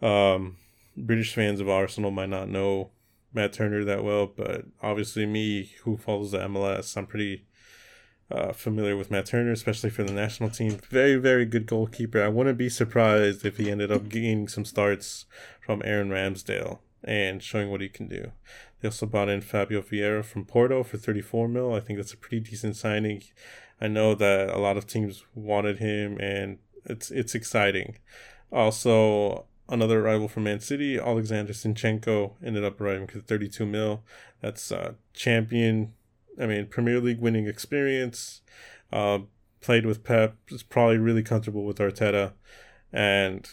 um, 0.02 0.58
British 0.98 1.34
fans 1.34 1.60
of 1.60 1.70
Arsenal 1.70 2.12
might 2.12 2.30
not 2.30 2.50
know 2.50 2.90
Matt 3.34 3.54
Turner 3.54 3.84
that 3.86 4.04
well, 4.04 4.28
but 4.28 4.66
obviously, 4.82 5.26
me 5.26 5.72
who 5.84 5.98
follows 5.98 6.32
the 6.32 6.40
MLS, 6.40 6.98
I'm 6.98 7.08
pretty 7.08 7.46
uh, 8.32 8.54
familiar 8.54 8.98
with 8.98 9.12
Matt 9.12 9.28
Turner, 9.28 9.52
especially 9.52 9.90
for 9.90 10.04
the 10.04 10.14
national 10.14 10.50
team. 10.50 10.80
Very, 10.90 11.16
very 11.16 11.46
good 11.46 11.66
goalkeeper. 11.66 12.24
I 12.24 12.30
wouldn't 12.30 12.58
be 12.58 12.70
surprised 12.70 13.46
if 13.46 13.58
he 13.58 13.70
ended 13.70 13.92
up 13.92 14.10
gaining 14.10 14.48
some 14.48 14.66
starts 14.66 15.26
from 15.60 15.82
Aaron 15.86 16.10
Ramsdale 16.10 16.80
and 17.04 17.44
showing 17.44 17.70
what 17.70 17.82
he 17.82 17.90
can 17.90 18.08
do. 18.08 18.32
They 18.80 18.88
also 18.88 19.06
brought 19.06 19.30
in 19.30 19.42
Fabio 19.42 19.82
Vieira 19.82 20.24
from 20.24 20.46
Porto 20.46 20.84
for 20.84 20.98
34 20.98 21.48
mil. 21.48 21.74
I 21.74 21.80
think 21.80 21.98
that's 21.98 22.14
a 22.14 22.18
pretty 22.18 22.40
decent 22.40 22.76
signing. 22.76 23.24
I 23.80 23.88
know 23.88 24.16
that 24.16 24.50
a 24.50 24.60
lot 24.60 24.78
of 24.78 24.88
teams 24.88 25.26
wanted 25.36 25.80
him, 25.80 26.18
and 26.20 26.60
it's 26.86 27.12
it's 27.12 27.36
exciting. 27.36 27.98
Also, 28.52 29.46
another 29.70 30.02
rival 30.02 30.28
from 30.28 30.44
Man 30.44 30.60
City, 30.60 30.98
Alexander 30.98 31.54
Zinchenko, 31.54 32.34
ended 32.44 32.64
up 32.64 32.80
arriving 32.80 33.08
for 33.08 33.20
32 33.20 33.66
mil. 33.66 34.04
That's 34.42 34.72
uh, 34.72 34.94
champion, 35.14 35.94
I 36.40 36.46
mean, 36.46 36.68
Premier 36.68 37.00
League 37.00 37.20
winning 37.20 37.48
experience. 37.48 38.42
Uh, 38.92 39.20
played 39.64 39.86
with 39.86 40.04
Pep, 40.04 40.36
is 40.50 40.62
probably 40.62 40.98
really 40.98 41.24
comfortable 41.24 41.64
with 41.66 41.78
Arteta, 41.78 42.34
and 42.92 43.50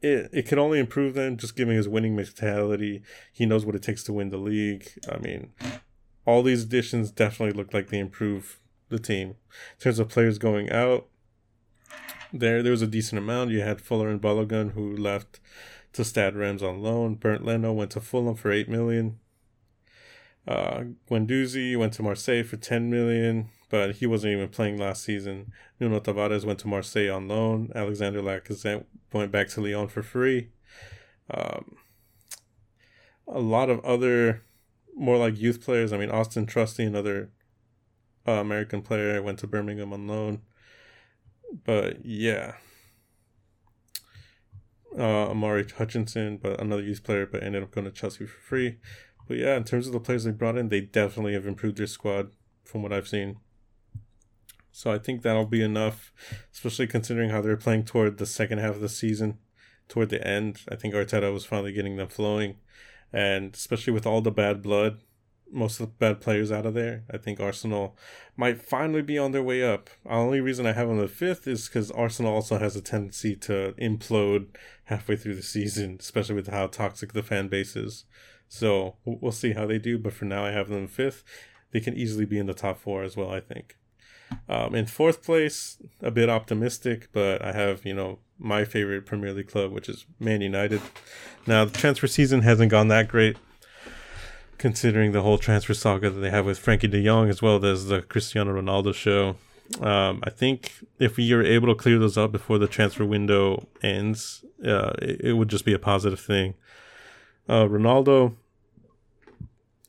it, 0.00 0.28
it 0.32 0.46
could 0.46 0.58
only 0.58 0.78
improve 0.78 1.14
them 1.14 1.36
just 1.36 1.56
giving 1.56 1.76
his 1.76 1.88
winning 1.88 2.14
mentality. 2.14 3.02
He 3.32 3.46
knows 3.46 3.64
what 3.64 3.74
it 3.74 3.82
takes 3.82 4.04
to 4.04 4.12
win 4.12 4.28
the 4.28 4.36
league. 4.36 4.86
I 5.10 5.18
mean, 5.18 5.52
all 6.26 6.42
these 6.42 6.62
additions 6.62 7.10
definitely 7.10 7.56
look 7.56 7.72
like 7.72 7.88
they 7.88 7.98
improve 7.98 8.60
the 8.90 8.98
team. 8.98 9.30
In 9.30 9.80
terms 9.80 9.98
of 9.98 10.08
players 10.08 10.38
going 10.38 10.70
out, 10.70 11.08
there 12.32 12.62
there 12.62 12.72
was 12.72 12.82
a 12.82 12.86
decent 12.86 13.18
amount. 13.18 13.50
You 13.50 13.62
had 13.62 13.78
Folarin 13.78 14.20
Balogun 14.20 14.72
who 14.72 14.94
left 14.94 15.40
to 15.94 16.04
Stade 16.04 16.34
Reims 16.34 16.62
on 16.62 16.82
loan. 16.82 17.14
Bernd 17.14 17.44
Leno 17.44 17.72
went 17.72 17.92
to 17.92 18.00
Fulham 18.00 18.34
for 18.34 18.52
eight 18.52 18.68
million. 18.68 19.18
Uh, 20.46 20.84
Guendouzi 21.10 21.76
went 21.76 21.94
to 21.94 22.02
Marseille 22.02 22.42
for 22.42 22.56
ten 22.56 22.90
million, 22.90 23.48
but 23.70 23.96
he 23.96 24.06
wasn't 24.06 24.32
even 24.34 24.48
playing 24.48 24.78
last 24.78 25.02
season. 25.02 25.52
Nuno 25.80 26.00
Tavares 26.00 26.44
went 26.44 26.58
to 26.60 26.68
Marseille 26.68 27.10
on 27.10 27.28
loan. 27.28 27.70
Alexander 27.74 28.20
Lacazette 28.20 28.84
went 29.12 29.32
back 29.32 29.48
to 29.48 29.60
Lyon 29.60 29.88
for 29.88 30.02
free. 30.02 30.50
Um, 31.30 31.76
a 33.26 33.40
lot 33.40 33.70
of 33.70 33.82
other 33.84 34.42
more 34.94 35.16
like 35.16 35.38
youth 35.38 35.64
players. 35.64 35.92
I 35.92 35.96
mean, 35.96 36.10
Austin 36.10 36.46
Trusty, 36.46 36.84
another 36.84 37.30
uh, 38.28 38.32
American 38.32 38.82
player, 38.82 39.22
went 39.22 39.38
to 39.38 39.46
Birmingham 39.46 39.92
on 39.92 40.06
loan 40.06 40.42
but 41.62 42.04
yeah. 42.04 42.54
Uh, 44.96 45.30
Omari 45.30 45.66
Hutchinson, 45.76 46.36
but 46.36 46.60
another 46.60 46.82
youth 46.82 47.02
player, 47.02 47.26
but 47.26 47.42
ended 47.42 47.64
up 47.64 47.72
going 47.72 47.84
to 47.84 47.90
Chelsea 47.90 48.26
for 48.26 48.40
free. 48.40 48.78
But 49.26 49.38
yeah, 49.38 49.56
in 49.56 49.64
terms 49.64 49.86
of 49.86 49.92
the 49.92 50.00
players 50.00 50.24
they 50.24 50.32
brought 50.32 50.58
in, 50.58 50.68
they 50.68 50.80
definitely 50.80 51.34
have 51.34 51.46
improved 51.46 51.78
their 51.78 51.86
squad 51.86 52.30
from 52.64 52.82
what 52.82 52.92
I've 52.92 53.08
seen. 53.08 53.36
So 54.70 54.90
I 54.92 54.98
think 54.98 55.22
that'll 55.22 55.46
be 55.46 55.62
enough, 55.62 56.12
especially 56.52 56.88
considering 56.88 57.30
how 57.30 57.40
they're 57.40 57.56
playing 57.56 57.84
toward 57.84 58.18
the 58.18 58.26
second 58.26 58.58
half 58.58 58.74
of 58.74 58.80
the 58.80 58.88
season, 58.88 59.38
toward 59.88 60.08
the 60.08 60.26
end. 60.26 60.62
I 60.70 60.74
think 60.74 60.94
Arteta 60.94 61.32
was 61.32 61.44
finally 61.44 61.72
getting 61.72 61.96
them 61.96 62.08
flowing, 62.08 62.56
and 63.12 63.54
especially 63.54 63.92
with 63.92 64.06
all 64.06 64.20
the 64.20 64.32
bad 64.32 64.62
blood 64.62 65.00
most 65.54 65.80
of 65.80 65.86
the 65.86 65.92
bad 65.92 66.20
players 66.20 66.50
out 66.50 66.66
of 66.66 66.74
there. 66.74 67.04
I 67.10 67.16
think 67.16 67.40
Arsenal 67.40 67.96
might 68.36 68.60
finally 68.60 69.02
be 69.02 69.18
on 69.18 69.32
their 69.32 69.42
way 69.42 69.62
up. 69.62 69.88
The 70.04 70.10
only 70.10 70.40
reason 70.40 70.66
I 70.66 70.72
have 70.72 70.88
them 70.88 70.98
the 70.98 71.08
fifth 71.08 71.46
is 71.46 71.68
because 71.68 71.90
Arsenal 71.92 72.34
also 72.34 72.58
has 72.58 72.76
a 72.76 72.82
tendency 72.82 73.36
to 73.36 73.74
implode 73.80 74.48
halfway 74.84 75.16
through 75.16 75.36
the 75.36 75.42
season, 75.42 75.98
especially 76.00 76.34
with 76.34 76.48
how 76.48 76.66
toxic 76.66 77.12
the 77.12 77.22
fan 77.22 77.48
base 77.48 77.76
is. 77.76 78.04
So 78.48 78.96
we'll 79.04 79.32
see 79.32 79.52
how 79.52 79.66
they 79.66 79.78
do. 79.78 79.98
But 79.98 80.12
for 80.12 80.24
now, 80.24 80.44
I 80.44 80.50
have 80.50 80.68
them 80.68 80.86
fifth. 80.86 81.24
They 81.72 81.80
can 81.80 81.94
easily 81.94 82.24
be 82.24 82.38
in 82.38 82.46
the 82.46 82.54
top 82.54 82.78
four 82.78 83.02
as 83.02 83.16
well. 83.16 83.30
I 83.30 83.40
think. 83.40 83.76
Um, 84.48 84.74
in 84.74 84.86
fourth 84.86 85.22
place, 85.22 85.80
a 86.00 86.10
bit 86.10 86.28
optimistic, 86.28 87.08
but 87.12 87.42
I 87.42 87.52
have 87.52 87.84
you 87.84 87.94
know 87.94 88.18
my 88.38 88.64
favorite 88.64 89.06
Premier 89.06 89.32
League 89.32 89.48
club, 89.48 89.72
which 89.72 89.88
is 89.88 90.06
Man 90.18 90.40
United. 90.40 90.80
Now 91.46 91.64
the 91.64 91.76
transfer 91.76 92.06
season 92.06 92.42
hasn't 92.42 92.70
gone 92.70 92.88
that 92.88 93.08
great 93.08 93.36
considering 94.58 95.12
the 95.12 95.22
whole 95.22 95.38
transfer 95.38 95.74
saga 95.74 96.08
that 96.10 96.20
they 96.20 96.30
have 96.30 96.46
with 96.46 96.58
Frankie 96.58 96.86
de 96.86 97.04
Jong 97.04 97.28
as 97.28 97.42
well 97.42 97.62
as 97.64 97.86
the 97.86 98.00
Cristiano 98.00 98.58
Ronaldo 98.58 98.94
show. 98.94 99.36
Um, 99.80 100.22
I 100.24 100.30
think 100.30 100.72
if 100.98 101.16
we 101.16 101.32
are 101.32 101.42
able 101.42 101.68
to 101.68 101.74
clear 101.74 101.98
those 101.98 102.16
up 102.16 102.32
before 102.32 102.58
the 102.58 102.66
transfer 102.66 103.04
window 103.04 103.66
ends, 103.82 104.44
uh, 104.64 104.92
it, 105.02 105.20
it, 105.20 105.32
would 105.34 105.48
just 105.48 105.64
be 105.64 105.72
a 105.72 105.78
positive 105.78 106.20
thing. 106.20 106.54
Uh, 107.48 107.64
Ronaldo, 107.64 108.34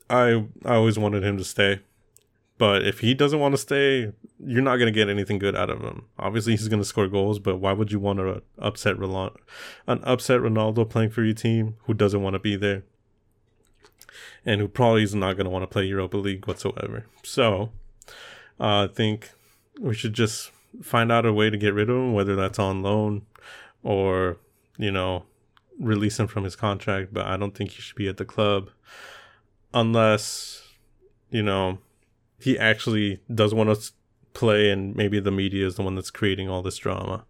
I 0.09 0.45
I 0.63 0.75
always 0.75 0.99
wanted 0.99 1.23
him 1.23 1.37
to 1.37 1.43
stay, 1.43 1.79
but 2.57 2.85
if 2.85 2.99
he 2.99 3.13
doesn't 3.13 3.39
want 3.39 3.53
to 3.53 3.57
stay, 3.57 4.11
you're 4.45 4.61
not 4.61 4.77
going 4.77 4.87
to 4.87 4.99
get 4.99 5.09
anything 5.09 5.39
good 5.39 5.55
out 5.55 5.69
of 5.69 5.81
him. 5.81 6.05
Obviously, 6.19 6.53
he's 6.53 6.67
going 6.67 6.81
to 6.81 6.87
score 6.87 7.07
goals, 7.07 7.39
but 7.39 7.57
why 7.57 7.73
would 7.73 7.91
you 7.91 7.99
want 7.99 8.19
to 8.19 8.43
upset 8.59 8.97
Ronaldo, 8.97 9.37
an 9.87 10.01
upset 10.03 10.41
Ronaldo 10.41 10.89
playing 10.89 11.11
for 11.11 11.23
your 11.23 11.33
team 11.33 11.75
who 11.85 11.93
doesn't 11.93 12.21
want 12.21 12.33
to 12.33 12.39
be 12.39 12.55
there? 12.55 12.83
and 14.45 14.61
who 14.61 14.67
probably 14.67 15.03
is 15.03 15.15
not 15.15 15.35
going 15.35 15.45
to 15.45 15.49
want 15.49 15.63
to 15.63 15.67
play 15.67 15.85
Europa 15.85 16.17
League 16.17 16.47
whatsoever. 16.47 17.05
So 17.23 17.71
uh, 18.59 18.83
I 18.83 18.87
think 18.87 19.31
we 19.79 19.93
should 19.95 20.13
just 20.13 20.51
find 20.81 21.11
out 21.11 21.25
a 21.25 21.33
way 21.33 21.49
to 21.49 21.57
get 21.57 21.73
rid 21.73 21.89
of 21.89 21.95
him, 21.95 22.13
whether 22.13 22.35
that's 22.35 22.59
on 22.59 22.83
loan 22.83 23.23
or, 23.83 24.37
you 24.77 24.91
know, 24.91 25.25
release 25.79 26.19
him 26.19 26.27
from 26.27 26.43
his 26.43 26.55
contract. 26.55 27.13
But 27.13 27.25
I 27.25 27.37
don't 27.37 27.55
think 27.55 27.71
he 27.71 27.81
should 27.81 27.95
be 27.95 28.07
at 28.07 28.17
the 28.17 28.25
club 28.25 28.69
unless, 29.73 30.63
you 31.29 31.43
know, 31.43 31.79
he 32.39 32.57
actually 32.57 33.19
does 33.33 33.53
want 33.53 33.73
to 33.73 33.91
play 34.33 34.69
and 34.69 34.95
maybe 34.95 35.19
the 35.19 35.31
media 35.31 35.65
is 35.65 35.75
the 35.75 35.81
one 35.81 35.95
that's 35.95 36.11
creating 36.11 36.49
all 36.49 36.61
this 36.61 36.77
drama. 36.77 37.25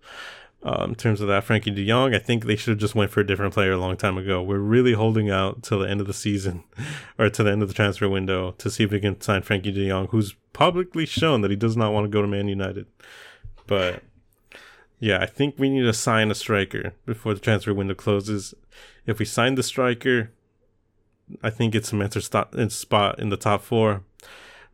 Um, 0.64 0.92
in 0.92 0.96
terms 0.96 1.22
of 1.22 1.28
that, 1.28 1.44
Frankie 1.44 1.70
De 1.70 1.86
Jong, 1.86 2.16
I 2.16 2.18
think 2.18 2.46
they 2.46 2.56
should 2.56 2.72
have 2.72 2.80
just 2.80 2.96
went 2.96 3.12
for 3.12 3.20
a 3.20 3.26
different 3.26 3.54
player 3.54 3.74
a 3.74 3.78
long 3.78 3.96
time 3.96 4.18
ago. 4.18 4.42
We're 4.42 4.58
really 4.58 4.94
holding 4.94 5.30
out 5.30 5.62
till 5.62 5.80
the 5.80 5.88
end 5.88 6.02
of 6.02 6.08
the 6.08 6.14
season, 6.14 6.64
or 7.20 7.30
to 7.30 7.44
the 7.44 7.52
end 7.52 7.62
of 7.62 7.68
the 7.68 7.76
transfer 7.76 8.10
window, 8.10 8.52
to 8.58 8.72
see 8.72 8.84
if 8.84 8.90
we 8.90 9.00
can 9.00 9.22
sign 9.22 9.44
Frankie 9.44 9.72
De 9.72 9.88
Jong, 9.88 10.08
who's 10.08 10.34
publicly 10.54 11.06
shown 11.06 11.42
that 11.42 11.52
he 11.52 11.58
does 11.58 11.78
not 11.78 11.94
want 11.94 12.06
to 12.06 12.10
go 12.10 12.24
to 12.24 12.28
Man 12.28 12.48
United. 12.48 12.88
But 13.68 14.02
yeah, 15.06 15.22
I 15.22 15.28
think 15.28 15.60
we 15.60 15.70
need 15.70 15.84
to 15.84 15.94
sign 15.94 16.32
a 16.32 16.36
striker 16.36 16.94
before 17.06 17.36
the 17.36 17.40
transfer 17.40 17.76
window 17.76 17.94
closes. 17.94 18.56
If 19.06 19.20
we 19.20 19.26
sign 19.26 19.54
the 19.54 19.62
striker, 19.62 20.32
I 21.44 21.52
think 21.52 21.76
it's 21.76 21.92
cements 21.92 22.16
our 22.16 22.70
spot 22.72 23.20
in 23.20 23.30
the 23.30 23.38
top 23.38 23.62
four. 23.62 24.02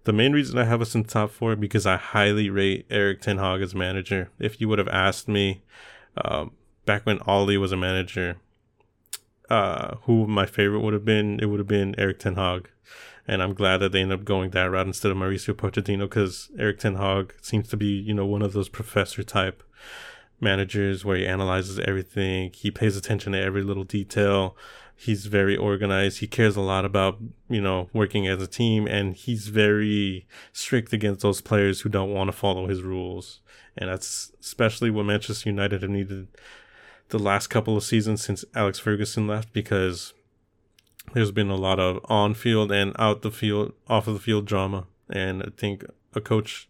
The 0.05 0.13
main 0.13 0.31
reason 0.31 0.57
I 0.57 0.63
have 0.63 0.81
us 0.81 0.95
in 0.95 1.03
top 1.03 1.31
four 1.31 1.57
because 1.57 1.85
I 1.85 1.97
highly 1.97 2.49
rate 2.49 2.85
Erik 2.89 3.19
Ten 3.19 3.39
Hag 3.39 3.61
as 3.61 3.75
manager. 3.75 4.29
If 4.39 4.61
you 4.61 4.69
would 4.69 4.79
have 4.79 4.87
asked 4.87 5.27
me 5.27 5.63
um, 6.15 6.51
back 6.85 7.05
when 7.05 7.19
Ole 7.27 7.57
was 7.57 7.73
a 7.73 7.77
manager, 7.77 8.37
uh, 9.49 9.95
who 10.03 10.27
my 10.27 10.45
favorite 10.45 10.79
would 10.79 10.93
have 10.93 11.03
been, 11.03 11.41
it 11.41 11.47
would 11.47 11.59
have 11.59 11.67
been 11.67 11.93
Erik 11.99 12.19
Ten 12.19 12.35
Hag. 12.35 12.69
And 13.27 13.43
I'm 13.43 13.53
glad 13.53 13.79
that 13.79 13.91
they 13.91 13.99
ended 13.99 14.19
up 14.19 14.25
going 14.25 14.51
that 14.51 14.71
route 14.71 14.87
instead 14.87 15.11
of 15.11 15.17
Mauricio 15.17 15.53
Pochettino 15.53 16.07
because 16.07 16.49
Erik 16.57 16.79
Ten 16.79 16.95
Hag 16.95 17.33
seems 17.41 17.67
to 17.67 17.75
be, 17.75 17.87
you 17.87 18.13
know, 18.13 18.25
one 18.25 18.41
of 18.41 18.53
those 18.53 18.69
professor 18.69 19.23
type 19.23 19.61
managers 20.41 21.05
where 21.05 21.17
he 21.17 21.25
analyzes 21.25 21.79
everything. 21.79 22.51
He 22.53 22.71
pays 22.71 22.97
attention 22.97 23.33
to 23.33 23.39
every 23.39 23.63
little 23.63 23.83
detail 23.83 24.55
he's 25.01 25.25
very 25.25 25.57
organized. 25.57 26.19
He 26.19 26.27
cares 26.27 26.55
a 26.55 26.61
lot 26.61 26.85
about, 26.85 27.17
you 27.49 27.59
know, 27.59 27.89
working 27.91 28.27
as 28.27 28.39
a 28.39 28.45
team 28.45 28.87
and 28.87 29.15
he's 29.15 29.47
very 29.47 30.27
strict 30.53 30.93
against 30.93 31.21
those 31.21 31.41
players 31.41 31.81
who 31.81 31.89
don't 31.89 32.13
want 32.13 32.27
to 32.27 32.37
follow 32.37 32.67
his 32.67 32.83
rules. 32.83 33.39
And 33.75 33.89
that's 33.89 34.31
especially 34.39 34.91
what 34.91 35.07
Manchester 35.07 35.49
United 35.49 35.81
have 35.81 35.89
needed 35.89 36.27
the 37.09 37.17
last 37.17 37.47
couple 37.47 37.75
of 37.75 37.83
seasons 37.83 38.23
since 38.23 38.45
Alex 38.53 38.77
Ferguson 38.77 39.25
left 39.25 39.51
because 39.53 40.13
there's 41.13 41.31
been 41.31 41.49
a 41.49 41.55
lot 41.55 41.79
of 41.79 41.99
on 42.05 42.35
field 42.35 42.71
and 42.71 42.95
out 42.99 43.23
the 43.23 43.31
field, 43.31 43.73
off 43.87 44.07
of 44.07 44.13
the 44.13 44.19
field 44.19 44.45
drama. 44.45 44.85
And 45.09 45.41
I 45.41 45.49
think 45.57 45.83
a 46.15 46.21
coach 46.21 46.69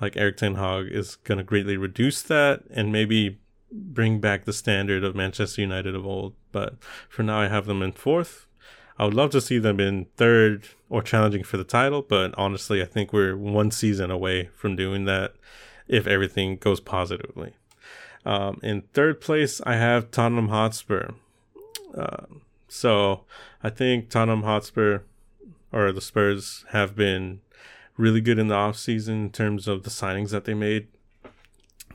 like 0.00 0.16
Erik 0.16 0.36
Ten 0.36 0.56
Hag 0.56 0.88
is 0.90 1.16
going 1.16 1.38
to 1.38 1.44
greatly 1.44 1.76
reduce 1.76 2.22
that 2.22 2.62
and 2.70 2.92
maybe 2.92 3.38
bring 3.70 4.20
back 4.20 4.44
the 4.44 4.52
standard 4.52 5.02
of 5.04 5.14
Manchester 5.14 5.62
United 5.62 5.94
of 5.94 6.06
old. 6.06 6.34
But 6.50 6.74
for 7.08 7.22
now, 7.22 7.40
I 7.40 7.48
have 7.48 7.66
them 7.66 7.82
in 7.82 7.92
fourth. 7.92 8.46
I 8.98 9.04
would 9.04 9.14
love 9.14 9.30
to 9.30 9.40
see 9.40 9.58
them 9.58 9.80
in 9.80 10.06
third 10.16 10.68
or 10.90 11.02
challenging 11.02 11.42
for 11.42 11.56
the 11.56 11.64
title, 11.64 12.02
but 12.02 12.34
honestly, 12.36 12.82
I 12.82 12.84
think 12.84 13.12
we're 13.12 13.36
one 13.36 13.70
season 13.70 14.10
away 14.10 14.50
from 14.54 14.76
doing 14.76 15.06
that 15.06 15.34
if 15.88 16.06
everything 16.06 16.56
goes 16.56 16.80
positively. 16.80 17.54
Um, 18.24 18.60
in 18.62 18.82
third 18.92 19.20
place, 19.20 19.60
I 19.66 19.76
have 19.76 20.10
Tottenham 20.10 20.48
Hotspur. 20.48 21.12
Uh, 21.96 22.26
so 22.68 23.24
I 23.62 23.70
think 23.70 24.10
Tottenham 24.10 24.42
Hotspur 24.42 25.00
or 25.72 25.90
the 25.90 26.00
Spurs 26.00 26.64
have 26.70 26.94
been 26.94 27.40
really 28.02 28.20
good 28.20 28.38
in 28.38 28.48
the 28.48 28.54
offseason 28.54 29.08
in 29.08 29.30
terms 29.30 29.68
of 29.68 29.84
the 29.84 29.90
signings 29.90 30.30
that 30.30 30.44
they 30.44 30.54
made. 30.54 30.88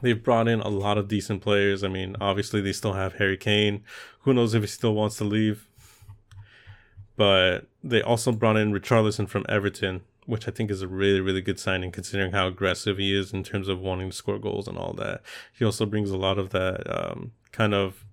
They've 0.01 0.23
brought 0.23 0.47
in 0.47 0.61
a 0.61 0.69
lot 0.69 0.97
of 0.97 1.09
decent 1.09 1.41
players. 1.41 1.83
I 1.83 1.89
mean, 1.89 2.15
obviously 2.21 2.61
they 2.61 2.71
still 2.71 2.93
have 2.93 3.15
Harry 3.15 3.35
Kane. 3.35 3.83
Who 4.21 4.33
knows 4.33 4.53
if 4.53 4.63
he 4.63 4.67
still 4.67 4.93
wants 4.93 5.17
to 5.17 5.25
leave? 5.25 5.67
But 7.17 7.67
they 7.83 8.01
also 8.01 8.31
brought 8.31 8.55
in 8.55 8.71
Richarlison 8.71 9.27
from 9.27 9.45
Everton, 9.49 10.01
which 10.25 10.47
I 10.47 10.51
think 10.51 10.71
is 10.71 10.81
a 10.81 10.87
really, 10.87 11.19
really 11.19 11.41
good 11.41 11.59
signing 11.59 11.91
considering 11.91 12.31
how 12.31 12.47
aggressive 12.47 12.99
he 12.99 13.13
is 13.13 13.33
in 13.33 13.43
terms 13.43 13.67
of 13.67 13.79
wanting 13.79 14.11
to 14.11 14.15
score 14.15 14.39
goals 14.39 14.67
and 14.67 14.77
all 14.77 14.93
that. 14.93 15.21
He 15.51 15.65
also 15.65 15.85
brings 15.85 16.11
a 16.11 16.17
lot 16.17 16.37
of 16.37 16.51
that 16.51 16.83
um, 16.89 17.31
kind 17.51 17.73
of 17.73 18.05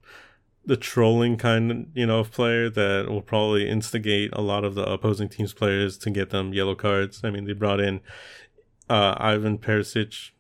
the 0.67 0.77
trolling 0.77 1.37
kind 1.37 1.71
of, 1.71 1.87
you 1.95 2.07
know 2.07 2.21
of 2.21 2.31
player 2.31 2.71
that 2.71 3.09
will 3.09 3.23
probably 3.23 3.69
instigate 3.69 4.31
a 4.33 4.41
lot 4.41 4.65
of 4.65 4.75
the 4.75 4.85
opposing 4.85 5.29
team's 5.29 5.53
players 5.53 5.99
to 5.99 6.11
get 6.11 6.31
them 6.31 6.55
yellow 6.55 6.75
cards. 6.75 7.21
I 7.23 7.31
mean, 7.31 7.45
they 7.45 7.53
brought 7.53 7.81
in 7.81 8.01
uh, 8.89 9.15
Ivan 9.19 9.59
Perisic 9.59 10.31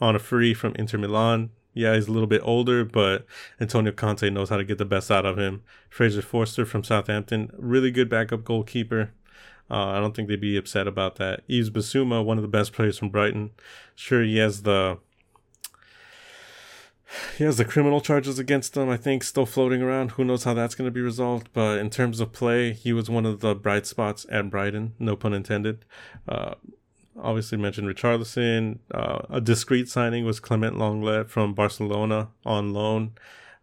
on 0.00 0.16
a 0.16 0.18
free 0.18 0.54
from 0.54 0.74
Inter 0.76 0.98
Milan. 0.98 1.50
Yeah, 1.74 1.94
he's 1.94 2.06
a 2.06 2.12
little 2.12 2.26
bit 2.28 2.42
older, 2.44 2.84
but 2.84 3.24
Antonio 3.60 3.92
Conte 3.92 4.28
knows 4.28 4.50
how 4.50 4.58
to 4.58 4.64
get 4.64 4.78
the 4.78 4.84
best 4.84 5.10
out 5.10 5.24
of 5.24 5.38
him. 5.38 5.62
Fraser 5.88 6.22
Forster 6.22 6.66
from 6.66 6.84
Southampton, 6.84 7.50
really 7.56 7.90
good 7.90 8.10
backup 8.10 8.44
goalkeeper. 8.44 9.12
Uh, 9.70 9.86
I 9.86 10.00
don't 10.00 10.14
think 10.14 10.28
they'd 10.28 10.40
be 10.40 10.58
upset 10.58 10.86
about 10.86 11.16
that. 11.16 11.40
Yves 11.48 11.70
Bissouma, 11.70 12.22
one 12.22 12.36
of 12.36 12.42
the 12.42 12.48
best 12.48 12.74
players 12.74 12.98
from 12.98 13.08
Brighton. 13.08 13.52
Sure, 13.94 14.22
he 14.22 14.36
has 14.36 14.62
the 14.62 14.98
he 17.36 17.44
has 17.44 17.56
the 17.56 17.64
criminal 17.64 18.00
charges 18.00 18.38
against 18.38 18.76
him, 18.76 18.88
I 18.88 18.96
think, 18.96 19.22
still 19.22 19.46
floating 19.46 19.82
around. 19.82 20.12
Who 20.12 20.24
knows 20.24 20.44
how 20.44 20.54
that's 20.54 20.74
going 20.74 20.86
to 20.86 20.92
be 20.92 21.00
resolved? 21.00 21.48
But 21.52 21.78
in 21.78 21.90
terms 21.90 22.20
of 22.20 22.32
play, 22.32 22.72
he 22.72 22.92
was 22.92 23.10
one 23.10 23.26
of 23.26 23.40
the 23.40 23.54
bright 23.54 23.86
spots 23.86 24.26
at 24.30 24.50
Brighton, 24.50 24.94
no 24.98 25.16
pun 25.16 25.34
intended. 25.34 25.84
Uh, 26.28 26.54
obviously 27.20 27.58
mentioned 27.58 27.88
Richarlison. 27.88 28.78
Uh, 28.90 29.20
a 29.30 29.40
discreet 29.40 29.88
signing 29.88 30.24
was 30.24 30.40
Clement 30.40 30.76
Lenglet 30.76 31.28
from 31.28 31.54
Barcelona 31.54 32.28
on 32.44 32.72
loan. 32.72 33.12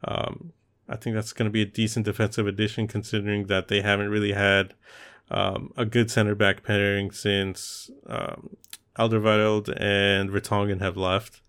Um, 0.03 0.53
I 0.87 0.95
think 0.95 1.15
that's 1.15 1.33
going 1.33 1.47
to 1.47 1.53
be 1.53 1.61
a 1.61 1.65
decent 1.65 2.05
defensive 2.05 2.47
addition 2.47 2.87
considering 2.87 3.47
that 3.47 3.67
they 3.67 3.81
haven't 3.81 4.09
really 4.09 4.33
had 4.33 4.73
um, 5.29 5.71
a 5.77 5.85
good 5.85 6.09
center 6.09 6.35
back 6.35 6.63
pairing 6.63 7.11
since 7.11 7.91
um, 8.07 8.55
Alderweireld 8.97 9.73
and 9.79 10.29
Vertonghen 10.29 10.81
have 10.81 10.97
left 10.97 11.41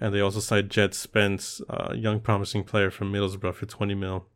and 0.00 0.14
they 0.14 0.20
also 0.20 0.40
signed 0.40 0.70
Jed 0.70 0.94
Spence, 0.94 1.60
a 1.68 1.96
young 1.96 2.20
promising 2.20 2.64
player 2.64 2.90
from 2.90 3.12
Middlesbrough, 3.12 3.54
for 3.54 3.66
20 3.66 3.94
mil. 3.94 4.26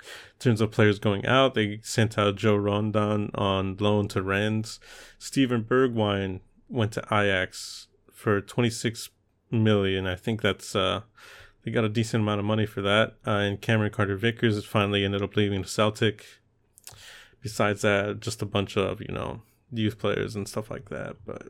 In 0.00 0.38
terms 0.38 0.60
of 0.60 0.70
players 0.70 0.98
going 0.98 1.24
out, 1.26 1.54
they 1.54 1.80
sent 1.82 2.18
out 2.18 2.36
Joe 2.36 2.56
Rodon 2.56 3.30
on 3.34 3.76
loan 3.78 4.08
to 4.08 4.22
Rennes. 4.22 4.80
Steven 5.18 5.62
Bergwijn 5.62 6.40
went 6.68 6.92
to 6.92 7.04
Ajax 7.10 7.88
for 8.12 8.40
26 8.40 9.10
million. 9.50 10.06
I 10.06 10.16
think 10.16 10.42
that's 10.42 10.74
uh, 10.74 11.02
they 11.64 11.70
got 11.70 11.84
a 11.84 11.88
decent 11.88 12.22
amount 12.22 12.40
of 12.40 12.46
money 12.46 12.66
for 12.66 12.82
that. 12.82 13.14
Uh, 13.26 13.30
and 13.30 13.60
Cameron 13.60 13.92
Carter 13.92 14.16
Vickers 14.16 14.64
finally 14.64 15.04
ended 15.04 15.22
up 15.22 15.36
leaving 15.36 15.64
Celtic. 15.64 16.24
Besides 17.40 17.82
that, 17.82 18.20
just 18.20 18.42
a 18.42 18.46
bunch 18.46 18.76
of 18.76 19.00
you 19.00 19.12
know 19.12 19.42
youth 19.72 19.98
players 19.98 20.34
and 20.34 20.48
stuff 20.48 20.70
like 20.70 20.88
that. 20.88 21.16
But 21.24 21.48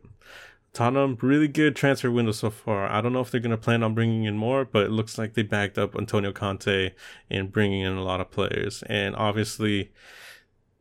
Tottenham, 0.73 1.19
really 1.21 1.49
good 1.49 1.77
transfer 1.77 2.11
window 2.11 2.33
so 2.33 2.49
far. 2.49 2.89
I 2.89 3.03
don't 3.03 3.13
know 3.13 3.21
if 3.21 3.31
they're 3.31 3.41
going 3.41 3.51
to 3.51 3.59
plan 3.59 3.83
on 3.83 3.95
bringing 3.95 4.25
in 4.25 4.39
more, 4.39 4.65
but 4.65 4.85
it 4.85 4.91
looks 4.91 5.19
like 5.19 5.35
they 5.35 5.43
backed 5.43 5.77
up 5.77 5.95
Antonio 5.95 6.33
Conte 6.33 6.93
in 7.29 7.49
bringing 7.49 7.83
in 7.83 7.93
a 7.93 8.03
lot 8.03 8.23
of 8.23 8.31
players. 8.31 8.83
And 8.89 9.15
obviously, 9.15 9.93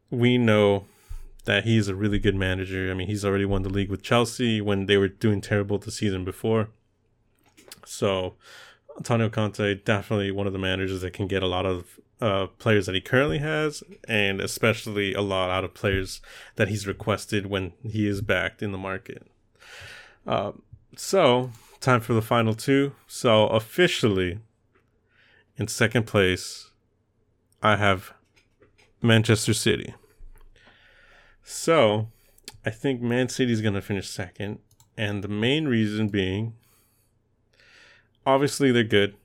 we 0.10 0.38
know 0.38 0.86
that 1.44 1.66
he's 1.66 1.90
a 1.90 1.96
really 1.96 2.20
good 2.20 2.36
manager. 2.36 2.90
I 2.90 2.94
mean, 2.94 3.08
he's 3.08 3.26
already 3.26 3.46
won 3.46 3.64
the 3.64 3.70
league 3.70 3.90
with 3.90 4.02
Chelsea 4.02 4.62
when 4.62 4.86
they 4.86 4.96
were 4.96 5.10
doing 5.10 5.42
terrible 5.42 5.78
the 5.78 5.92
season 5.92 6.24
before. 6.24 6.70
So, 7.86 8.36
Antonio 8.96 9.30
Conte 9.30 9.76
definitely 9.84 10.32
one 10.32 10.48
of 10.48 10.54
the 10.54 10.60
managers 10.60 11.02
that 11.02 11.14
can 11.14 11.28
get 11.28 11.44
a 11.44 11.48
lot 11.48 11.66
of 11.66 12.00
uh, 12.22 12.48
players 12.60 12.86
that 12.86 12.96
he 12.96 13.02
currently 13.02 13.40
has, 13.40 13.84
and 14.08 14.40
especially 14.40 15.14
a 15.14 15.22
lot 15.22 15.50
out 15.50 15.64
of 15.64 15.74
players 15.74 16.22
that 16.56 16.70
he's 16.70 16.88
requested 16.88 17.48
when 17.48 17.74
he 17.84 18.08
is 18.08 18.22
backed 18.22 18.62
in 18.62 18.72
the 18.72 18.78
market. 18.78 19.28
Um, 20.26 20.62
so, 20.96 21.52
time 21.80 22.02
for 22.02 22.14
the 22.14 22.22
final 22.22 22.54
two. 22.54 22.94
So, 23.08 23.48
officially, 23.48 24.40
in 25.58 25.68
second 25.68 26.08
place, 26.08 26.70
I 27.62 27.76
have 27.78 28.14
Manchester 29.02 29.54
City. 29.54 29.94
So, 31.44 32.10
I 32.66 32.70
think 32.70 33.02
Man 33.02 33.30
City 33.30 33.52
is 33.52 33.62
going 33.62 33.74
to 33.74 33.82
finish 33.82 34.10
second. 34.10 34.60
And 34.98 35.24
the 35.24 35.28
main 35.28 35.68
reason 35.68 36.10
being, 36.10 36.54
obviously, 38.26 38.72
they're 38.72 38.84
good. 38.84 39.16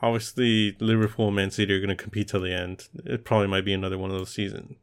Obviously, 0.00 0.76
Liverpool 0.80 1.28
and 1.28 1.36
Man 1.36 1.50
City 1.50 1.72
are 1.72 1.80
going 1.80 1.96
to 1.96 2.00
compete 2.00 2.28
till 2.28 2.40
the 2.40 2.52
end. 2.52 2.88
It 3.04 3.24
probably 3.24 3.48
might 3.48 3.64
be 3.64 3.72
another 3.72 3.98
one 3.98 4.10
of 4.10 4.18
those 4.18 4.30
seasons. 4.30 4.76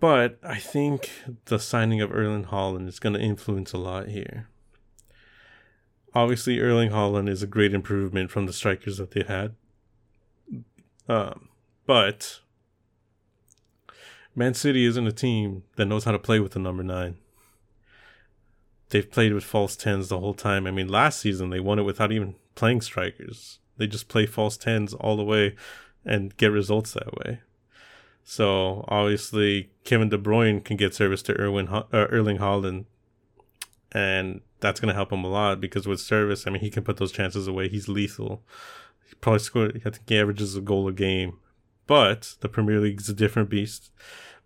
But 0.00 0.38
I 0.44 0.58
think 0.58 1.10
the 1.46 1.58
signing 1.58 2.00
of 2.00 2.12
Erling 2.12 2.44
Haaland 2.44 2.88
is 2.88 3.00
going 3.00 3.14
to 3.14 3.20
influence 3.20 3.72
a 3.72 3.78
lot 3.78 4.08
here 4.08 4.48
obviously 6.14 6.60
Erling 6.60 6.90
Haaland 6.90 7.28
is 7.28 7.42
a 7.42 7.46
great 7.46 7.74
improvement 7.74 8.30
from 8.30 8.46
the 8.46 8.52
strikers 8.52 8.98
that 8.98 9.12
they 9.12 9.22
had. 9.22 9.54
Um, 11.08 11.48
but 11.86 12.40
Man 14.34 14.54
City 14.54 14.84
isn't 14.84 15.06
a 15.06 15.12
team 15.12 15.64
that 15.76 15.86
knows 15.86 16.04
how 16.04 16.12
to 16.12 16.18
play 16.18 16.40
with 16.40 16.52
the 16.52 16.58
number 16.58 16.82
nine. 16.82 17.16
They've 18.90 19.10
played 19.10 19.34
with 19.34 19.44
false 19.44 19.76
tens 19.76 20.08
the 20.08 20.20
whole 20.20 20.34
time. 20.34 20.66
I 20.66 20.70
mean, 20.70 20.88
last 20.88 21.20
season 21.20 21.50
they 21.50 21.60
won 21.60 21.78
it 21.78 21.82
without 21.82 22.12
even 22.12 22.36
playing 22.54 22.80
strikers. 22.80 23.58
They 23.76 23.86
just 23.86 24.08
play 24.08 24.26
false 24.26 24.56
tens 24.56 24.94
all 24.94 25.16
the 25.16 25.24
way 25.24 25.56
and 26.04 26.36
get 26.36 26.52
results 26.52 26.92
that 26.92 27.14
way. 27.18 27.40
So 28.24 28.84
obviously, 28.88 29.70
Kevin 29.84 30.10
De 30.10 30.18
Bruyne 30.18 30.62
can 30.62 30.76
get 30.76 30.94
service 30.94 31.22
to 31.22 31.40
Erwin 31.40 31.68
uh, 31.68 31.84
Erling 31.92 32.38
Haaland, 32.38 32.84
and 33.92 34.42
that's 34.60 34.80
going 34.80 34.88
to 34.88 34.94
help 34.94 35.12
him 35.12 35.24
a 35.24 35.28
lot 35.28 35.60
because 35.60 35.86
with 35.86 36.00
service, 36.00 36.46
I 36.46 36.50
mean, 36.50 36.60
he 36.60 36.70
can 36.70 36.84
put 36.84 36.96
those 36.96 37.12
chances 37.12 37.46
away. 37.46 37.68
He's 37.68 37.88
lethal. 37.88 38.42
He 39.08 39.14
probably 39.16 39.40
scored, 39.40 39.82
I 39.84 39.90
think 39.90 40.08
he 40.08 40.18
averages 40.18 40.56
a 40.56 40.60
goal 40.60 40.88
a 40.88 40.92
game. 40.92 41.38
But 41.86 42.34
the 42.40 42.48
Premier 42.48 42.80
League 42.80 43.00
is 43.00 43.08
a 43.08 43.14
different 43.14 43.48
beast. 43.48 43.90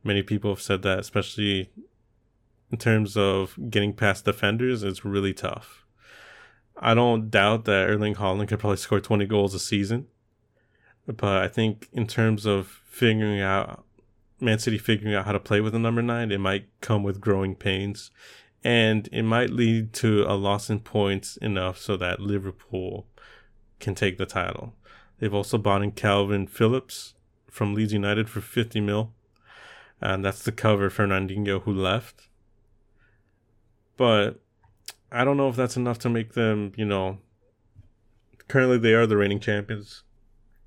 Many 0.04 0.22
people 0.22 0.50
have 0.50 0.62
said 0.62 0.82
that, 0.82 0.98
especially 0.98 1.70
in 2.70 2.78
terms 2.78 3.16
of 3.16 3.56
getting 3.70 3.92
past 3.92 4.24
defenders, 4.24 4.82
it's 4.82 5.04
really 5.04 5.34
tough. 5.34 5.84
I 6.76 6.94
don't 6.94 7.30
doubt 7.30 7.64
that 7.64 7.88
Erling 7.88 8.16
Haaland 8.16 8.48
could 8.48 8.58
probably 8.58 8.76
score 8.76 9.00
20 9.00 9.26
goals 9.26 9.54
a 9.54 9.58
season. 9.58 10.06
But 11.06 11.42
I 11.42 11.48
think 11.48 11.88
in 11.92 12.06
terms 12.06 12.46
of 12.46 12.80
figuring 12.86 13.40
out 13.40 13.84
Man 14.40 14.58
City 14.58 14.78
figuring 14.78 15.14
out 15.14 15.24
how 15.24 15.32
to 15.32 15.40
play 15.40 15.60
with 15.60 15.74
a 15.74 15.78
number 15.78 16.02
nine, 16.02 16.30
it 16.30 16.38
might 16.38 16.66
come 16.80 17.02
with 17.02 17.20
growing 17.20 17.54
pains 17.54 18.10
and 18.64 19.08
it 19.12 19.22
might 19.22 19.50
lead 19.50 19.92
to 19.94 20.24
a 20.24 20.34
loss 20.34 20.70
in 20.70 20.80
points 20.80 21.36
enough 21.38 21.78
so 21.78 21.96
that 21.96 22.20
Liverpool 22.20 23.06
can 23.80 23.94
take 23.94 24.18
the 24.18 24.26
title. 24.26 24.74
They've 25.18 25.34
also 25.34 25.58
bought 25.58 25.82
in 25.82 25.92
Calvin 25.92 26.46
Phillips 26.46 27.14
from 27.48 27.74
Leeds 27.74 27.92
United 27.92 28.28
for 28.28 28.40
50 28.40 28.80
mil. 28.80 29.12
And 30.00 30.24
that's 30.24 30.42
the 30.42 30.50
cover 30.52 30.90
Fernandinho 30.90 31.62
who 31.62 31.72
left. 31.72 32.28
But 33.96 34.40
I 35.12 35.24
don't 35.24 35.36
know 35.36 35.48
if 35.48 35.54
that's 35.54 35.76
enough 35.76 35.98
to 36.00 36.08
make 36.08 36.32
them, 36.32 36.72
you 36.76 36.84
know. 36.84 37.18
Currently, 38.48 38.78
they 38.78 38.94
are 38.94 39.06
the 39.06 39.16
reigning 39.16 39.38
champions. 39.38 40.02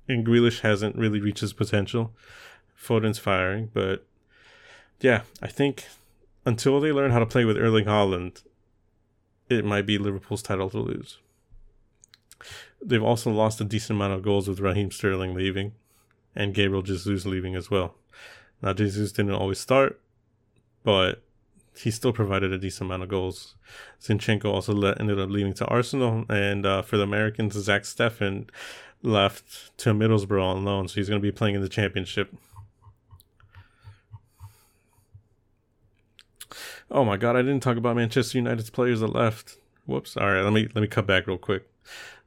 And 0.08 0.26
Grealish 0.26 0.60
hasn't 0.60 0.96
really 0.96 1.20
reached 1.20 1.40
his 1.40 1.52
potential. 1.52 2.14
Foden's 2.74 3.18
firing, 3.18 3.70
but 3.72 4.06
yeah, 5.00 5.22
I 5.42 5.48
think 5.48 5.86
until 6.46 6.80
they 6.80 6.92
learn 6.92 7.10
how 7.10 7.18
to 7.18 7.26
play 7.26 7.44
with 7.44 7.58
Erling 7.58 7.84
Haaland, 7.84 8.44
it 9.50 9.64
might 9.64 9.84
be 9.84 9.98
Liverpool's 9.98 10.42
title 10.42 10.70
to 10.70 10.78
lose. 10.78 11.18
They've 12.80 13.02
also 13.02 13.30
lost 13.30 13.60
a 13.60 13.64
decent 13.64 13.96
amount 13.98 14.14
of 14.14 14.22
goals 14.22 14.48
with 14.48 14.60
Raheem 14.60 14.90
Sterling 14.90 15.34
leaving 15.34 15.72
and 16.34 16.54
Gabriel 16.54 16.82
Jesus 16.82 17.26
leaving 17.26 17.56
as 17.56 17.70
well. 17.70 17.96
Now, 18.62 18.72
Jesus 18.72 19.12
didn't 19.12 19.32
always 19.32 19.58
start, 19.58 20.00
but 20.84 21.22
he 21.76 21.90
still 21.90 22.12
provided 22.12 22.52
a 22.52 22.58
decent 22.58 22.88
amount 22.88 23.02
of 23.02 23.08
goals. 23.08 23.56
Zinchenko 24.00 24.46
also 24.46 24.72
let, 24.72 25.00
ended 25.00 25.18
up 25.18 25.30
leaving 25.30 25.54
to 25.54 25.66
Arsenal, 25.66 26.24
and 26.28 26.64
uh, 26.64 26.82
for 26.82 26.96
the 26.96 27.02
Americans, 27.02 27.54
Zach 27.54 27.82
Steffen 27.82 28.48
left 29.02 29.76
to 29.78 29.92
Middlesbrough 29.92 30.42
on 30.42 30.64
loan, 30.64 30.88
so 30.88 30.94
he's 30.94 31.08
going 31.08 31.20
to 31.20 31.26
be 31.26 31.32
playing 31.32 31.54
in 31.54 31.60
the 31.60 31.68
championship. 31.68 32.34
Oh 36.90 37.04
my 37.04 37.16
god, 37.16 37.36
I 37.36 37.42
didn't 37.42 37.60
talk 37.60 37.76
about 37.76 37.96
Manchester 37.96 38.38
United's 38.38 38.70
players 38.70 39.00
that 39.00 39.08
left. 39.08 39.58
Whoops. 39.86 40.16
All 40.16 40.30
right, 40.30 40.42
let 40.42 40.52
me 40.52 40.68
let 40.74 40.82
me 40.82 40.88
cut 40.88 41.06
back 41.06 41.26
real 41.26 41.38
quick. 41.38 41.68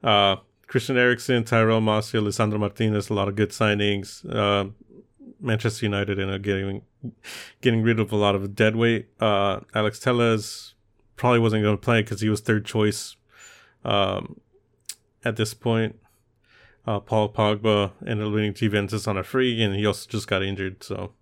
Uh, 0.02 0.36
Christian 0.66 0.96
Eriksen, 0.96 1.44
Tyrell 1.44 1.80
Mossy, 1.80 2.18
Lisandro 2.18 2.58
Martinez, 2.58 3.10
a 3.10 3.14
lot 3.14 3.28
of 3.28 3.36
good 3.36 3.50
signings. 3.50 4.24
Uh, 4.32 4.70
Manchester 5.40 5.86
United 5.86 6.18
ended 6.18 6.36
up 6.36 6.42
getting 6.42 6.82
getting 7.60 7.82
rid 7.82 7.98
of 7.98 8.12
a 8.12 8.16
lot 8.16 8.34
of 8.34 8.54
dead 8.54 8.76
weight. 8.76 9.08
Uh, 9.20 9.60
Alex 9.74 9.98
Telles 9.98 10.74
probably 11.16 11.38
wasn't 11.38 11.62
going 11.62 11.76
to 11.76 11.80
play 11.80 12.02
because 12.02 12.20
he 12.20 12.28
was 12.28 12.40
third 12.40 12.64
choice 12.64 13.16
um, 13.84 14.40
at 15.24 15.36
this 15.36 15.54
point. 15.54 15.98
Uh, 16.86 17.00
Paul 17.00 17.30
Pogba 17.30 17.92
ended 18.06 18.26
up 18.26 18.32
leaving 18.32 18.54
Juventus 18.54 19.06
on 19.06 19.18
a 19.18 19.22
free, 19.22 19.62
and 19.62 19.74
he 19.74 19.84
also 19.84 20.08
just 20.08 20.28
got 20.28 20.42
injured. 20.42 20.82
So 20.82 21.12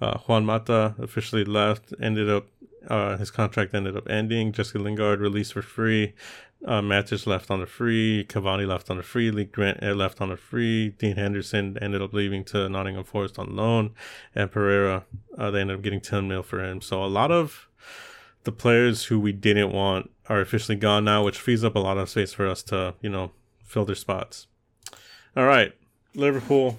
uh, 0.00 0.18
Juan 0.18 0.44
Mata 0.44 0.94
officially 0.98 1.44
left. 1.44 1.92
Ended 2.00 2.30
up 2.30 2.46
uh, 2.88 3.16
his 3.16 3.30
contract 3.30 3.74
ended 3.74 3.96
up 3.96 4.08
ending. 4.08 4.52
Jesse 4.52 4.78
Lingard 4.78 5.20
released 5.20 5.52
for 5.52 5.62
free. 5.62 6.14
Uh, 6.64 6.80
Matic 6.80 7.26
left 7.26 7.50
on 7.50 7.60
a 7.60 7.66
free. 7.66 8.24
Cavani 8.28 8.66
left 8.66 8.90
on 8.90 8.98
a 8.98 9.02
free. 9.02 9.30
Lee 9.30 9.44
Grant 9.44 9.82
uh, 9.82 9.94
left 9.94 10.20
on 10.20 10.30
a 10.30 10.36
free. 10.36 10.90
Dean 10.90 11.16
Henderson 11.16 11.76
ended 11.82 12.00
up 12.00 12.12
leaving 12.12 12.44
to 12.44 12.68
Nottingham 12.68 13.04
Forest 13.04 13.38
on 13.38 13.56
loan. 13.56 13.94
And 14.34 14.50
Pereira, 14.50 15.04
uh, 15.36 15.50
they 15.50 15.60
ended 15.60 15.76
up 15.76 15.82
getting 15.82 16.00
10 16.00 16.28
mil 16.28 16.42
for 16.42 16.62
him. 16.64 16.80
So 16.80 17.04
a 17.04 17.06
lot 17.06 17.32
of 17.32 17.68
the 18.44 18.52
players 18.52 19.06
who 19.06 19.18
we 19.18 19.32
didn't 19.32 19.72
want 19.72 20.10
are 20.28 20.40
officially 20.40 20.76
gone 20.76 21.04
now, 21.04 21.24
which 21.24 21.38
frees 21.38 21.64
up 21.64 21.74
a 21.74 21.80
lot 21.80 21.98
of 21.98 22.08
space 22.08 22.32
for 22.32 22.46
us 22.46 22.62
to, 22.64 22.94
you 23.00 23.10
know, 23.10 23.32
fill 23.64 23.84
their 23.84 23.96
spots. 23.96 24.46
All 25.36 25.44
right. 25.44 25.72
Liverpool, 26.14 26.78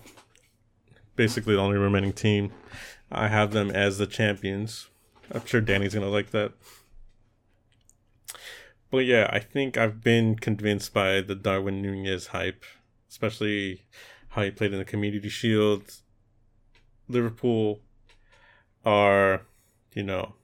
basically 1.15 1.55
the 1.55 1.61
only 1.61 1.77
remaining 1.77 2.13
team. 2.13 2.51
I 3.11 3.27
have 3.27 3.51
them 3.51 3.69
as 3.69 3.97
the 3.97 4.07
champions. 4.07 4.89
I'm 5.33 5.45
sure 5.45 5.61
Danny's 5.61 5.93
to 5.93 6.05
like 6.07 6.31
that. 6.31 6.53
But 8.91 9.05
yeah, 9.05 9.27
I 9.31 9.39
think 9.39 9.77
I've 9.77 10.03
been 10.03 10.35
convinced 10.35 10.93
by 10.93 11.21
the 11.21 11.33
Darwin 11.33 11.81
Nunez 11.81 12.27
hype, 12.27 12.63
especially 13.09 13.85
how 14.29 14.43
he 14.43 14.51
played 14.51 14.71
in 14.71 14.77
the 14.77 14.85
Community 14.85 15.29
Shield. 15.29 15.95
Liverpool 17.07 17.81
are, 18.85 19.41
you 19.93 20.03
know, 20.03 20.35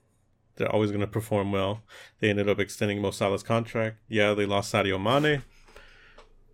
they're 0.56 0.72
always 0.72 0.90
going 0.90 1.02
to 1.02 1.08
perform 1.08 1.52
well. 1.52 1.84
They 2.20 2.30
ended 2.30 2.50
up 2.50 2.60
extending 2.60 3.02
Mo 3.02 3.12
Salah's 3.12 3.44
contract. 3.44 3.98
Yeah, 4.08 4.34
they 4.34 4.48
lost 4.48 4.74
Sadio 4.74 5.00
Mane, 5.02 5.44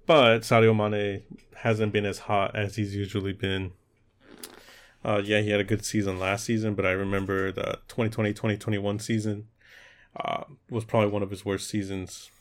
but 0.05 0.39
Sadio 0.39 0.75
Mane 0.75 1.23
hasn't 1.55 1.93
been 1.93 2.05
as 2.05 2.19
hot 2.19 2.55
as 2.55 2.75
he's 2.75 2.93
usually 2.93 3.33
been. 3.33 3.71
Uh, 5.05 5.21
yeah, 5.23 5.39
he 5.39 5.51
had 5.51 5.59
a 5.59 5.65
good 5.65 5.85
season 5.85 6.17
last 6.17 6.45
season, 6.45 6.73
but 6.73 6.85
I 6.85 6.91
remember 6.91 7.51
the 7.51 7.79
2020 7.89 8.31
2021 8.31 8.97
season 8.97 9.47
uh, 10.19 10.45
was 10.67 10.83
probably 10.83 11.11
one 11.11 11.21
of 11.21 11.29
his 11.29 11.45
worst 11.45 11.69
seasons. 11.69 12.31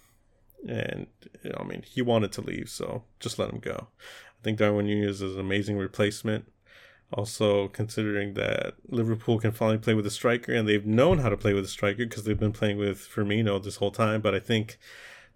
And 0.66 1.08
I 1.58 1.62
mean, 1.62 1.82
he 1.82 2.00
wanted 2.00 2.32
to 2.32 2.40
leave, 2.40 2.70
so 2.70 3.04
just 3.20 3.38
let 3.38 3.50
him 3.50 3.58
go. 3.58 3.88
I 4.00 4.42
think 4.42 4.58
Darwin 4.58 4.86
Nunez 4.86 5.20
is 5.20 5.34
an 5.34 5.40
amazing 5.40 5.76
replacement. 5.76 6.50
Also, 7.12 7.68
considering 7.68 8.32
that 8.34 8.74
Liverpool 8.88 9.38
can 9.38 9.52
finally 9.52 9.76
play 9.76 9.92
with 9.92 10.06
a 10.06 10.10
striker, 10.10 10.54
and 10.54 10.66
they've 10.66 10.86
known 10.86 11.18
how 11.18 11.28
to 11.28 11.36
play 11.36 11.52
with 11.52 11.66
a 11.66 11.68
striker 11.68 12.06
because 12.06 12.24
they've 12.24 12.40
been 12.40 12.50
playing 12.50 12.78
with 12.78 12.98
Firmino 12.98 13.62
this 13.62 13.76
whole 13.76 13.90
time. 13.90 14.22
But 14.22 14.34
I 14.34 14.40
think 14.40 14.78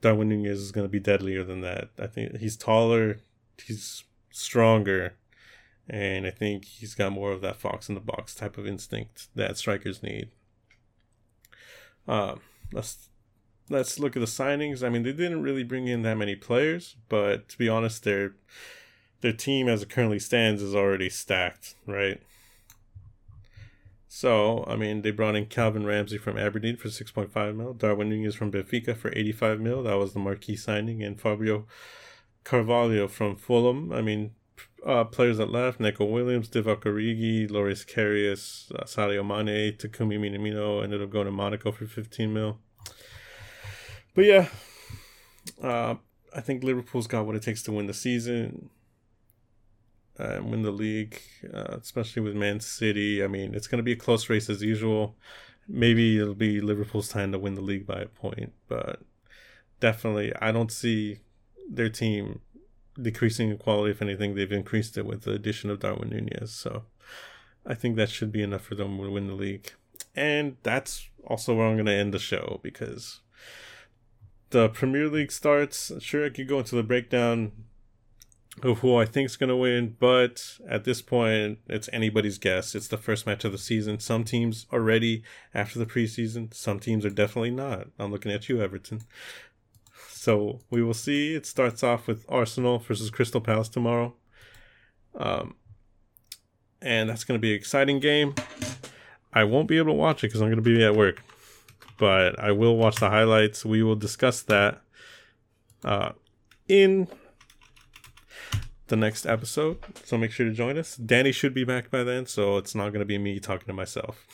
Darwin 0.00 0.30
Nunez 0.30 0.60
is 0.60 0.72
going 0.72 0.86
to 0.86 0.90
be 0.90 0.98
deadlier 0.98 1.44
than 1.44 1.60
that. 1.60 1.90
I 1.98 2.06
think 2.06 2.38
he's 2.38 2.56
taller, 2.56 3.18
he's 3.62 4.04
stronger, 4.30 5.16
and 5.88 6.26
I 6.26 6.30
think 6.30 6.64
he's 6.64 6.94
got 6.94 7.12
more 7.12 7.32
of 7.32 7.40
that 7.40 7.56
fox 7.56 7.88
in 7.88 7.94
the 7.94 8.00
box 8.00 8.34
type 8.34 8.58
of 8.58 8.66
instinct 8.66 9.28
that 9.34 9.56
strikers 9.56 10.02
need. 10.02 10.28
Uh, 12.06 12.36
let's 12.72 13.08
let's 13.70 13.98
look 13.98 14.16
at 14.16 14.20
the 14.20 14.26
signings. 14.26 14.82
I 14.82 14.88
mean, 14.88 15.02
they 15.02 15.12
didn't 15.12 15.42
really 15.42 15.62
bring 15.62 15.88
in 15.88 16.02
that 16.02 16.16
many 16.16 16.34
players, 16.34 16.96
but 17.08 17.48
to 17.50 17.58
be 17.58 17.68
honest, 17.68 18.04
their 18.04 18.34
their 19.20 19.32
team 19.32 19.68
as 19.68 19.82
it 19.82 19.90
currently 19.90 20.18
stands 20.18 20.62
is 20.62 20.74
already 20.74 21.10
stacked, 21.10 21.74
right? 21.86 22.22
So, 24.06 24.64
I 24.66 24.76
mean, 24.76 25.02
they 25.02 25.10
brought 25.10 25.36
in 25.36 25.46
Calvin 25.46 25.86
Ramsay 25.86 26.18
from 26.18 26.38
Aberdeen 26.38 26.76
for 26.76 26.88
6.5 26.88 27.54
mil, 27.54 27.74
Darwin 27.74 28.08
Nunez 28.08 28.34
from 28.34 28.50
Benfica 28.50 28.96
for 28.96 29.12
85 29.14 29.60
mil. 29.60 29.82
That 29.82 29.98
was 29.98 30.14
the 30.14 30.18
marquee 30.18 30.56
signing, 30.56 31.02
and 31.02 31.20
Fabio 31.20 31.66
Carvalho 32.42 33.06
from 33.06 33.36
Fulham. 33.36 33.92
I 33.92 34.00
mean, 34.00 34.32
uh, 34.86 35.04
players 35.04 35.38
that 35.38 35.50
left: 35.50 35.80
Neco 35.80 36.04
Williams, 36.04 36.48
Divock 36.48 36.84
Origi, 36.84 37.50
Loris 37.50 37.84
Karius, 37.84 38.72
uh, 38.74 38.84
Sadio 38.84 39.26
Mane, 39.26 39.72
Takumi 39.76 40.18
Minamino 40.18 40.82
ended 40.82 41.02
up 41.02 41.10
going 41.10 41.26
to 41.26 41.32
Monaco 41.32 41.72
for 41.72 41.86
15 41.86 42.32
mil. 42.32 42.58
But 44.14 44.24
yeah, 44.24 44.48
uh, 45.62 45.96
I 46.34 46.40
think 46.40 46.62
Liverpool's 46.62 47.06
got 47.06 47.26
what 47.26 47.36
it 47.36 47.42
takes 47.42 47.62
to 47.64 47.72
win 47.72 47.86
the 47.86 47.94
season 47.94 48.70
and 50.18 50.50
win 50.50 50.62
the 50.62 50.70
league, 50.70 51.20
uh, 51.52 51.76
especially 51.80 52.22
with 52.22 52.34
Man 52.34 52.60
City. 52.60 53.22
I 53.22 53.28
mean, 53.28 53.54
it's 53.54 53.68
going 53.68 53.78
to 53.78 53.84
be 53.84 53.92
a 53.92 53.96
close 53.96 54.28
race 54.28 54.50
as 54.50 54.62
usual. 54.62 55.16
Maybe 55.68 56.18
it'll 56.18 56.34
be 56.34 56.60
Liverpool's 56.60 57.08
time 57.08 57.32
to 57.32 57.38
win 57.38 57.54
the 57.54 57.60
league 57.60 57.86
by 57.86 58.00
a 58.00 58.06
point, 58.06 58.52
but 58.68 59.02
definitely, 59.80 60.32
I 60.40 60.50
don't 60.50 60.72
see 60.72 61.20
their 61.70 61.90
team 61.90 62.40
decreasing 63.00 63.50
equality. 63.50 63.90
If 63.90 64.02
anything, 64.02 64.34
they've 64.34 64.50
increased 64.50 64.96
it 64.98 65.06
with 65.06 65.22
the 65.22 65.32
addition 65.32 65.70
of 65.70 65.80
Darwin 65.80 66.10
Nunez. 66.10 66.52
So 66.52 66.84
I 67.66 67.74
think 67.74 67.96
that 67.96 68.10
should 68.10 68.32
be 68.32 68.42
enough 68.42 68.62
for 68.62 68.74
them 68.74 68.98
to 68.98 69.10
win 69.10 69.26
the 69.26 69.34
league. 69.34 69.72
And 70.14 70.56
that's 70.62 71.08
also 71.26 71.54
where 71.54 71.66
I'm 71.66 71.76
going 71.76 71.86
to 71.86 71.92
end 71.92 72.14
the 72.14 72.18
show 72.18 72.60
because 72.62 73.20
the 74.50 74.68
Premier 74.68 75.08
League 75.08 75.32
starts. 75.32 75.92
Sure, 76.00 76.26
I 76.26 76.30
could 76.30 76.48
go 76.48 76.58
into 76.58 76.76
the 76.76 76.82
breakdown 76.82 77.52
of 78.62 78.78
who 78.78 78.96
I 78.96 79.04
think 79.04 79.26
is 79.26 79.36
going 79.36 79.50
to 79.50 79.56
win, 79.56 79.96
but 79.98 80.58
at 80.68 80.84
this 80.84 81.02
point, 81.02 81.58
it's 81.68 81.88
anybody's 81.92 82.38
guess. 82.38 82.74
It's 82.74 82.88
the 82.88 82.96
first 82.96 83.26
match 83.26 83.44
of 83.44 83.52
the 83.52 83.58
season. 83.58 84.00
Some 84.00 84.24
teams 84.24 84.66
are 84.70 84.80
ready 84.80 85.22
after 85.54 85.78
the 85.78 85.86
preseason, 85.86 86.52
some 86.54 86.80
teams 86.80 87.04
are 87.04 87.10
definitely 87.10 87.50
not. 87.50 87.88
I'm 87.98 88.10
looking 88.10 88.32
at 88.32 88.48
you, 88.48 88.60
Everton. 88.60 89.02
So 90.28 90.60
we 90.68 90.82
will 90.82 90.92
see. 90.92 91.34
It 91.34 91.46
starts 91.46 91.82
off 91.82 92.06
with 92.06 92.26
Arsenal 92.28 92.80
versus 92.80 93.08
Crystal 93.08 93.40
Palace 93.40 93.70
tomorrow. 93.70 94.14
Um, 95.14 95.54
and 96.82 97.08
that's 97.08 97.24
going 97.24 97.38
to 97.38 97.40
be 97.40 97.52
an 97.52 97.56
exciting 97.56 97.98
game. 97.98 98.34
I 99.32 99.44
won't 99.44 99.68
be 99.68 99.78
able 99.78 99.92
to 99.92 99.94
watch 99.94 100.22
it 100.22 100.26
because 100.26 100.42
I'm 100.42 100.48
going 100.48 100.62
to 100.62 100.70
be 100.70 100.84
at 100.84 100.94
work, 100.94 101.22
but 101.96 102.38
I 102.38 102.52
will 102.52 102.76
watch 102.76 102.96
the 102.96 103.08
highlights. 103.08 103.64
We 103.64 103.82
will 103.82 103.96
discuss 103.96 104.42
that 104.42 104.82
uh, 105.82 106.10
in 106.68 107.08
the 108.88 108.96
next 108.96 109.24
episode. 109.24 109.78
So 110.04 110.18
make 110.18 110.32
sure 110.32 110.44
to 110.44 110.52
join 110.52 110.76
us. 110.76 110.94
Danny 110.96 111.32
should 111.32 111.54
be 111.54 111.64
back 111.64 111.90
by 111.90 112.04
then, 112.04 112.26
so 112.26 112.58
it's 112.58 112.74
not 112.74 112.90
going 112.90 113.00
to 113.00 113.06
be 113.06 113.16
me 113.16 113.40
talking 113.40 113.68
to 113.68 113.72
myself. 113.72 114.26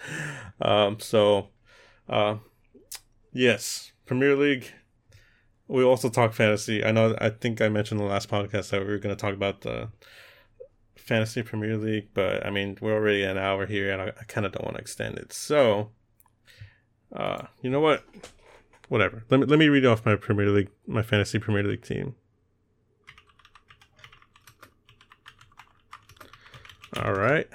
um, 0.62 0.98
so, 0.98 1.48
uh, 2.08 2.36
yes, 3.34 3.92
Premier 4.06 4.34
League 4.34 4.72
we 5.68 5.82
also 5.82 6.08
talk 6.08 6.32
fantasy. 6.32 6.84
I 6.84 6.92
know. 6.92 7.16
I 7.20 7.30
think 7.30 7.60
I 7.60 7.68
mentioned 7.68 8.00
in 8.00 8.06
the 8.06 8.12
last 8.12 8.28
podcast 8.28 8.70
that 8.70 8.80
we 8.80 8.86
were 8.86 8.98
going 8.98 9.14
to 9.14 9.20
talk 9.20 9.34
about 9.34 9.62
the 9.62 9.88
fantasy 10.96 11.42
Premier 11.42 11.76
League, 11.76 12.08
but 12.14 12.44
I 12.46 12.50
mean 12.50 12.78
we're 12.80 12.94
already 12.94 13.22
an 13.22 13.38
hour 13.38 13.66
here, 13.66 13.92
and 13.92 14.02
I, 14.02 14.06
I 14.06 14.24
kind 14.24 14.46
of 14.46 14.52
don't 14.52 14.64
want 14.64 14.76
to 14.76 14.80
extend 14.80 15.18
it. 15.18 15.32
So, 15.32 15.90
uh, 17.14 17.46
you 17.62 17.70
know 17.70 17.80
what? 17.80 18.04
Whatever. 18.88 19.24
Let 19.30 19.40
me 19.40 19.46
let 19.46 19.58
me 19.58 19.68
read 19.68 19.84
off 19.84 20.06
my 20.06 20.16
Premier 20.16 20.48
League, 20.50 20.70
my 20.86 21.02
fantasy 21.02 21.38
Premier 21.38 21.64
League 21.64 21.82
team. 21.82 22.14
All 26.96 27.12
right. 27.12 27.48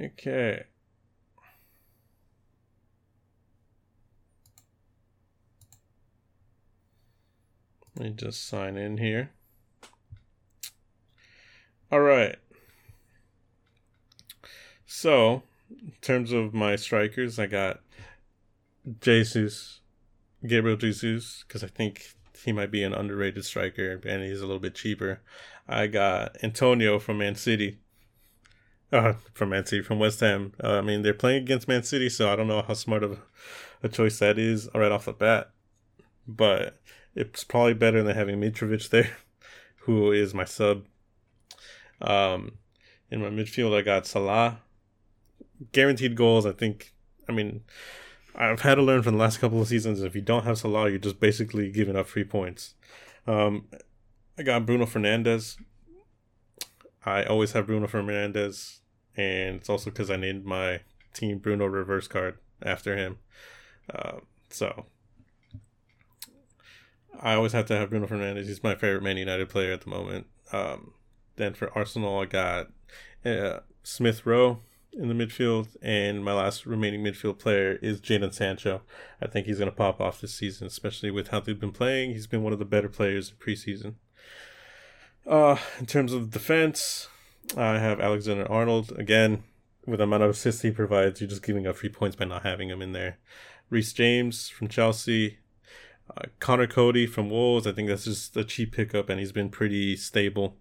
Okay. 0.00 0.64
Let 7.98 8.10
me 8.10 8.14
just 8.14 8.46
sign 8.46 8.76
in 8.76 8.98
here. 8.98 9.30
All 11.90 11.98
right. 11.98 12.36
So, 14.86 15.42
in 15.68 15.94
terms 16.00 16.30
of 16.30 16.54
my 16.54 16.76
strikers, 16.76 17.40
I 17.40 17.46
got 17.46 17.80
Jesus, 19.00 19.80
Gabriel 20.46 20.76
Jesus, 20.76 21.44
because 21.46 21.64
I 21.64 21.66
think 21.66 22.14
he 22.44 22.52
might 22.52 22.70
be 22.70 22.84
an 22.84 22.94
underrated 22.94 23.44
striker 23.44 24.00
and 24.06 24.22
he's 24.22 24.42
a 24.42 24.46
little 24.46 24.60
bit 24.60 24.76
cheaper. 24.76 25.20
I 25.66 25.88
got 25.88 26.36
Antonio 26.40 27.00
from 27.00 27.18
Man 27.18 27.34
City. 27.34 27.80
Uh, 28.92 29.14
from 29.34 29.48
Man 29.48 29.66
City, 29.66 29.82
from 29.82 29.98
West 29.98 30.20
Ham. 30.20 30.52
Uh, 30.62 30.78
I 30.78 30.82
mean, 30.82 31.02
they're 31.02 31.14
playing 31.14 31.42
against 31.42 31.66
Man 31.66 31.82
City, 31.82 32.08
so 32.08 32.32
I 32.32 32.36
don't 32.36 32.46
know 32.46 32.62
how 32.62 32.74
smart 32.74 33.02
of 33.02 33.18
a 33.82 33.88
choice 33.88 34.20
that 34.20 34.38
is 34.38 34.68
right 34.72 34.92
off 34.92 35.06
the 35.06 35.12
bat. 35.12 35.50
But 36.28 36.80
it's 37.18 37.42
probably 37.42 37.74
better 37.74 38.02
than 38.04 38.14
having 38.14 38.40
Mitrovic 38.40 38.88
there, 38.90 39.10
who 39.80 40.12
is 40.12 40.34
my 40.34 40.44
sub. 40.44 40.84
Um, 42.00 42.58
in 43.10 43.20
my 43.20 43.28
midfield, 43.28 43.76
I 43.76 43.82
got 43.82 44.06
Salah. 44.06 44.60
Guaranteed 45.72 46.14
goals, 46.14 46.46
I 46.46 46.52
think. 46.52 46.94
I 47.28 47.32
mean, 47.32 47.62
I've 48.36 48.60
had 48.60 48.76
to 48.76 48.82
learn 48.82 49.02
from 49.02 49.14
the 49.14 49.20
last 49.20 49.40
couple 49.40 49.60
of 49.60 49.66
seasons. 49.66 50.00
If 50.00 50.14
you 50.14 50.20
don't 50.20 50.44
have 50.44 50.58
Salah, 50.58 50.90
you're 50.90 51.00
just 51.00 51.18
basically 51.18 51.72
giving 51.72 51.96
up 51.96 52.06
free 52.06 52.22
points. 52.22 52.74
Um, 53.26 53.66
I 54.38 54.44
got 54.44 54.64
Bruno 54.64 54.86
Fernandes. 54.86 55.56
I 57.04 57.24
always 57.24 57.50
have 57.52 57.66
Bruno 57.66 57.88
Fernandes, 57.88 58.78
and 59.16 59.56
it's 59.56 59.68
also 59.68 59.90
because 59.90 60.08
I 60.08 60.16
named 60.16 60.44
my 60.44 60.82
team 61.14 61.38
Bruno 61.38 61.66
reverse 61.66 62.06
card 62.06 62.38
after 62.62 62.96
him. 62.96 63.18
Uh, 63.92 64.18
so 64.50 64.86
I 67.20 67.34
always 67.34 67.52
have 67.52 67.66
to 67.66 67.76
have 67.76 67.90
Bruno 67.90 68.06
Fernandes. 68.06 68.46
He's 68.46 68.62
my 68.62 68.74
favorite 68.74 69.02
Man 69.02 69.16
United 69.16 69.48
player 69.48 69.72
at 69.72 69.82
the 69.82 69.90
moment. 69.90 70.26
Um, 70.52 70.92
then 71.36 71.54
for 71.54 71.76
Arsenal, 71.76 72.20
I 72.20 72.26
got 72.26 72.68
uh, 73.24 73.60
Smith 73.82 74.24
Rowe 74.24 74.60
in 74.92 75.08
the 75.08 75.14
midfield, 75.14 75.76
and 75.82 76.24
my 76.24 76.32
last 76.32 76.66
remaining 76.66 77.02
midfield 77.02 77.38
player 77.38 77.78
is 77.82 78.00
Jadon 78.00 78.32
Sancho. 78.32 78.82
I 79.20 79.26
think 79.26 79.46
he's 79.46 79.58
going 79.58 79.70
to 79.70 79.76
pop 79.76 80.00
off 80.00 80.20
this 80.20 80.34
season, 80.34 80.66
especially 80.66 81.10
with 81.10 81.28
how 81.28 81.40
they've 81.40 81.58
been 81.58 81.72
playing. 81.72 82.12
He's 82.12 82.26
been 82.26 82.42
one 82.42 82.52
of 82.52 82.58
the 82.58 82.64
better 82.64 82.88
players 82.88 83.30
in 83.30 83.36
preseason. 83.36 83.94
Uh, 85.26 85.56
in 85.78 85.86
terms 85.86 86.12
of 86.12 86.30
defense, 86.30 87.08
I 87.56 87.78
have 87.78 88.00
Alexander 88.00 88.50
Arnold 88.50 88.92
again. 88.98 89.44
With 89.86 89.98
the 89.98 90.04
amount 90.04 90.22
of 90.22 90.30
assists 90.30 90.62
he 90.62 90.70
provides, 90.70 91.20
you're 91.20 91.30
just 91.30 91.42
giving 91.42 91.66
up 91.66 91.76
free 91.76 91.88
points 91.88 92.16
by 92.16 92.26
not 92.26 92.42
having 92.42 92.68
him 92.68 92.82
in 92.82 92.92
there. 92.92 93.18
Reece 93.70 93.92
James 93.92 94.48
from 94.48 94.68
Chelsea, 94.68 95.38
uh, 96.16 96.26
Conor 96.40 96.66
Coady 96.66 97.06
from 97.06 97.30
Wolves. 97.30 97.66
I 97.66 97.72
think 97.72 97.88
that's 97.88 98.04
just 98.04 98.36
a 98.36 98.44
cheap 98.44 98.72
pickup, 98.72 99.08
and 99.08 99.18
he's 99.18 99.32
been 99.32 99.50
pretty 99.50 99.96
stable. 99.96 100.56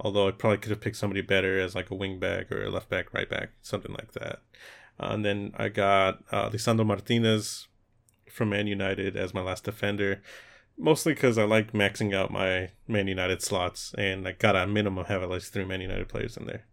Although 0.00 0.28
I 0.28 0.32
probably 0.32 0.58
could 0.58 0.70
have 0.70 0.80
picked 0.80 0.96
somebody 0.96 1.20
better 1.20 1.58
as 1.58 1.74
like 1.74 1.90
a 1.90 1.94
wing 1.94 2.18
back 2.18 2.50
or 2.50 2.64
a 2.64 2.70
left 2.70 2.88
back, 2.88 3.14
right 3.14 3.28
back, 3.28 3.50
something 3.62 3.92
like 3.92 4.12
that. 4.12 4.40
Uh, 4.98 5.08
and 5.10 5.24
then 5.24 5.52
I 5.56 5.68
got 5.68 6.22
uh, 6.32 6.50
Lisandro 6.50 6.86
Martinez 6.86 7.68
from 8.28 8.50
Man 8.50 8.66
United 8.66 9.16
as 9.16 9.32
my 9.32 9.40
last 9.40 9.64
defender, 9.64 10.20
mostly 10.76 11.14
because 11.14 11.38
I 11.38 11.44
like 11.44 11.72
maxing 11.72 12.14
out 12.14 12.32
my 12.32 12.70
Man 12.88 13.06
United 13.06 13.42
slots, 13.42 13.94
and 13.96 14.26
I 14.26 14.32
got 14.32 14.56
a 14.56 14.66
minimum 14.66 15.04
have 15.06 15.22
at 15.22 15.30
least 15.30 15.52
three 15.52 15.64
Man 15.64 15.80
United 15.80 16.08
players 16.08 16.36
in 16.36 16.46
there. 16.46 16.64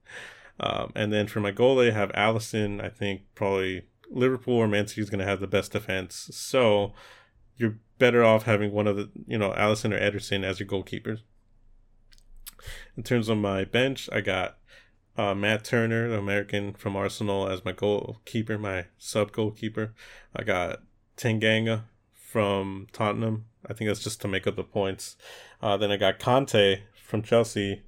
Um, 0.60 0.92
and 0.96 1.12
then 1.12 1.28
for 1.28 1.40
my 1.40 1.52
goalie, 1.52 1.92
I 1.92 1.94
have 1.94 2.12
Alisson. 2.12 2.84
I 2.84 2.90
think 2.90 3.22
probably 3.36 3.84
Liverpool 4.10 4.56
or 4.56 4.68
Man 4.68 4.88
City 4.88 5.02
is 5.02 5.10
going 5.10 5.20
to 5.20 5.26
have 5.26 5.40
the 5.40 5.48
best 5.48 5.72
defense. 5.72 6.30
So 6.34 6.94
you're 7.58 7.78
better 8.02 8.24
off 8.24 8.44
having 8.44 8.72
one 8.72 8.88
of 8.88 8.96
the, 8.98 9.12
you 9.28 9.38
know, 9.38 9.52
Alisson 9.52 9.94
or 9.94 10.00
Ederson 10.00 10.44
as 10.44 10.60
your 10.60 10.68
goalkeepers. 10.68 11.20
In 12.98 13.04
terms 13.04 13.30
of 13.30 13.38
my 13.38 13.64
bench, 13.64 14.10
I 14.12 14.22
got 14.22 14.58
uh, 15.16 15.36
Matt 15.36 15.64
Turner, 15.64 16.10
the 16.10 16.18
American 16.18 16.74
from 16.74 16.96
Arsenal, 16.96 17.48
as 17.48 17.64
my 17.64 17.74
goalkeeper, 17.74 18.58
my 18.58 18.88
sub 18.98 19.32
goalkeeper. 19.32 19.94
I 20.36 20.42
got 20.42 20.82
Tanganga 21.16 21.84
from 22.12 22.88
Tottenham. 22.92 23.46
I 23.70 23.74
think 23.74 23.88
that's 23.88 24.04
just 24.04 24.20
to 24.22 24.28
make 24.28 24.48
up 24.48 24.56
the 24.56 24.64
points. 24.64 25.16
Uh, 25.62 25.78
then 25.78 25.92
I 25.92 25.98
got 25.98 26.18
Kanté 26.18 26.80
from 27.06 27.22
Chelsea. 27.22 27.84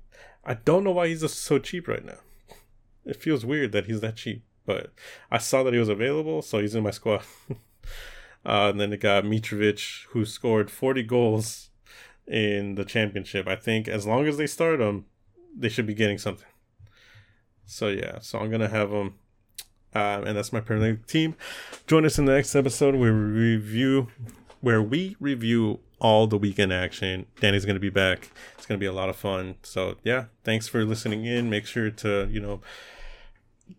I 0.45 0.53
don't 0.53 0.83
know 0.83 0.91
why 0.91 1.07
he's 1.07 1.21
just 1.21 1.41
so 1.41 1.57
cheap 1.57 1.87
right 1.87 2.05
now. 2.05 2.19
It 3.03 3.19
feels 3.19 3.43
weird 3.43 3.71
that 3.71 3.87
he's 3.87 4.01
that 4.01 4.15
cheap, 4.15 4.43
but 4.67 4.93
I 5.31 5.39
saw 5.39 5.63
that 5.63 5.73
he 5.73 5.79
was 5.79 5.89
available, 5.89 6.43
so 6.43 6.59
he's 6.59 6.75
in 6.75 6.83
my 6.83 6.91
squad. 6.91 7.23
uh, 8.45 8.69
and 8.69 8.79
then 8.79 8.93
I 8.93 8.97
got 8.97 9.23
Mitrovic, 9.23 10.05
who 10.09 10.25
scored 10.25 10.69
40 10.69 11.03
goals 11.03 11.69
in 12.27 12.75
the 12.75 12.85
championship. 12.85 13.47
I 13.47 13.55
think 13.55 13.87
as 13.87 14.05
long 14.05 14.27
as 14.27 14.37
they 14.37 14.47
start 14.47 14.79
them, 14.79 15.05
they 15.55 15.69
should 15.69 15.87
be 15.87 15.93
getting 15.93 16.17
something. 16.17 16.47
So 17.65 17.87
yeah, 17.87 18.19
so 18.19 18.39
I'm 18.39 18.51
gonna 18.51 18.67
have 18.67 18.89
them, 18.89 19.15
uh, 19.95 20.21
and 20.25 20.37
that's 20.37 20.51
my 20.51 20.59
Premier 20.59 20.89
League 20.89 21.07
team. 21.07 21.35
Join 21.87 22.05
us 22.05 22.17
in 22.17 22.25
the 22.25 22.33
next 22.33 22.55
episode 22.55 22.95
where 22.95 23.13
we 23.13 23.19
review, 23.19 24.07
where 24.61 24.81
we 24.81 25.15
review 25.19 25.79
all 25.99 26.27
the 26.27 26.37
weekend 26.37 26.73
action. 26.73 27.25
Danny's 27.39 27.65
gonna 27.65 27.79
be 27.79 27.89
back. 27.89 28.29
It's 28.57 28.65
gonna 28.65 28.79
be 28.79 28.85
a 28.85 28.93
lot 28.93 29.09
of 29.09 29.15
fun. 29.15 29.55
So 29.63 29.95
yeah, 30.03 30.25
thanks 30.43 30.67
for 30.67 30.83
listening 30.83 31.25
in. 31.25 31.49
Make 31.49 31.65
sure 31.65 31.89
to 31.89 32.27
you 32.29 32.41
know 32.41 32.59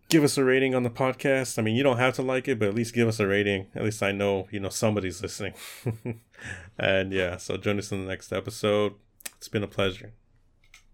give 0.09 0.25
us 0.25 0.39
a 0.39 0.45
rating 0.45 0.75
on 0.75 0.83
the 0.83 0.91
podcast. 0.91 1.59
I 1.59 1.63
mean, 1.63 1.77
you 1.77 1.83
don't 1.83 1.99
have 1.99 2.15
to 2.15 2.23
like 2.23 2.49
it, 2.49 2.59
but 2.59 2.69
at 2.69 2.75
least 2.75 2.95
give 2.95 3.09
us 3.09 3.21
a 3.21 3.27
rating. 3.27 3.67
At 3.75 3.85
least 3.85 4.03
I 4.03 4.13
know, 4.13 4.49
you 4.51 4.61
know, 4.61 4.69
somebody's 4.69 5.23
listening. 5.23 5.55
and 6.79 7.13
yeah, 7.13 7.37
so 7.37 7.57
join 7.57 7.79
us 7.79 7.93
in 7.93 8.03
the 8.03 8.09
next 8.09 8.33
episode. 8.33 8.95
It's 9.37 9.49
been 9.49 9.63
a 9.63 9.69
pleasure. 9.69 10.13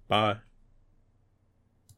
Bye. 0.08 0.38